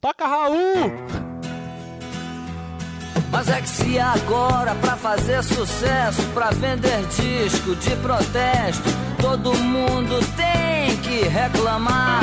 Toca 0.00 0.26
Raul! 0.26 1.35
Mas 3.30 3.48
é 3.48 3.60
que 3.60 3.68
se 3.68 3.98
agora 3.98 4.74
pra 4.76 4.96
fazer 4.96 5.42
sucesso, 5.42 6.22
pra 6.32 6.50
vender 6.50 7.04
disco 7.06 7.74
de 7.76 7.90
protesto, 7.96 8.88
todo 9.20 9.54
mundo 9.54 10.18
tem 10.36 10.96
que 10.98 11.28
reclamar. 11.28 12.22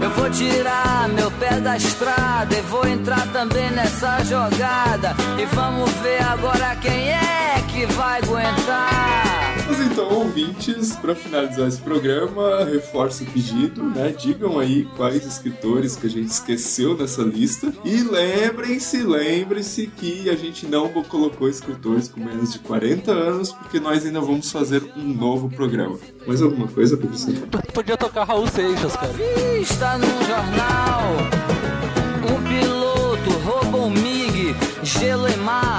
Eu 0.00 0.10
vou 0.10 0.30
tirar 0.30 1.08
meu 1.08 1.30
pé 1.32 1.60
da 1.60 1.76
estrada 1.76 2.54
e 2.56 2.60
vou 2.62 2.86
entrar 2.86 3.26
também 3.28 3.70
nessa 3.70 4.22
jogada. 4.24 5.14
E 5.40 5.44
vamos 5.54 5.90
ver 6.02 6.22
agora 6.22 6.76
quem 6.76 7.10
é 7.10 7.62
que 7.68 7.86
vai 7.86 8.20
aguentar. 8.20 9.41
Mas 9.66 9.80
então, 9.80 10.08
ouvintes, 10.12 10.96
para 10.96 11.14
finalizar 11.14 11.68
esse 11.68 11.80
programa, 11.80 12.64
reforço 12.64 13.24
o 13.24 13.26
pedido, 13.26 13.82
né? 13.82 14.14
Digam 14.18 14.58
aí 14.58 14.84
quais 14.96 15.24
escritores 15.24 15.96
que 15.96 16.06
a 16.06 16.10
gente 16.10 16.28
esqueceu 16.28 16.96
nessa 16.96 17.22
lista. 17.22 17.72
E 17.84 18.02
lembrem-se, 18.02 19.02
lembrem-se 19.02 19.86
que 19.86 20.28
a 20.28 20.34
gente 20.34 20.66
não 20.66 20.88
colocou 21.04 21.48
escritores 21.48 22.08
com 22.08 22.20
menos 22.20 22.52
de 22.52 22.58
40 22.60 23.12
anos, 23.12 23.52
porque 23.52 23.78
nós 23.78 24.04
ainda 24.04 24.20
vamos 24.20 24.50
fazer 24.50 24.82
um 24.96 25.02
novo 25.02 25.48
programa. 25.48 25.98
Mais 26.26 26.42
alguma 26.42 26.68
coisa 26.68 26.96
você? 27.12 27.32
Podia 27.72 27.96
tocar 27.96 28.24
Raul 28.24 28.46
Seixas, 28.48 28.96
cara. 28.96 29.12
Vista 29.12 29.98
no 29.98 30.06
jornal, 30.26 31.12
um 32.30 32.42
piloto 32.48 33.30
roubou 33.44 33.86
um 33.86 33.90
MiG, 33.90 34.54
gelo 34.82 35.28
em 35.28 35.36
Marte, 35.38 35.71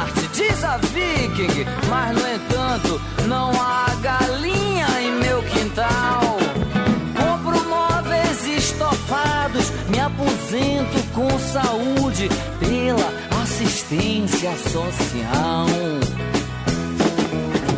saúde 11.53 12.27
pela 12.59 13.43
assistência 13.43 14.51
social. 14.57 15.67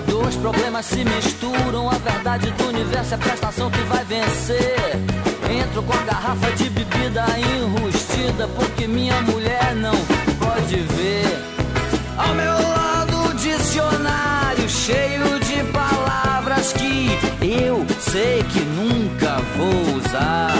Dois 0.08 0.36
problemas 0.38 0.86
se 0.86 1.04
misturam, 1.04 1.90
a 1.90 1.98
verdade 1.98 2.50
do 2.52 2.68
universo 2.70 3.14
é 3.14 3.16
a 3.16 3.18
prestação 3.18 3.70
que 3.70 3.82
vai 3.82 4.06
vencer. 4.06 4.78
Entro 5.62 5.84
com 5.84 5.92
a 5.92 6.04
garrafa 6.04 6.52
de 6.52 6.70
bebida 6.70 7.26
enrustida, 7.38 8.48
porque 8.56 8.88
minha 8.88 9.22
mulher 9.24 9.76
não 9.76 9.96
pode 10.40 10.76
ver. 10.76 11.38
Ao 12.18 12.34
meu 12.34 12.54
lado, 12.54 13.30
o 13.30 13.34
dicionário 13.34 14.70
cheio 14.70 15.38
de 15.42 15.64
palavras 15.74 16.72
que 16.72 17.10
eu 17.46 17.86
sei 18.00 18.42
que 18.44 18.62
nunca 18.62 19.38
vou 19.58 19.98
usar. 19.98 20.56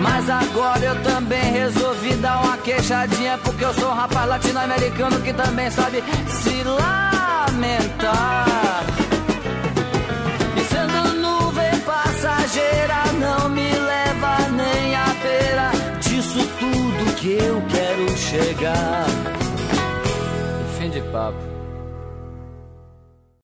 Mas 0.00 0.30
agora 0.30 0.82
eu 0.82 1.02
também 1.02 1.52
resolvi 1.52 2.14
dar 2.14 2.42
uma 2.42 2.56
queixadinha 2.56 3.38
Porque 3.38 3.64
eu 3.64 3.74
sou 3.74 3.90
um 3.90 3.94
rapaz 3.94 4.28
latino-americano 4.28 5.20
que 5.20 5.32
também 5.32 5.70
sabe 5.70 6.02
se 6.26 6.62
lamentar. 6.64 8.46
E 10.56 10.64
sendo 10.64 11.14
nuvem 11.20 11.78
passageira 11.80 13.12
não 13.18 13.48
me 13.50 13.70
leva 13.72 14.48
nem 14.50 14.96
a 14.96 15.06
beira 15.22 15.70
Disso 16.00 16.48
tudo 16.58 17.14
que 17.16 17.32
eu 17.32 17.62
quero 17.68 18.16
chegar. 18.16 19.04
Fim 20.78 20.88
de 20.88 21.02
papo 21.12 21.59